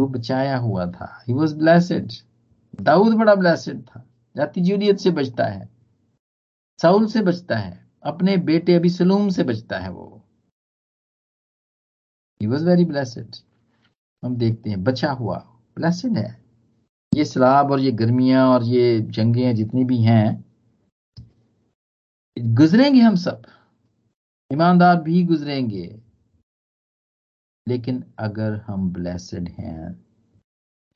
वो 0.00 0.06
बचाया 0.06 0.58
हुआ 0.58 0.86
था। 0.86 1.22
ही 1.28 1.34
वॉज़ 1.34 1.56
ब्लेसड 1.56 2.12
दाऊद 2.80 3.14
बड़ा 3.14 3.34
ब्लेसड 3.34 3.82
था। 3.82 4.04
जाति 4.36 4.60
जूलियत 4.60 4.98
से 4.98 5.10
बचता 5.10 5.44
है। 5.44 5.75
साउल 6.82 7.06
से 7.06 7.22
बचता 7.22 7.56
है, 7.56 7.90
अपने 8.02 8.36
बेटे 8.36 8.74
अभी 8.74 8.90
सलूम 8.90 9.28
से 9.28 9.44
बचता 9.44 9.78
है 9.78 9.90
वो। 9.90 10.22
ही 12.42 12.46
वॉज़ 12.46 12.66
वेरी 12.66 12.84
ब्लेसड 12.84 13.36
हम 14.24 14.36
देखते 14.36 14.70
हैं, 14.70 14.84
बचा 14.84 15.12
हुआ 15.12 15.38
ब्लेसड 15.76 16.18
है। 16.18 16.44
ये 17.14 17.24
सलाब 17.24 17.70
और 17.70 17.80
ये 17.80 17.92
गर्मियाँ 17.92 18.48
और 18.48 18.64
ये 18.64 19.00
जंगे 19.00 19.54
जितनी 19.54 19.84
भी 19.84 19.98
हैं, 19.98 20.44
गुजरेंगे 22.38 23.00
हम 23.00 23.16
सब। 23.16 23.42
ईमानदार 24.52 25.02
भी 25.02 25.22
गुजरेंगे। 25.24 26.02
लेकिन 27.68 28.04
अगर 28.18 28.56
हम 28.56 28.90
ब्लेसड 28.92 29.48
हैं 29.48 30.06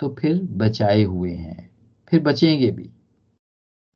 तो 0.00 0.14
फिर 0.20 0.42
बचाए 0.42 1.02
हुए 1.02 1.34
हैं। 1.34 1.70
फिर 2.08 2.20
बचेंगे 2.22 2.70
भी। 2.70 2.90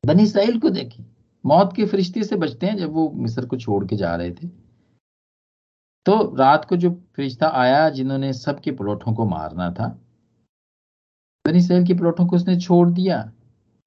बनी 0.05 0.25
साइल 0.27 0.59
को 0.59 0.69
देखें। 0.69 1.14
मौत 1.45 1.73
के 1.75 1.85
फरिश्ते 1.85 2.23
से 2.23 2.35
बचते 2.35 2.67
हैं 2.67 2.77
जब 2.77 2.93
वो 2.93 3.09
मिस्र 3.15 3.45
को 3.45 3.57
छोड़ 3.57 3.85
के 3.87 3.95
जा 3.95 4.15
रहे 4.15 4.31
थे। 4.31 4.47
तो 6.05 6.35
रात 6.35 6.65
को 6.65 6.75
जो 6.75 6.89
फरिश्ता 7.17 7.47
आया 7.55 7.89
जिन्होंने 7.89 8.31
सबके 8.33 8.71
प्लॉटों 8.71 9.13
को 9.13 9.25
मारना 9.25 9.69
था, 9.71 9.87
बनी 11.45 11.57
इसराइल 11.57 11.85
के 11.87 11.93
प्लॉटों 11.93 12.25
को 12.27 12.35
उसने 12.35 12.59
छोड़ 12.59 12.89
दिया। 12.89 13.21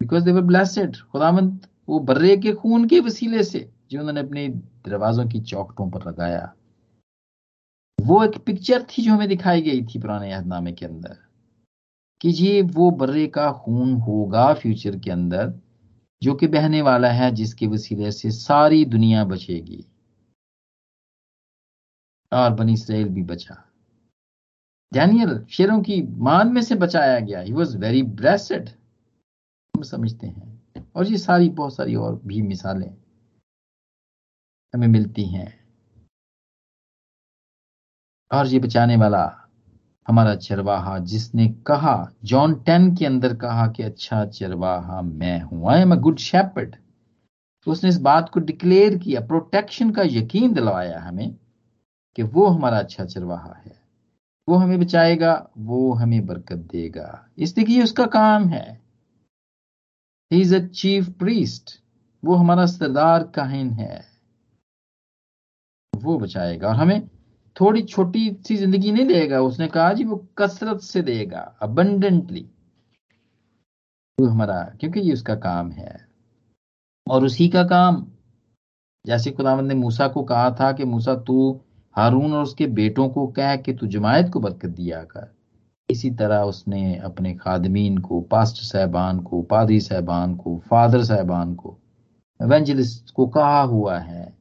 बिकॉज़ 0.00 0.24
दे 0.24 0.32
वर 0.32 0.90
खुदामंद 1.12 1.66
वो 1.88 1.98
बर्रे 2.00 2.36
के 2.36 2.52
खून 2.52 2.86
के 2.88 3.00
वसीले 3.00 3.42
से 3.44 3.68
जो 3.90 3.98
उन्होंने 3.98 4.20
अपने 4.20 4.48
दरवाजों 4.48 5.26
की 5.28 5.40
चौकटों 5.42 5.90
पर 5.90 6.08
लगाया। 6.08 6.52
वो 7.98 8.24
एक 8.24 8.36
पिक्चर 8.38 8.82
थी 8.82 9.02
जो 9.02 9.12
हमें 9.12 9.28
दिखाई 9.28 9.62
गई 9.62 9.82
थी 9.84 9.98
पुराने 9.98 10.30
यादनामे 10.30 10.72
के 10.72 10.86
अंदर, 10.86 11.16
कि 12.20 12.28
ये 12.28 12.62
वो 12.62 12.90
बर्रे 12.90 13.26
का 13.26 13.50
खून 13.54 13.94
होगा 14.00 14.52
फ्यूचर 14.54 14.98
के 14.98 15.10
अंदर 15.10 15.52
जो 16.22 16.34
कि 16.34 16.46
बहने 16.46 16.82
वाला 16.82 17.10
है, 17.10 17.30
जिसके 17.30 17.66
वसीले 17.66 18.12
से 18.12 18.30
सारी 18.30 18.84
दुनिया 18.84 19.24
बचेगी। 19.24 19.86
और 22.32 22.54
बनी 22.54 22.72
इसराइल 22.72 23.08
भी 23.08 23.22
बचा। 23.22 23.64
डैनियल 24.92 25.46
शेरों 25.46 25.82
की 25.82 26.02
मान 26.02 26.52
में 26.52 26.62
से 26.62 26.74
बचाया 26.74 27.20
गया। 27.20 27.40
ही 27.40 27.52
वॉज़ 27.52 27.78
वेरी 27.78 28.02
ब्रेसड 28.02 28.68
हम 29.76 29.82
समझते 29.82 30.26
हैं। 30.26 30.72
और 30.96 31.06
ये 31.06 31.18
सारी, 31.18 31.48
बहुत 31.48 31.74
सारी 31.74 31.94
और 31.94 32.20
भी 32.26 32.42
मिसालें 32.42 32.96
हमें 34.74 34.88
मिलती 34.88 35.24
हैं। 35.24 35.68
और 38.32 38.46
ये 38.46 38.58
बचाने 38.58 38.96
वाला 38.96 39.47
हमारा 40.08 40.34
चरवाहा 40.34 40.98
जिसने 40.98 41.48
कहा, 41.48 42.12
जॉन 42.24 42.54
टेन 42.54 42.96
के 42.96 43.06
अंदर 43.06 43.36
कहा 43.36 43.66
कि 43.68 43.82
अच्छा 43.82 44.26
चरवाहा 44.26 45.02
मैं 45.02 45.40
हूँ 45.40 45.70
I 45.70 45.80
am 45.80 45.92
a 45.92 45.96
good 45.96 46.18
shepherd 46.18 46.76
उसने 47.66 47.90
इस 47.90 48.00
बात 48.00 48.28
को 48.28 48.40
डिक्लेयर 48.40 48.98
किया 48.98 49.20
प्रोटेक्शन 49.20 49.90
का 49.90 50.02
यकीन 50.02 50.52
दिलवाया 50.52 51.00
हमें 51.00 51.36
कि 52.16 52.22
वो 52.22 52.46
हमारा 52.46 52.78
अच्छा 52.78 53.04
चरवाहा 53.04 53.62
है। 53.66 53.80
वो 54.48 54.56
हमें 54.56 54.80
बचाएगा, 54.80 55.50
वो 55.58 55.92
हमें 55.92 56.26
बरकत 56.26 56.56
देगा। 56.56 57.28
इसलिए 57.38 57.66
कि 57.66 57.82
उसका 57.82 58.06
काम 58.06 58.48
है। 58.48 58.80
He 60.32 60.40
is 60.40 60.56
a 60.56 60.66
chief 60.66 61.08
priest 61.08 61.70
वो 62.24 62.34
हमारा 62.34 62.66
सरदार 62.66 63.22
काहिन 63.22 63.70
है। 63.70 64.04
वो 65.94 66.18
बचाएगा 66.18 66.68
और 66.68 66.74
हमें 66.74 67.08
थोड़ी 67.60 67.82
छोटी 67.82 68.38
सी 68.46 68.56
ज़िंदगी 68.56 68.92
नहीं 68.92 69.06
देगा। 69.06 69.40
उसने 69.40 69.68
कहा, 69.68 69.92
जी, 69.92 70.04
वो 70.04 70.26
कसरत 70.38 70.80
से 70.80 71.02
देगा 71.02 71.56
अबंडेंटली 71.62 72.50
हमारा, 74.18 74.76
क्योंकि 74.80 75.00
ये 75.00 75.12
उसका 75.12 75.34
काम 75.34 75.70
है। 75.70 76.08
और 77.10 77.24
उसी 77.24 77.48
का 77.48 77.64
काम, 77.64 78.06
जैसे 79.06 79.30
खुदावंद 79.30 79.68
ने 79.68 79.74
मूसा 79.74 80.08
को 80.08 80.22
कहा 80.22 80.50
था 80.50 80.72
कि, 80.72 80.84
मूसा, 80.84 81.14
तू 81.14 81.60
हारून 81.96 82.32
और 82.32 82.42
उसके 82.42 82.66
बेटों 82.66 83.08
को 83.08 83.26
कह 83.26 83.56
कि 83.56 83.74
तू 83.74 83.86
जमायत 83.86 84.30
को 84.32 84.40
बरकत 84.40 84.68
दिया 84.68 85.02
कर। 85.02 85.34
इसी 85.90 86.10
तरह 86.10 86.40
उसने 86.40 86.96
अपने 86.96 87.34
खादमीन 87.34 87.98
को 87.98 88.20
पास्ट 88.20 88.56
साहबान 88.56 89.20
को, 89.20 89.42
पादरी 89.42 89.80
साहबान 89.80 90.34
को, 90.36 90.62
फादर 90.70 91.02
साहबान 91.02 91.54
को 91.54 91.78
एवेंजलिस्ट 92.42 93.10
को 93.10 93.26
कहा 93.26 93.62
हुआ 93.62 93.98
है 93.98 94.37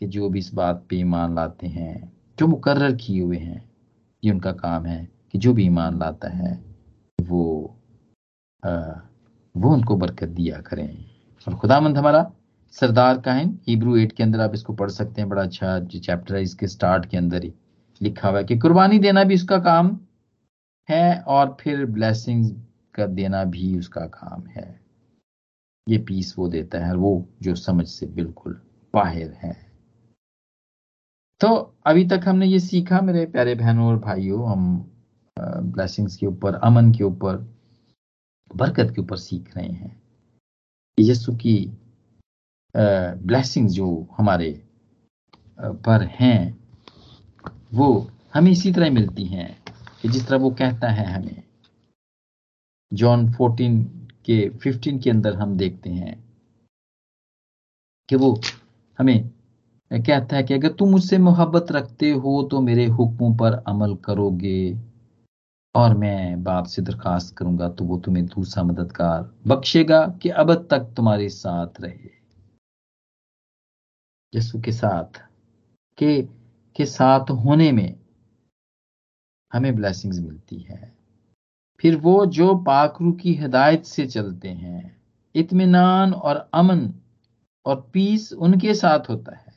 कि 0.00 0.06
जो 0.06 0.28
भी 0.28 0.38
इस 0.38 0.52
बात 0.54 0.84
पे 0.90 0.96
ईमान 0.96 1.34
लाते 1.34 1.66
हैं 1.66 2.12
जो 2.38 2.46
मुकर्र 2.46 2.94
किए 2.96 3.22
हुए 3.22 3.38
हैं 3.38 3.70
ये 4.22 4.30
उनका 4.32 4.52
काम 4.52 4.86
है 4.86 5.08
कि 5.32 5.38
जो 5.38 5.52
भी 5.54 5.64
ईमान 5.64 5.98
लाता 5.98 6.28
है 6.28 6.52
वो 7.18 7.76
आ, 8.62 8.70
वो 9.54 9.72
उनको 9.72 9.96
बरकत 9.96 10.28
दिया 10.28 10.60
करें। 10.60 11.04
और 11.46 11.54
खुदामंद 11.54 11.98
हमारा 11.98 12.30
सरदार 12.70 13.20
काहिन 13.20 13.58
हिब्रू 13.68 13.96
एट 13.96 14.12
के 14.12 14.22
अंदर 14.22 14.40
आप 14.40 14.54
इसको 14.54 14.72
पढ़ 14.72 14.90
सकते 14.90 15.20
हैं 15.20 15.28
बड़ा 15.30 15.42
अच्छा 15.42 15.78
जो 15.78 15.98
चैप्टर 15.98 16.34
है 16.36 16.42
इसके 16.42 16.66
स्टार्ट 16.66 17.06
के 17.06 17.16
अंदर 17.16 17.44
ही 17.44 17.52
लिखा 18.00 18.28
हुआ 18.28 18.38
है 18.38 18.44
कि 18.44 18.58
कुर्बानी 18.58 18.98
देना 18.98 19.24
भी 19.24 19.34
उसका 19.34 19.58
काम 19.58 19.98
है 20.88 21.20
और 21.20 21.56
फिर 21.60 21.86
ब्लेसिंग 21.86 22.50
का 22.94 23.06
देना 23.06 23.44
भी 23.44 23.78
उसका 23.78 24.00
काम 24.00 24.46
है। 24.46 24.80
ये 25.88 25.98
पीस 25.98 26.34
वो 26.38 26.48
देता 26.48 26.78
है 26.86 26.94
वो 26.94 27.28
जो 27.42 27.54
समझ 27.54 27.86
से 27.86 28.06
बिल्कुल 28.06 28.60
बाहर 28.94 29.32
है। 29.42 29.69
तो 31.40 31.48
अभी 31.86 32.06
तक 32.08 32.20
हमने 32.26 32.46
ये 32.46 32.58
सीखा, 32.60 33.00
मेरे 33.00 33.24
प्यारे 33.26 33.54
बहनों 33.54 33.86
और 33.88 33.98
भाइयों, 33.98 34.50
हम 34.50 34.92
ब्लेसिंग्स 35.72 36.16
के 36.16 36.26
ऊपर, 36.26 36.54
अमन 36.54 36.92
के 36.92 37.04
ऊपर, 37.04 37.36
बरकत 38.50 38.92
के 38.94 39.00
ऊपर 39.00 39.16
सीख 39.16 39.56
रहे 39.56 39.68
हैं। 39.68 40.02
यीशु 40.98 41.32
की 41.36 41.56
ब्लेसिंग्स 42.76 43.72
जो 43.72 43.88
हमारे 44.18 44.50
पर 45.60 46.06
हैं, 46.20 46.58
वो 47.74 48.10
हमें 48.34 48.50
इसी 48.52 48.72
तरह 48.72 48.90
मिलती 48.90 49.24
हैं 49.24 49.56
कि 50.02 50.08
जिस 50.08 50.26
तरह 50.28 50.38
वो 50.38 50.50
कहता 50.50 50.88
है 50.88 51.06
हमें। 51.06 51.42
जॉन 52.92 53.30
14 53.32 53.82
के 54.24 54.48
15 54.58 54.98
के 54.98 55.10
अंदर 55.10 55.34
हम 55.34 55.56
देखते 55.56 55.90
हैं 55.90 56.24
कि 58.08 58.16
वो 58.16 58.40
हमें 58.98 59.30
कहता 59.90 60.36
है 60.36 60.42
कि 60.42 60.54
अगर 60.54 60.72
तुम 60.72 60.90
मुझसे 60.90 61.18
मोहब्बत 61.18 61.72
रखते 61.72 62.10
हो 62.10 62.42
तो 62.42 62.60
मेरे 62.60 62.84
हुक्मों 62.88 63.34
पर 63.36 63.52
अमल 63.68 63.94
करोगे। 64.04 64.90
और 65.74 65.94
मैं 65.94 66.42
बाप 66.44 66.66
से 66.66 66.82
दरखास्त 66.82 67.34
करूँगा 67.36 67.68
तो 67.68 67.84
वो 67.84 67.98
तुम्हें 67.98 68.24
दूसरा 68.26 68.62
मददगार 68.64 69.22
बख्शेगा 69.46 70.06
कि 70.22 70.28
अब 70.28 70.52
तक 70.70 70.92
तुम्हारे 70.96 71.28
साथ 71.28 71.80
रहे। 71.80 72.10
यसु 74.32 74.60
के 74.60 74.72
साथ, 74.72 75.20
के 75.98 76.22
के 76.76 76.86
साथ 76.86 77.30
होने 77.36 77.70
में 77.72 78.00
हमें 79.52 79.74
ब्लेसिंग्स 79.76 80.18
मिलती 80.20 80.60
है। 80.60 80.92
फिर 81.80 81.96
वो 81.96 82.24
जो 82.28 82.54
पाखरू 82.56 83.12
की 83.12 83.34
हिदायत 83.34 83.84
से 83.84 84.06
चलते 84.06 84.48
हैं, 84.48 84.96
इत्मीनान 85.34 86.12
और 86.12 86.48
अमन 86.54 86.92
और 87.66 87.80
पीस 87.92 88.32
उनके 88.32 88.74
साथ 88.74 89.08
होता 89.10 89.36
है। 89.36 89.49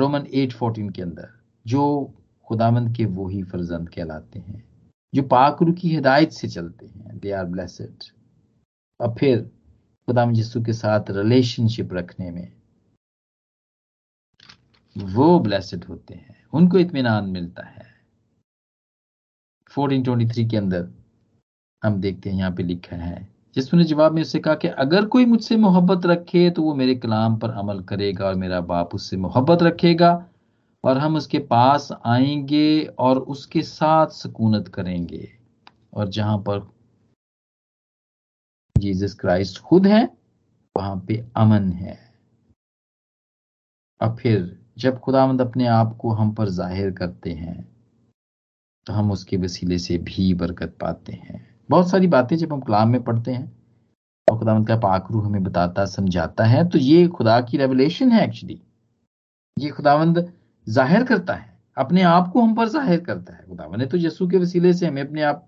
रोमन 0.00 0.26
एट 0.34 0.52
फोर्टीन 0.52 0.90
के 0.90 1.02
अंदर, 1.02 1.28
जो 1.66 2.14
खुदामंद 2.48 2.94
के 2.96 3.04
वो 3.06 3.28
ही 3.28 3.42
फर्जंद 3.42 3.88
कहलाते 3.88 4.38
हैं, 4.38 4.62
जो 5.12 5.22
पाकरू 5.22 5.72
की 5.72 5.88
हिदायत 5.88 6.32
से 6.32 6.48
चलते 6.48 6.86
हैं 6.86 7.18
दे 7.18 7.32
आर 7.32 7.44
ब्लेसड 7.46 8.04
और 9.00 9.14
फिर 9.18 9.42
खुदाम 10.08 10.32
यीशु 10.32 10.62
के 10.62 10.72
साथ 10.72 11.10
रिलेशनशिप 11.10 11.92
रखने 11.92 12.30
में 12.30 12.52
वो 14.96 15.38
ब्लेसड 15.40 15.84
होते 15.84 16.14
हैं, 16.14 16.44
उनको 16.52 16.78
इतमान 16.78 17.28
मिलता 17.30 17.66
है। 17.66 17.88
1423 19.70 20.48
के 20.50 20.56
अंदर 20.56 20.88
हम 21.82 22.00
देखते 22.00 22.30
हैं, 22.30 22.36
यहाँ 22.36 22.50
पे 22.50 22.62
लिखा 22.62 22.96
है 22.96 23.29
जिसने 23.56 23.84
जवाब 23.84 24.12
में 24.12 24.22
उससे 24.22 24.38
कहा 24.38 24.54
कि 24.54 24.68
अगर 24.68 25.04
कोई 25.06 25.24
मुझसे 25.26 25.56
मोहब्बत 25.56 26.06
रखे 26.06 26.50
तो 26.50 26.62
वो 26.62 26.74
मेरे 26.74 26.94
कलाम 26.94 27.36
पर 27.36 27.50
अमल 27.50 27.80
करेगा 27.80 28.26
और 28.26 28.34
मेरा 28.34 28.60
बाप 28.60 28.94
उससे 28.94 29.16
मोहब्बत 29.16 29.62
रखेगा 29.62 30.12
और 30.84 30.98
हम 30.98 31.16
उसके 31.16 31.38
पास 31.38 31.88
आएँगे 32.06 32.82
और 32.98 33.18
उसके 33.18 33.62
साथ 33.62 34.06
सुकूनत 34.12 34.68
करेंगे। 34.68 35.28
और 35.94 36.08
जहाँ 36.08 36.38
पर 36.38 36.60
जीसस 38.76 39.14
क्राइस्ट 39.14 39.60
खुद 39.60 39.86
है, 39.86 40.04
वहाँ 40.76 41.04
पे 41.08 41.24
अमन 41.36 41.70
है। 41.72 41.98
और 44.00 44.16
फिर 44.16 44.58
जब 44.78 44.98
खुदामंद 45.00 45.40
अपने 45.40 45.66
आप 45.66 45.96
को 45.96 46.10
हम 46.10 46.32
पर 46.34 46.48
ज़ाहिर 46.48 46.90
करते 46.90 47.30
हैं 47.30 47.58
तो 48.86 48.92
हम 48.92 49.10
उसके 49.12 49.36
वसीले 49.36 49.78
से 49.78 49.98
भी 49.98 50.32
बरकत 50.34 50.76
पाते 50.80 51.12
हैं। 51.12 51.49
बहुत 51.70 51.90
सारी 51.90 52.06
बातें 52.08 52.36
जब 52.36 52.52
हम 52.52 52.60
कलाम 52.60 52.88
में 52.88 53.02
पढ़ते 53.04 53.32
हैं, 53.32 53.44
और 54.28 54.38
खुदावंत 54.38 54.68
का 54.68 54.76
पाकरू 54.78 55.20
हमें 55.20 55.42
बताता, 55.42 55.84
समझाता 55.86 56.44
है 56.44 56.68
तो 56.68 56.78
ये 56.78 57.06
खुदा 57.08 57.40
की 57.40 57.56
रेवलेशन 57.58 58.12
है 58.12 58.24
एक्चुअली 58.24 58.60
ये 59.56 59.70
खुदावंद 59.70 60.32
ज़ाहिर 60.66 61.04
करता 61.04 61.34
है, 61.34 61.58
अपने 61.76 62.02
आप 62.04 62.30
को 62.32 62.42
हम 62.42 62.54
पर 62.54 62.68
ज़ाहिर 62.68 63.00
करता 63.00 63.34
है। 63.34 63.44
खुदावंद 63.44 63.76
ने 63.76 63.86
तो 63.86 63.96
यसु 63.98 64.28
के 64.28 64.38
वसीले 64.38 64.72
से 64.72 64.86
हमें 64.86 65.02
अपने 65.02 65.22
आप, 65.22 65.46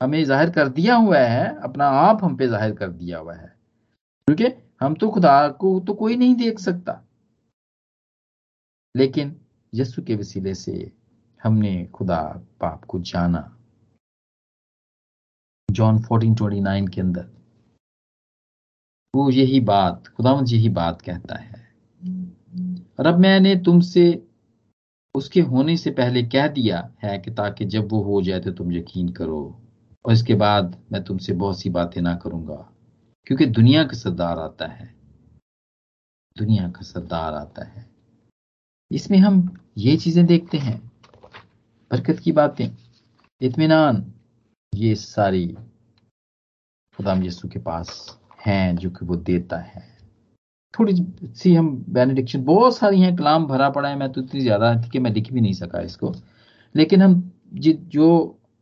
हमें 0.00 0.24
ज़ाहिर 0.24 0.50
कर 0.50 0.68
दिया 0.70 0.94
हुआ 0.96 1.18
है, 1.18 1.56
अपना 1.60 1.86
आप 1.88 2.24
हम 2.24 2.36
पे 2.36 2.48
ज़ाहिर 2.48 2.74
कर 2.74 2.90
दिया 2.90 3.18
हुआ 3.18 3.34
है। 3.34 3.54
क्योंकि 4.28 4.52
हम 4.80 4.94
तो 4.94 5.08
खुदा 5.10 5.48
को 5.50 5.78
तो 5.80 5.94
कोई 5.94 6.16
नहीं 6.16 6.34
देख 6.36 6.58
सकता। 6.58 7.00
लेकिन 8.94 9.34
यसु 9.72 10.02
के 10.02 10.16
वसीले 10.16 10.54
से 10.54 10.90
हमने 11.40 11.84
खुदा 11.94 12.20
पाप 12.60 12.84
को 12.84 12.98
जाना। 13.00 13.40
जॉन 15.72 15.98
14:29 16.02 16.88
के 16.88 17.00
अंदर। 17.00 17.26
वो 19.14 19.30
यही 19.30 19.60
बात 19.60 20.06
खुदावंद 20.06 20.48
यही 20.48 20.68
बात 20.68 21.02
कहता 21.02 21.38
है। 21.38 21.68
और 22.98 23.06
अब 23.06 23.18
मैंने 23.18 23.54
तुमसे 23.56 24.02
उसके 25.14 25.40
होने 25.40 25.76
से 25.76 25.90
पहले 25.90 26.22
कह 26.22 26.46
दिया 26.48 26.88
है 27.02 27.18
कि 27.18 27.30
ताकि 27.30 27.64
जब 27.64 27.88
वो 27.88 28.02
हो 28.02 28.20
जाए 28.22 28.40
तो 28.40 28.50
तुम 28.52 28.72
यकीन 28.72 29.08
करो, 29.08 29.42
और 30.04 30.12
इसके 30.12 30.34
बाद 30.34 30.76
मैं 30.92 31.02
तुमसे 31.04 31.32
बहुत 31.32 31.60
सी 31.60 31.70
बातें 31.70 32.00
ना 32.02 32.14
करूँगा, 32.14 32.66
क्योंकि 33.26 33.46
दुनिया 33.46 33.84
का 33.84 33.96
सरदार 33.96 34.38
आता 34.38 34.66
है। 34.66 34.86
दुनिया 36.36 36.68
का 36.68 36.82
सरदार 36.82 37.34
आता 37.34 37.64
है। 37.64 37.88
इसमें 38.90 39.18
हम 39.18 39.48
ये 39.78 39.96
चीज़ें 39.96 40.24
देखते 40.26 40.58
हैं, 40.58 40.78
बरकत 41.90 42.18
की 42.18 42.32
बातें, 42.32 42.68
इत्मीनान 43.40 44.02
ये 44.72 44.94
सारी 44.94 45.46
खुदाम 46.98 47.22
यीशु 47.22 47.48
के 47.48 47.58
पास 47.58 47.88
हैं 48.46 48.76
जो 48.76 48.90
कि 48.90 49.06
वो 49.06 49.16
देता 49.16 49.56
है। 49.58 49.82
थोड़ी 50.74 50.94
सी 51.36 51.54
हम 51.54 51.68
बेनेडिक्शन 51.88 52.44
बहुत 52.44 52.76
सारी 52.76 53.00
हैं 53.00 53.14
कलाम 53.16 53.46
भरा 53.46 53.68
पड़ा 53.70 53.88
है 53.88 53.96
मैं 53.98 54.10
तो 54.12 54.20
इतनी 54.20 54.40
ज़्यादा 54.40 54.74
कि 54.92 54.98
मैं 54.98 55.12
लिख 55.12 55.32
भी 55.32 55.40
नहीं 55.40 55.52
सका 55.52 55.80
इसको। 55.80 56.12
लेकिन 56.74 57.02
हम 57.02 57.30
जि, 57.54 57.72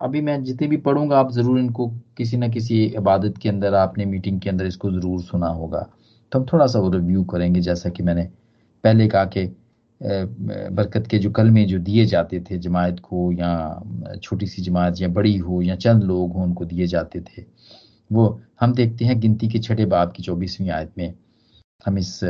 अभी 0.01 0.21
मैं 0.21 0.43
जितने 0.45 0.67
भी 0.69 0.77
पढ़ूँगा 0.79 1.19
आप 1.19 1.31
ज़रूर 1.33 1.59
इनको 1.59 1.89
किसी 2.17 2.37
ना 2.37 2.49
किसी 2.49 2.83
इबादत 2.85 3.39
के 3.39 3.49
अंदर 3.49 3.75
आपने 3.75 4.05
मीटिंग 4.07 4.41
के 4.41 4.51
अंदर 4.51 4.67
इसको 4.67 4.91
ज़रूर 4.91 5.23
सुना 5.23 5.49
होगा। 5.49 5.87
तो 6.33 6.39
हम 6.39 6.47
थोड़ा 6.53 6.67
सा 6.67 6.79
वो 6.79 6.91
रिव्यू 6.91 7.25
करेंगे 7.25 7.61
जैसा 7.61 7.91
कि 7.91 8.03
मैंने 8.03 8.29
पहले 8.85 9.09
कहा 9.09 9.25
कि 9.27 9.47
बरकत 10.03 11.07
के 11.07 11.19
जो 11.19 11.31
कलमे 11.31 11.65
जो 11.65 11.79
दिए 11.79 12.05
जाते 12.07 12.41
थे, 12.41 12.59
जमायत 12.59 13.01
को, 13.01 13.33
या 13.33 13.83
छोटी 14.23 14.47
सी 14.47 14.63
जमात 14.63 15.01
या 15.01 15.09
बड़ी 15.09 15.37
हो, 15.37 15.63
या 15.63 15.77
चंद 15.77 16.05
लोग 16.05 16.33
हो, 16.33 16.43
उनको 16.43 16.65
दिए 16.65 16.87
जाते 16.87 17.21
थे। 17.21 17.45
वो, 18.13 18.41
हम 18.61 18.75
देखते 18.75 19.05
हैं 19.05 19.21
गिनती 19.21 19.49
के 19.49 19.59
छठे 19.59 19.87
बाब 19.87 20.13
की 20.13 20.23
चौबीसवीं 20.23 20.71
आयत 20.71 20.93
में, 20.99 21.15
हम 21.87 21.99
इस 21.99 22.21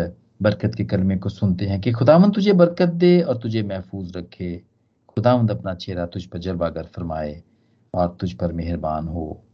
बरकत 0.43 0.75
के 0.75 0.85
कलमे 0.85 1.16
को 1.16 1.29
सुनते 1.29 1.64
हैं 1.64 1.81
कि, 1.81 1.93
खुदावंद 1.93 2.35
तुझे 2.35 2.53
बरकत 2.53 2.89
दे 2.89 3.21
और 3.21 3.39
तुझे 3.39 3.62
महफूज 3.62 4.16
रखे। 4.16 4.62
खुदावंद 5.09 5.51
अपना 5.51 5.75
चेहरा 5.75 6.07
तुझ 6.07 6.25
पर 6.25 6.39
जलवागर 6.39 6.83
फरमाए 6.83 7.43
और 7.95 8.16
तुझ 8.21 8.33
पर 8.33 8.53
मेहरबान 8.53 9.09
हो। 9.09 9.45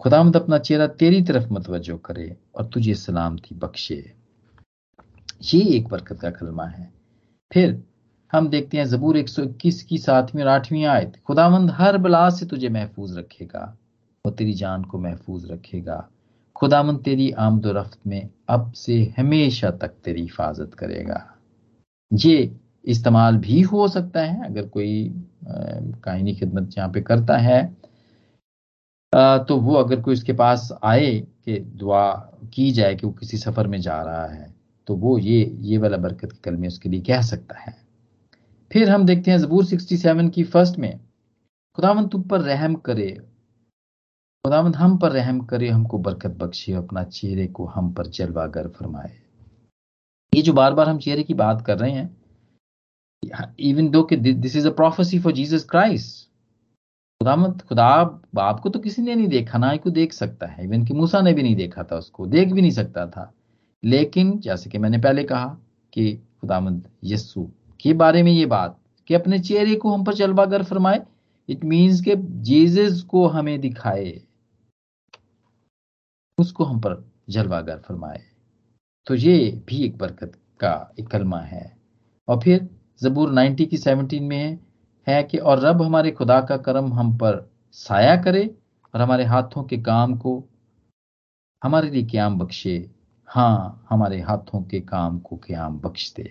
खुदावंद 0.00 0.36
अपना 0.36 0.58
चेहरा 0.58 0.86
तेरी 0.86 1.22
तरफ़ 1.22 1.52
मतवजो 1.52 1.96
करे 1.96 2.36
और 2.54 2.66
तुझे 2.66 2.94
सलामती 2.94 3.54
बख्शे। 3.54 4.12
ये 5.54 5.60
एक 5.60 5.88
बरकत 5.88 6.20
का 6.20 6.30
कलमा 6.30 6.64
है। 6.64 6.97
फिर 7.50 7.82
हम 8.32 8.48
देखते 8.48 8.76
हैं 8.76 8.84
जबूर 8.88 9.16
एक 9.16 9.28
सौ 9.28 9.42
इक्कीस 9.42 9.82
की 9.82 9.98
सातवीं 9.98 10.42
और 10.42 10.48
आठवीं 10.48 10.84
आयत। 10.86 11.12
खुदावंद 11.26 11.70
हर 11.70 11.96
बला 11.98 12.28
से 12.30 12.46
तुझे 12.46 12.68
महफूज 12.68 13.16
रखेगा 13.18 13.64
वो 14.24 14.32
तेरी 14.32 14.52
जान 14.54 14.82
को 14.84 14.98
महफूज 14.98 15.50
रखेगा। 15.50 16.08
खुदावंद 16.56 17.00
तेरी 17.04 17.30
आमद 17.38 17.66
रफ्त 17.66 17.98
में 18.06 18.28
अब 18.48 18.72
से 18.72 19.02
हमेशा 19.18 19.70
तक 19.70 19.94
तेरी 20.04 20.22
हिफाजत 20.22 20.74
करेगा। 20.74 21.24
ये 22.10 22.50
इस्तेमाल 22.84 23.36
भी 23.38 23.60
हो 23.60 23.86
सकता 23.88 24.20
है 24.20 24.44
अगर 24.46 24.66
कोई 24.68 24.92
काहिनी 25.48 26.34
खिदमत 26.34 26.74
यहाँ 26.78 26.90
पे 26.92 27.00
करता 27.02 27.36
है 27.38 27.60
आ, 29.12 29.38
तो 29.38 29.56
वो 29.56 29.74
अगर 29.74 30.00
कोई 30.00 30.14
उसके 30.14 30.32
पास 30.32 30.68
आए 30.84 31.10
कि 31.44 31.58
दुआ 31.60 32.10
की 32.54 32.70
जाए 32.72 32.94
कि 32.94 33.06
वो 33.06 33.12
किसी 33.12 33.36
सफ़र 33.38 33.66
में 33.66 33.80
जा 33.80 34.00
रहा 34.02 34.26
है 34.26 34.57
तो 34.88 34.94
वो 34.96 35.16
ये 35.18 35.44
ये 35.62 35.78
वाला 35.78 35.96
बरकत 35.96 36.32
के 36.32 36.40
कलमे 36.44 36.66
उसके 36.66 36.88
लिए 36.88 37.00
कह 37.00 37.20
सकता 37.22 37.58
है। 37.58 37.76
फिर 38.70 38.90
हम 38.90 39.04
देखते 39.06 39.30
हैं 39.30 39.38
जबूर 39.38 39.64
67 39.64 40.30
की 40.30 40.44
फ़र्स्ट 40.44 40.78
में 40.78 40.98
खुदावंद 41.78 42.10
तुम 42.10 42.22
पर 42.22 42.40
रहम 42.40 42.74
करे 42.74 43.10
खुदावंद 44.44 44.76
हम 44.76 44.96
पर 44.98 45.12
रहम 45.12 45.40
करे, 45.40 45.68
हमको 45.68 45.98
बरकत 45.98 46.30
बख्शे 46.30 46.72
अपना 46.72 47.02
चेहरे 47.04 47.46
को 47.46 47.64
हम 47.66 47.92
पर 47.92 48.06
जलवागर 48.08 48.68
फरमाए। 48.68 49.10
ये 50.32 50.42
जो 50.42 50.52
बार 50.52 50.74
बार 50.74 50.88
हम 50.88 50.98
चेहरे 50.98 51.22
की 51.22 51.34
बात 51.34 51.64
कर 51.66 51.78
रहे 51.78 51.90
हैं 51.90 52.16
even 53.60 53.88
though 53.90 54.06
this 54.12 54.56
is 54.56 54.68
a 54.68 54.70
prophecy 54.72 55.18
for 55.18 55.32
Jesus 55.32 55.64
Christ 55.64 56.26
खुदामत 57.20 57.62
खुदा 57.62 58.04
बाप 58.34 58.60
को 58.60 58.68
तो 58.68 58.78
किसी 58.78 59.02
ने 59.02 59.14
नहीं 59.14 59.28
देखा, 59.28 59.58
ना 59.58 59.70
ही 59.70 59.78
को 59.78 59.90
देख 59.90 60.12
सकता 60.12 60.46
है। 60.46 60.64
इवन 60.64 60.84
कि 60.84 60.94
मूसा 60.94 61.20
ने 61.20 61.32
भी 61.32 61.42
नहीं 61.42 61.56
देखा 61.56 61.82
था 61.82 61.96
उसको, 61.96 62.26
देख 62.26 62.52
भी 62.52 62.60
नहीं 62.60 62.70
सकता 62.70 63.06
था। 63.06 63.32
लेकिन 63.84 64.38
जैसे 64.38 64.70
कि 64.70 64.78
मैंने 64.78 64.98
पहले 64.98 65.24
कहा 65.24 65.58
कि 65.92 66.14
खुदामंद 66.40 66.88
यस्सु 67.04 67.50
के 67.80 67.92
बारे 67.92 68.22
में 68.22 68.32
ये 68.32 68.46
बात 68.46 68.80
कि 69.06 69.14
अपने 69.14 69.38
चेहरे 69.38 69.74
को 69.74 69.94
हम 69.94 70.04
पर 70.04 70.14
जलवागर 70.14 70.62
फरमाए 70.62 71.06
इट 71.48 71.64
मीन्स 71.64 72.00
के 72.00 72.16
जीसस 72.16 73.02
को 73.02 73.26
हमें 73.26 73.60
दिखाए 73.60 74.22
उसको 76.38 76.64
हम 76.64 76.80
पर 76.80 77.12
जलवागर 77.28 77.78
फरमाए। 77.78 78.24
तो 79.06 79.14
ये 79.14 79.62
भी 79.66 79.84
एक 79.84 79.98
बरकत 79.98 80.32
का 80.60 80.94
एक 81.00 81.08
कलमा 81.08 81.40
है। 81.40 81.76
और 82.28 82.40
फिर 82.40 82.68
जबूर 83.02 83.32
90 83.32 83.66
की 83.66 83.76
17 83.76 84.20
में 84.20 84.36
है, 84.36 84.60
है 85.08 85.22
कि 85.22 85.38
और 85.38 85.60
रब 85.60 85.82
हमारे 85.82 86.10
खुदा 86.10 86.40
का 86.40 86.56
कर्म 86.56 86.92
हम 86.92 87.16
पर 87.16 87.50
साया 87.72 88.16
करे 88.16 88.54
और 88.94 89.00
हमारे 89.00 89.24
हाथों 89.24 89.64
के 89.64 89.78
काम 89.78 90.16
को 90.16 90.44
हमारे 91.64 91.90
लिए 91.90 92.02
क्याम 92.02 92.38
बख्शे 92.38 92.90
हाँ 93.28 93.86
हमारे 93.90 94.20
हाथों 94.20 94.62
के 94.62 94.80
काम 94.80 95.18
को 95.18 95.36
क्याम 95.36 95.78
बख्श 95.78 96.14
दे 96.16 96.22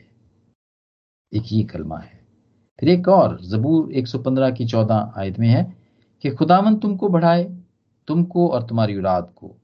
एक 1.34 1.44
ये 1.52 1.64
कलमा 1.64 1.98
है। 1.98 2.28
फिर 2.80 2.90
एक 2.90 3.08
और, 3.08 3.42
जबूर 3.42 3.92
115 3.92 4.52
की 4.52 4.66
14 4.66 5.14
आयत 5.18 5.40
में 5.40 5.48
है 5.48 5.78
कि 6.22 6.30
खुदावन 6.30 6.76
तुमको 6.76 7.10
बढ़ाए, 7.10 7.44
तुमको 8.08 8.48
और 8.48 8.64
तुम्हारी 8.64 8.98
औलाद 8.98 9.34
को। 9.36 9.56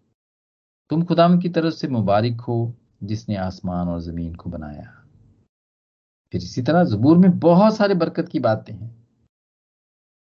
तुम 0.90 1.04
खुदावन 1.04 1.40
की 1.40 1.50
तरफ़ 1.50 1.74
से 1.74 1.88
मुबारक 1.88 2.42
हो, 2.42 2.74
जिसने 3.04 3.36
आसमान 3.36 3.88
और 3.88 4.00
ज़मीन 4.00 4.36
को 4.36 4.50
बनाया। 4.50 5.06
फिर 6.32 6.42
इसी 6.42 6.62
तरह 6.62 6.84
जबूर 6.84 7.18
में 7.18 7.40
बहुत 7.40 7.76
सारे 7.76 7.96
बरकत 7.96 8.30
की 8.30 8.40
बातें 8.40 8.74
हैं। 8.74 9.08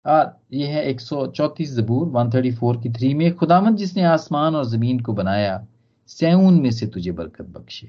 और 0.07 0.41
यह 0.53 0.69
है 0.69 0.85
एक 0.85 1.01
सौ 1.01 1.27
चौतीस 1.27 1.75
जबूर 1.77 2.09
वन 2.09 2.31
थर्टी 2.31 2.53
फोर 2.53 2.77
की 2.77 2.93
थ्री 2.93 3.15
में 3.15 3.35
खुदावंत 3.35 3.79
जिसने 3.79 4.03
आसमान 4.03 4.55
और 4.55 4.65
ज़मीन 4.65 5.01
को 5.01 5.13
बनाया 5.13 5.67
सैन 6.09 6.61
में 6.61 6.71
से 6.71 6.87
तुझे 6.87 7.13
बरकत 7.13 7.45
बख्शे। 7.45 7.87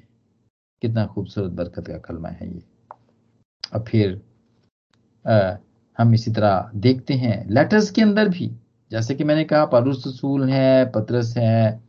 कितना 0.82 1.06
खूबसूरत 1.06 1.52
बरकत 1.52 1.88
का 1.88 1.98
कलमा 1.98 2.30
है 2.30 2.48
ये। 2.48 2.62
और 3.74 3.84
फिर 3.88 4.22
आ, 5.26 5.56
हम 6.00 6.14
इसी 6.14 6.32
तरह 6.32 6.72
देखते 6.76 7.14
हैं 7.14 7.50
लेटर्स 7.50 7.92
के 7.92 8.02
अंदर 8.02 8.30
भी। 8.30 8.52
जैसे 8.92 9.16
कि 9.16 9.24
मैंने 9.24 9.44
कहा 9.44 9.66
पारूस 9.66 10.04
रसूल 10.08 10.50
है 10.50 10.92
पतरस 10.92 11.34
है 11.38 11.82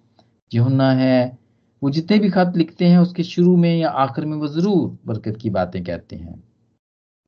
यहुन्ना 0.54 0.90
है। 0.92 1.38
वो 1.82 1.90
जितने 1.90 2.18
भी 2.18 2.30
खत 2.30 2.52
लिखते 2.56 2.84
हैं 2.84 2.98
उसके 2.98 3.22
शुरू 3.22 3.56
में 3.56 3.76
या 3.76 3.88
आखिर 3.88 4.24
में 4.24 4.36
वो 4.36 4.48
ज़रूर 4.48 4.98
बरकत 5.06 5.36
की 5.36 5.50
बातें 5.50 5.84
कहते 5.84 6.16
हैं। 6.16 6.42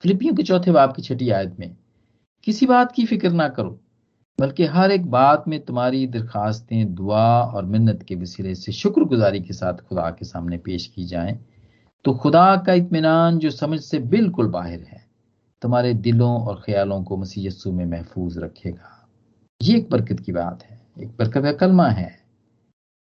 फिलिपियों 0.04 0.34
के 0.34 0.42
चौथे 0.42 0.72
बाप 0.72 0.96
की 0.96 1.02
छठी 1.02 1.30
आयत 1.30 1.56
में 1.60 1.76
किसी 2.46 2.66
बात 2.66 2.92
की 2.92 3.06
फ़िक्र 3.06 3.30
ना 3.30 3.48
करो। 3.48 3.80
बल्कि 4.38 4.64
हर 4.66 4.90
एक 4.90 5.06
बात 5.10 5.44
में 5.48 5.58
तुम्हारी 5.64 6.06
दरखास्तें, 6.06 6.94
दुआ 6.94 7.40
और 7.42 7.64
मिन्नत 7.64 8.02
के 8.02 8.14
वसीले 8.14 8.54
से 8.54 8.72
शुक्रगुजारी 8.72 9.40
के 9.40 9.52
साथ 9.52 9.74
खुदा 9.74 10.10
के 10.10 10.24
सामने 10.24 10.58
पेश 10.58 10.86
की 10.86 11.04
जाएँ 11.04 11.38
तो 12.04 12.12
खुदा 12.14 12.56
का 12.56 12.72
इतमान 12.72 13.38
जो 13.38 13.50
समझ 13.50 13.80
से 13.80 13.98
बिल्कुल 13.98 14.48
बाहर 14.48 14.80
है, 14.80 15.04
तुम्हारे 15.62 15.94
दिलों 15.94 16.30
और 16.42 16.60
ख्यालों 16.66 17.02
को 17.04 17.16
मसीह 17.16 17.46
यस्सु 17.46 17.72
में 17.72 17.84
महफूज 17.84 18.38
रखेगा। 18.38 19.08
ये 19.62 19.76
एक 19.76 19.88
बरकत 19.90 20.20
की 20.20 20.32
बात 20.32 20.62
है, 20.62 20.80
एक 21.00 21.08
बरकत 21.08 21.42
का 21.42 21.52
कलमा 21.52 21.88
है। 21.88 22.10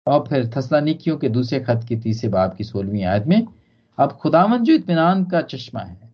और 0.06 0.24
फिर 0.28 0.50
थसलानिकियों 0.56 1.16
के 1.16 1.28
दूसरे 1.28 1.60
खत 1.60 1.84
की 1.88 1.96
तीसरे 1.96 2.30
बाब 2.30 2.54
की 2.54 2.64
सोलहवीं 2.64 3.04
आयत 3.04 3.26
में, 3.26 3.46
अब 3.98 4.12
खुदावन 4.12 4.64
जो 4.64 4.72
इतमान 4.72 5.24
का 5.24 5.40
चश्मा 5.40 5.80
है, 5.80 6.12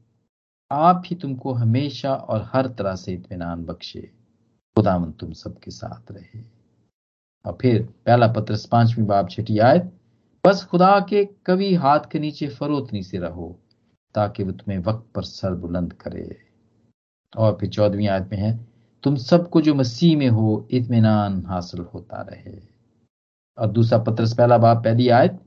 आप 0.73 1.03
ही 1.07 1.17
तुमको 1.17 1.53
हमेशा 1.53 2.15
और 2.15 2.51
हर 2.53 2.67
तरह 2.69 2.95
से 2.95 3.13
इत्मीनान 3.13 3.65
बख्शे। 3.65 4.11
खुदावन 4.79 5.13
तुम 5.13 5.33
सबके 5.33 5.71
साथ 5.71 6.13
रहे। 6.13 6.41
और 7.47 7.59
फिर 7.61 7.83
पहला 8.07 8.29
पत्र 8.29 8.57
पांचवी 8.73 9.05
बाब 9.05 9.29
छठी 9.29 9.59
आयत, 9.59 9.93
बस 10.47 10.65
खुदा 10.65 11.01
के 11.01 11.29
कभी 11.47 11.75
हाथ 11.75 12.01
के 12.13 12.19
नीचे 12.19 12.49
फरोतनी 12.49 13.03
से 13.03 13.19
रहो, 13.19 13.59
ताकि 14.15 14.43
वो 14.43 14.53
तुम्हें 14.53 14.79
वक्त 14.79 15.09
पर 15.15 15.23
सर 15.23 15.55
बुलंद 15.55 15.93
करे। 15.93 16.37
और 17.37 17.57
फिर 17.61 17.69
चौदहवीं 17.69 18.09
आयत 18.09 18.29
में 18.33 18.39
है, 18.39 18.67
तुम 19.03 19.17
सबको 19.17 19.61
जो 19.61 19.75
मसीह 19.75 20.19
में 20.19 20.29
हो 20.29 20.69
इतमान 20.71 21.47
हासिल 21.47 21.81
होता 21.81 22.23
रहे। 22.23 22.61
और 23.59 23.67
दूसरा 23.67 23.99
पत्रस 23.99 24.37
पहला 24.37 24.59
बाप 24.59 24.85
पहली 24.85 25.09
आयत, 25.09 25.41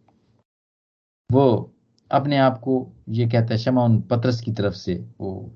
वो 1.32 1.74
अपने 2.12 2.38
आप 2.38 2.60
को 2.60 2.92
ये 3.10 3.26
कहता 3.26 3.48
है 3.52 3.58
क्षमा 3.58 3.84
उन 3.84 4.02
पत्रस 4.02 4.42
की 4.42 4.52
तरफ़ 4.52 4.74
से, 4.74 5.06
वो 5.22 5.52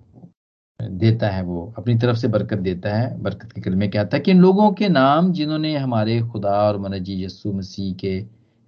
देता 0.79 1.29
है 1.29 1.41
वो, 1.43 1.73
अपनी 1.77 1.95
तरफ़ 1.95 2.17
से 2.17 2.27
बरकत 2.27 2.57
देता 2.59 2.95
है, 2.95 3.21
बरकत 3.23 3.51
के 3.51 3.61
कलमे 3.61 3.87
कहता 3.87 4.17
है 4.17 4.21
कि 4.23 4.31
इन 4.31 4.41
लोगों 4.41 4.71
के 4.73 4.89
नाम 4.89 5.31
जिन्होंने 5.31 5.75
हमारे 5.77 6.19
खुदा 6.21 6.51
और 6.61 6.77
मनजी 6.79 7.23
यसु 7.23 7.53
मसीह 7.53 7.93
के 7.95 8.17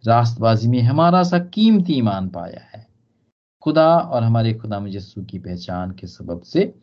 रास्तबाजी 0.03 0.67
में 0.67 0.81
हमारा 0.81 1.23
सा 1.23 1.39
कीमती 1.39 1.93
ईमान 1.93 2.29
पाया 2.29 2.61
है। 2.73 2.85
खुदा 3.63 3.87
और 3.97 4.23
हमारे 4.23 4.53
खुदा 4.53 4.79
मजस्सू 4.79 5.23
की 5.23 5.39
पहचान 5.39 5.91
के 5.91 6.07
सबब 6.07 6.41
से 6.43 6.73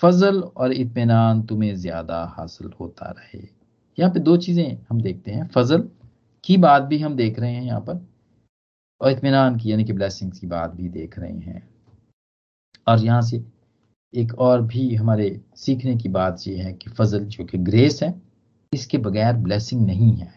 फजल 0.00 0.40
और 0.40 0.72
इतमान 0.72 1.42
तुम्हें 1.42 1.74
ज़्यादा 1.76 2.22
हासिल 2.36 2.70
होता 2.80 3.10
रहे। 3.10 3.42
यहाँ 3.98 4.12
पे 4.12 4.20
दो 4.20 4.36
चीज़ें 4.36 4.78
हम 4.90 5.00
देखते 5.00 5.30
हैं। 5.30 5.46
फजल 5.48 5.88
की 6.44 6.56
बात 6.56 6.82
भी 6.82 6.98
हम 6.98 7.16
देख 7.16 7.38
रहे 7.38 7.52
हैं 7.52 7.62
यहाँ 7.62 7.80
पर 7.80 8.06
और 9.00 9.10
इतमान 9.10 9.56
की, 9.56 9.70
यानी 9.70 9.84
कि 9.84 9.92
ब्लेसिंग्स 9.92 10.38
की 10.38 10.46
बात 10.46 10.74
भी 10.74 10.88
देख 10.90 11.18
रहे 11.18 11.32
हैं। 11.32 11.68
और 12.86 13.04
यहाँ 13.04 13.22
से 13.22 13.44
एक 14.14 14.34
और 14.34 14.62
भी 14.62 14.94
हमारे 14.94 15.40
सीखने 15.56 15.96
की 15.96 16.08
बात 16.08 16.42
यह 16.46 16.64
है 16.64 16.72
कि 16.72 16.90
फजल 16.90 17.24
जो 17.24 17.44
कि 17.44 17.58
ग्रेस 17.58 18.02
है, 18.02 18.22
इसके 18.72 18.98
बगैर 18.98 19.36
ब्लेसिंग 19.36 19.86
नहीं 19.86 20.12
है। 20.16 20.32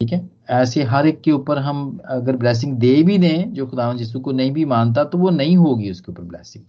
ठीक 0.00 0.12
है? 0.12 0.30
ऐसे 0.50 0.82
हर 0.82 1.06
एक 1.06 1.20
के 1.20 1.32
ऊपर 1.32 1.58
हम 1.58 2.00
अगर 2.04 2.36
ब्लेसिंग 2.36 2.76
दे 2.78 3.02
भी 3.02 3.18
दें, 3.18 3.52
जो 3.52 3.66
खुदा 3.66 3.92
जिसु 3.94 4.20
को 4.20 4.32
नहीं 4.32 4.52
भी 4.52 4.64
मानता 4.64 5.04
तो 5.04 5.18
वो 5.18 5.30
नहीं 5.30 5.56
होगी 5.56 5.90
उसके 5.90 6.12
ऊपर 6.12 6.22
ब्लेसिंग। 6.22 6.64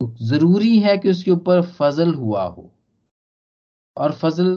तो 0.00 0.14
ज़रूरी 0.22 0.78
है 0.78 0.98
कि 0.98 1.10
उसके 1.10 1.30
ऊपर 1.30 1.62
फजल 1.62 2.14
हुआ 2.14 2.44
हो। 2.44 2.70
और 3.96 4.12
फजल 4.12 4.56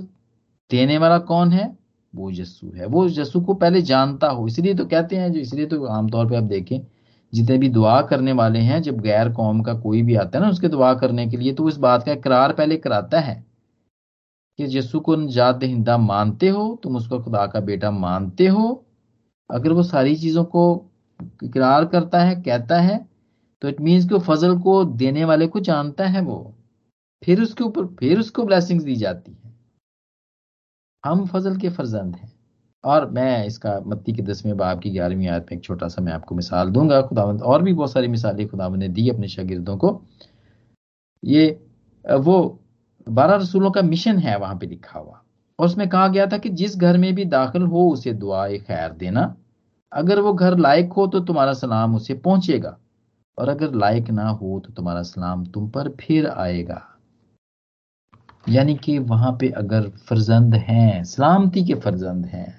देने 0.72 0.98
वाला 0.98 1.18
कौन 1.20 1.52
है? 1.52 1.78
वो 2.16 2.32
यस्सु 2.32 2.72
है। 2.76 2.86
वो 2.86 3.08
यस्सु 3.08 3.42
को 3.42 3.54
पहले 3.54 3.82
जानता 3.82 4.28
हो, 4.28 4.48
इसलिए 4.48 4.74
तो 4.74 4.86
कहते 4.86 5.16
हैं 5.16 5.32
जो, 5.32 5.40
इसलिए 5.40 5.66
तो 5.66 5.86
आमतौर 5.86 6.30
पे 6.30 6.36
आप 6.36 6.44
देखें 6.44 6.80
जितने 7.34 7.58
भी 7.58 7.70
दुआ 7.70 8.02
करने 8.02 8.32
वाले 8.32 8.60
हैं, 8.60 8.82
जब 8.82 9.00
गैर 9.00 9.32
कौम 9.34 9.62
का 9.64 9.74
कोई 9.74 10.02
भी 10.04 10.16
आता 10.16 10.38
है 10.40 10.44
ना, 10.44 10.50
उसके 10.52 10.68
दुआ 10.68 10.94
करने 10.94 11.28
के 11.28 11.38
लिए 11.38 11.54
तो 11.54 11.68
इस 11.70 11.78
बात 11.78 12.04
का 12.04 12.12
इकरार 12.12 12.54
पहले 12.54 12.78
कराता 12.78 13.20
है 13.20 13.36
कि 14.60 14.78
यस्सु 14.78 15.00
को 15.00 15.16
नजात 15.16 15.56
दहिंदा 15.56 15.98
मानते 15.98 16.48
हो, 16.50 16.80
तुम 16.84 16.96
उसको 16.96 17.20
खुदा 17.20 17.46
का 17.48 17.60
बेटा 17.60 17.92
मानते 17.92 18.48
हो। 18.48 18.86
अगर 19.50 19.74
वो 19.74 19.84
सारी 19.84 20.16
चीज़ों 20.16 20.44
को 20.46 20.64
इकरार 21.44 21.86
करता 21.86 22.24
है, 22.24 22.36
कहता 22.36 22.80
है 22.82 23.08
तो 23.62 23.68
इट 23.68 23.80
मीन्स 23.82 24.08
कि 24.10 24.20
फजल 24.20 24.60
को 24.60 24.84
देने 24.86 25.26
वाले 25.26 25.48
को 25.48 25.60
जानता 25.60 26.06
है 26.06 26.22
वो। 26.22 26.56
फिर 27.24 27.42
उसके 27.42 27.64
ऊपर, 27.64 27.86
फिर 27.96 28.20
उसको 28.20 28.44
ब्लेसिंग्स 28.44 28.84
दी 28.84 28.96
जाती 28.96 29.32
है। 29.34 29.54
हम 31.04 31.26
फजल 31.26 31.58
के 31.58 31.70
फर्जंद 31.70 32.16
हैं। 32.16 32.32
और 32.84 33.10
मैं 33.10 33.46
इसका 33.46 33.80
मत्ती 33.88 34.14
के 34.14 34.22
दसवें 34.22 34.56
बाब 34.58 34.80
की 34.80 34.90
ग्यारहवीं 34.90 35.28
आयत 35.28 35.46
में 35.52 35.58
एक 35.58 35.64
छोटा 35.64 35.88
सा 35.88 36.02
मैं 36.02 36.14
आपको 36.14 36.36
मिसाल 36.36 36.70
दूँगा। 36.70 37.02
खुदावंद 37.02 37.42
और 37.42 37.64
भी 37.64 37.74
बहुत 37.74 37.92
सारी 37.92 38.08
मिसालें 38.08 38.48
खुदावंद 38.48 38.80
ने 38.80 38.88
दी 38.88 39.10
अपने 39.10 39.28
शागिर्दों 39.28 39.78
को। 39.78 40.02
ये, 41.24 41.60
वो 42.06 42.60
बारह 43.08 43.36
रसूलों 43.36 43.72
का 43.72 43.82
मिशन 43.82 44.18
है 44.18 44.38
वहाँ 44.38 44.56
पे 44.56 44.68
लिखा 44.68 45.00
हुआ। 45.00 45.22
और 45.60 45.66
उसमें 45.66 45.88
कहा 45.90 46.08
गया 46.08 46.26
था 46.28 46.38
कि 46.38 46.50
जिस 46.50 46.78
घर 46.78 46.98
में 46.98 47.14
भी 47.16 47.26
दाखिल 47.26 47.62
हो, 47.62 47.90
उसे 47.90 48.14
दुआ 48.14 48.48
खैर 48.50 48.92
देना। 48.94 49.36
अगर 49.92 50.20
वो 50.20 50.34
घर 50.34 50.58
लायक 50.58 50.94
हो 50.94 51.08
तो 51.08 51.20
तुम्हारा 51.20 51.54
सलाम 51.54 51.96
उसे 51.96 52.14
पहुंचेगा। 52.14 52.78
और 53.38 53.50
अगर 53.50 53.74
लायक 53.74 54.10
ना 54.10 54.28
हो 54.30 54.60
तो 54.60 54.74
तुम्हारा 54.74 55.02
सलाम 55.02 55.46
तुम 55.46 55.70
पर 55.70 55.90
फिर 56.00 56.28
आएगा। 56.28 56.82
यानी 58.50 58.76
कि 58.76 58.98
वहाँ 59.00 59.32
पे 59.32 59.50
अगर 59.50 59.90
फर्जंद 59.90 60.56
हैं, 60.56 61.04
सलामती 61.04 61.66
के 61.66 61.76
फर्जंद 61.76 62.26
हैं 62.26 62.59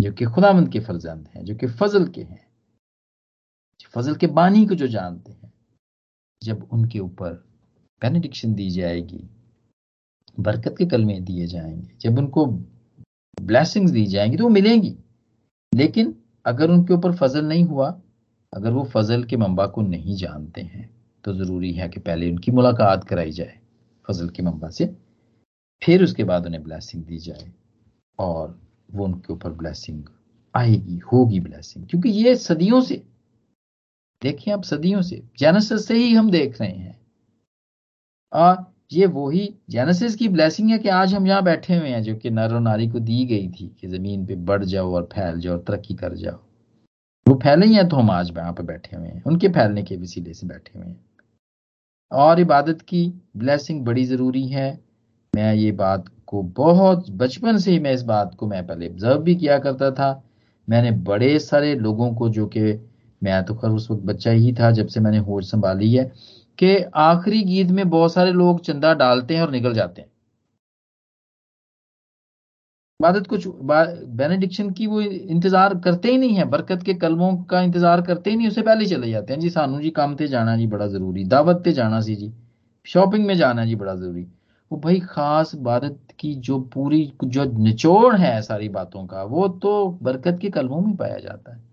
जो 0.00 0.12
कि 0.12 0.24
खुदामंद 0.24 0.68
के 0.72 0.80
फर्जंद 0.80 1.28
हैं, 1.34 1.44
जो 1.44 1.54
कि 1.54 1.66
फजल 1.66 2.06
के 2.08 2.22
हैं 2.22 2.44
फजल 3.94 4.14
के 4.14 4.26
बानी 4.26 4.66
को 4.66 4.74
जो 4.74 4.86
जानते 4.86 5.32
हैं, 5.32 5.52
जब 6.42 6.68
उनके 6.72 6.98
ऊपर 6.98 7.32
बेनिडिक्शन 8.02 8.54
दी 8.54 8.70
जाएगी, 8.70 9.22
बरकत 10.40 10.74
के 10.78 10.86
कलमे 10.86 11.20
दिए 11.20 11.46
जाएँगे, 11.46 11.96
जब 12.00 12.18
उनको 12.18 12.46
ब्लेसिंग्स 13.42 13.90
दी 13.90 14.06
जाएँगी 14.06 14.36
तो 14.36 14.44
वो 14.44 14.50
मिलेंगी। 14.50 14.96
लेकिन 15.74 16.14
अगर 16.46 16.70
उनके 16.70 16.94
ऊपर 16.94 17.14
फजल 17.16 17.44
नहीं 17.44 17.64
हुआ, 17.64 17.88
अगर 18.52 18.70
वो 18.70 18.84
फजल 18.84 19.24
के 19.24 19.36
मंबा 19.36 19.66
को 19.66 19.82
नहीं 19.82 20.16
जानते 20.16 20.60
हैं 20.62 20.88
तो 21.24 21.32
ज़रूरी 21.34 21.72
है 21.72 21.88
कि 21.88 22.00
पहले 22.00 22.30
उनकी 22.30 22.52
मुलाकात 22.52 23.04
कराई 23.04 23.30
जाए, 23.30 23.58
फजल 24.08 24.28
के 24.28 24.42
मंबा 24.42 24.68
से, 24.70 24.86
फिर 25.82 26.04
उसके 26.04 26.24
बाद 26.24 26.46
उन्हें 26.46 26.62
ब्लैसिंग 26.62 27.04
दी 27.04 27.18
जाए 27.18 27.52
और 28.18 28.65
वो 28.90 29.04
उनके 29.04 29.32
ऊपर 29.32 29.50
ब्लैसिंग 29.50 30.04
आएगी, 30.54 30.98
होगी 31.12 31.40
ब्लैसिंग 31.40 31.86
क्योंकि 31.86 32.08
ये 32.08 32.36
सदियों 32.36 32.80
से 32.80 33.02
देखिए 34.22 34.54
आप 34.54 34.62
सदियों 34.62 35.02
से 35.02 35.22
जेनेसिस 35.38 35.86
से 35.86 35.94
ही 35.94 36.14
हम 36.14 36.30
देख 36.30 36.60
रहे 36.60 36.70
हैं। 36.70 36.98
और 38.32 38.64
ये 38.92 39.06
वही 39.06 39.54
जेनेसिस 39.70 40.14
की 40.16 40.28
ब्लेसिंग 40.28 40.70
है 40.70 40.78
कि 40.78 40.88
आज 40.88 41.14
हम 41.14 41.26
यहाँ 41.26 41.42
बैठे 41.44 41.76
हुए 41.76 41.88
हैं, 41.88 42.02
जो 42.02 42.14
कि 42.16 42.30
नर 42.30 42.54
और 42.54 42.60
नारी 42.60 42.88
को 42.88 43.00
दी 43.00 43.24
गई 43.24 43.48
थी, 43.48 43.68
कि 43.80 43.88
ज़मीन 43.88 44.26
पे 44.26 44.34
बढ़ 44.34 44.64
जाओ 44.64 44.94
और 44.94 45.08
फैल 45.12 45.40
जाओ 45.40 45.52
और 45.54 45.64
तरक्की 45.68 45.94
कर 45.94 46.14
जाओ। 46.14 46.38
वो 47.26 47.34
फैले 47.34 47.66
ही 47.66 47.74
हैं 47.74 47.88
तो 47.88 47.96
हम 47.96 48.10
आज 48.10 48.30
यहाँ 48.36 48.52
पे 48.52 48.62
बैठे 48.62 48.96
हुए 48.96 49.08
हैं, 49.08 49.22
उनके 49.22 49.48
फैलने 49.48 49.82
के 49.82 49.96
वसीले 49.96 50.34
से 50.34 50.46
बैठे 50.46 50.78
हुए 50.78 50.88
हैं। 50.88 51.04
और 52.12 52.40
इबादत 52.40 52.80
की 52.80 53.06
ब्लैसिंग 53.36 53.84
बड़ी 53.84 54.04
ज़रूरी 54.04 54.46
है। 54.48 54.68
मैं 55.34 55.54
ये 55.54 55.72
बात 55.72 56.04
को 56.28 56.42
बहुत 56.56 57.10
बचपन 57.18 57.58
से 57.58 57.70
ही 57.70 57.78
मैं 57.80 57.92
इस 57.94 58.02
बात 58.04 58.34
को 58.34 58.46
मैं 58.46 58.66
पहले 58.66 58.88
ऑब्ज़र्व 58.88 59.22
भी 59.22 59.34
किया 59.36 59.58
करता 59.58 59.90
था। 59.92 60.10
मैंने 60.68 60.90
बड़े 61.04 61.38
सारे 61.40 61.74
लोगों 61.76 62.12
को 62.14 62.28
जो 62.30 62.46
कि 62.48 62.60
मैं 63.22 63.44
तो 63.44 63.54
खैर 63.54 63.70
उस 63.72 63.90
वक्त 63.90 64.02
बच्चा 64.04 64.30
ही 64.32 64.52
था 64.54 64.70
जब 64.72 64.86
से 64.88 65.00
मैंने 65.00 65.18
होश 65.20 65.50
संभाली 65.50 65.92
है 65.94 66.04
कि 66.58 66.76
आखिरी 66.96 67.42
गीत 67.44 67.70
में 67.70 67.88
बहुत 67.90 68.12
सारे 68.12 68.32
लोग 68.32 68.60
चंदा 68.62 68.92
डालते 68.96 69.34
हैं 69.34 69.42
और 69.42 69.50
निकल 69.50 69.74
जाते 69.74 70.00
हैं। 70.00 70.08
इबादत 73.00 73.26
कुछ 73.26 73.46
बेनेडिक्शन 74.16 74.70
की 74.70 74.86
वो 74.86 75.00
इंतज़ार 75.00 75.74
करते 75.80 76.10
ही 76.10 76.18
नहीं 76.18 76.36
है, 76.36 76.44
बरकत 76.46 76.82
के 76.82 76.94
कलमों 76.96 77.36
का 77.44 77.60
इंतज़ार 77.62 78.02
करते 78.02 78.30
ही 78.30 78.36
नहीं 78.36 78.48
उससे 78.48 78.62
पहले 78.62 78.86
चले 78.86 79.10
जाते 79.10 79.32
हैं। 79.32 79.40
जी, 79.40 79.50
सानू 79.50 79.80
जी, 79.80 79.90
काम 79.90 80.14
ते 80.16 80.26
जाना 80.28 80.56
जी 80.56 80.66
बड़ा 80.66 80.86
ज़रूरी, 80.88 81.24
दावत 81.26 81.60
ते 81.64 81.72
जाना 81.72 82.00
सी 82.00 82.14
जी 82.16 82.32
शॉपिंग 82.86 83.26
में 83.26 83.34
जाना 83.36 83.64
जी 83.64 83.74
बड़ा 83.76 83.94
ज़रूरी। 83.94 84.26
वो 84.70 84.78
भाई 84.78 85.00
खास 85.00 85.54
इबादत 85.54 85.98
की 86.20 86.34
जो 86.36 86.58
पूरी, 86.70 87.12
जो 87.24 87.44
निचोड़ 87.58 88.16
है 88.16 88.40
सारी 88.42 88.68
बातों 88.70 89.06
का, 89.06 89.22
वो 89.24 89.48
तो 89.48 89.88
बरकत 90.02 90.38
के 90.42 90.50
कलमों 90.50 90.80
में 90.80 90.96
पाया 90.96 91.18
जाता 91.18 91.54
है। 91.54 91.64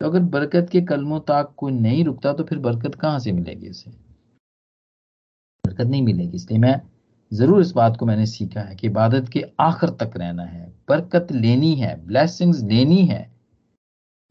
तो 0.00 0.06
अगर 0.06 0.20
बरकत 0.28 0.68
के 0.72 0.80
कलमों 0.82 1.20
तक 1.20 1.52
कोई 1.56 1.72
नहीं 1.72 2.04
रुकता 2.04 2.32
तो 2.32 2.44
फिर 2.44 2.58
बरकत 2.60 2.94
कहाँ 2.94 3.18
से 3.18 3.32
मिलेगी 3.32 3.66
इसे? 3.66 3.90
बरकत 5.64 5.86
नहीं 5.86 6.02
मिलेगी, 6.02 6.36
इसलिए 6.36 6.58
मैं 6.58 6.80
ज़रूर 7.32 7.60
इस 7.60 7.72
बात 7.72 7.96
को 7.96 8.06
मैंने 8.06 8.26
सीखा 8.26 8.60
है 8.60 8.76
कि 8.76 8.86
इबादत 8.86 9.28
के 9.28 9.44
आखिर 9.60 9.90
तक 10.00 10.16
रहना 10.16 10.44
है। 10.44 10.66
बरकत 10.88 11.32
लेनी 11.32 11.74
है 11.74 11.94
ब्लेसिंग्स 12.06 12.62
लेनी 12.62 13.04
है, 13.06 13.30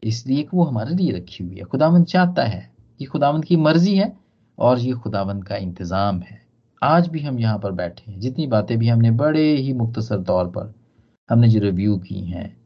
इसलिए 0.02 0.42
कि 0.42 0.56
वो 0.56 0.64
हमारे 0.64 0.94
लिए 0.94 1.12
रखी 1.12 1.44
हुई 1.44 1.56
है। 1.56 1.64
खुदावंद 1.64 2.06
चाहता 2.06 2.44
है 2.44 2.70
ये 3.00 3.06
खुदावंद 3.06 3.44
की 3.44 3.56
मर्ज़ी 3.58 3.96
है 3.96 4.12
और 4.58 4.78
ये 4.78 4.92
खुदावंद 4.94 5.44
का 5.44 5.56
इंतज़ाम 5.58 6.20
है। 6.20 6.40
आज 6.82 7.08
भी 7.08 7.20
हम 7.20 7.38
यहाँ 7.38 7.58
पर 7.58 7.72
बैठे 7.72 8.10
हैं। 8.10 8.18
जितनी 8.20 8.46
बातें 8.46 8.76
भी 8.78 8.88
हमने 8.88 9.10
बड़े 9.12 9.50
ही 9.52 9.72
मुख्तसर 9.72 10.22
तौर 10.22 10.48
पर 10.48 10.74
हमने 11.28 11.48
जो 11.48 11.60
रिव्यू 11.60 11.96
की 11.98 12.20
हैं 12.22 12.56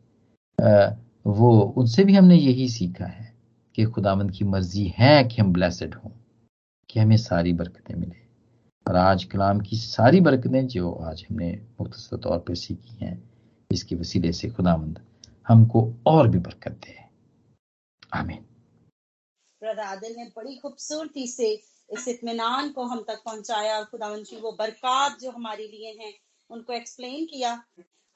वो, 1.26 1.60
उनसे 1.76 2.04
भी 2.04 2.14
हमने 2.14 2.36
यही 2.36 2.68
सीखा 2.68 3.06
है 3.06 3.32
कि 3.74 3.84
खुदावंद 3.84 4.30
की 4.30 4.44
मर्ज़ी 4.44 4.86
है 4.96 5.22
कि 5.24 5.40
हम 5.42 5.52
ब्लेसड 5.52 5.94
हों, 5.94 6.10
कि 6.90 7.00
हमें 7.00 7.16
सारी 7.16 7.52
बरकतें 7.52 7.94
मिले। 7.94 8.20
और 8.86 8.96
आज 8.96 9.24
कलाम 9.24 9.60
की 9.60 9.76
सारी 9.76 10.20
बरकतें 10.20 10.66
जो 10.66 10.92
आज 10.92 11.24
हमने 11.30 11.50
मुख्तर 11.80 12.16
तौर 12.16 12.38
पर 12.38 12.54
सीखी 12.54 13.04
हैं, 13.04 13.22
इसके 13.70 13.96
वसीले 13.96 14.32
से 14.32 14.48
खुदावंद 14.50 14.98
हमको 15.48 15.92
और 16.06 16.28
भी 16.28 16.38
बरकत 16.38 16.72
दे। 16.84 16.96
आमीन। 18.14 18.44
ब्रदर 19.62 19.82
आदिल 19.82 20.14
ने 20.16 20.24
बड़ी 20.36 20.56
खूबसूरती 20.56 21.26
से 21.26 21.54
इस 21.92 22.08
इतमान 22.08 22.68
को 22.68 22.82
हम 22.82 23.04
तक 23.08 23.22
पहुँचाया 23.24 23.78
और 23.78 23.84
खुदावन 23.84 24.22
की 24.22 24.36
वो 24.36 24.52
बरकत 24.52 25.18
जो 25.20 25.30
हमारे 25.30 25.68
लिए 25.68 25.96
हैं, 26.00 26.14
उनको 26.50 26.72
एक्सप्लेन 26.72 27.24
किया 27.24 27.64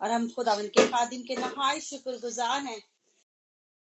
और 0.00 0.10
हम 0.10 0.28
खुदावन 0.28 0.66
के 0.66 0.88
खादिम 0.88 1.22
के 1.22 1.36
नहाय 1.36 1.80
शुक्रगुजार 1.80 2.60
हैं। 2.60 2.82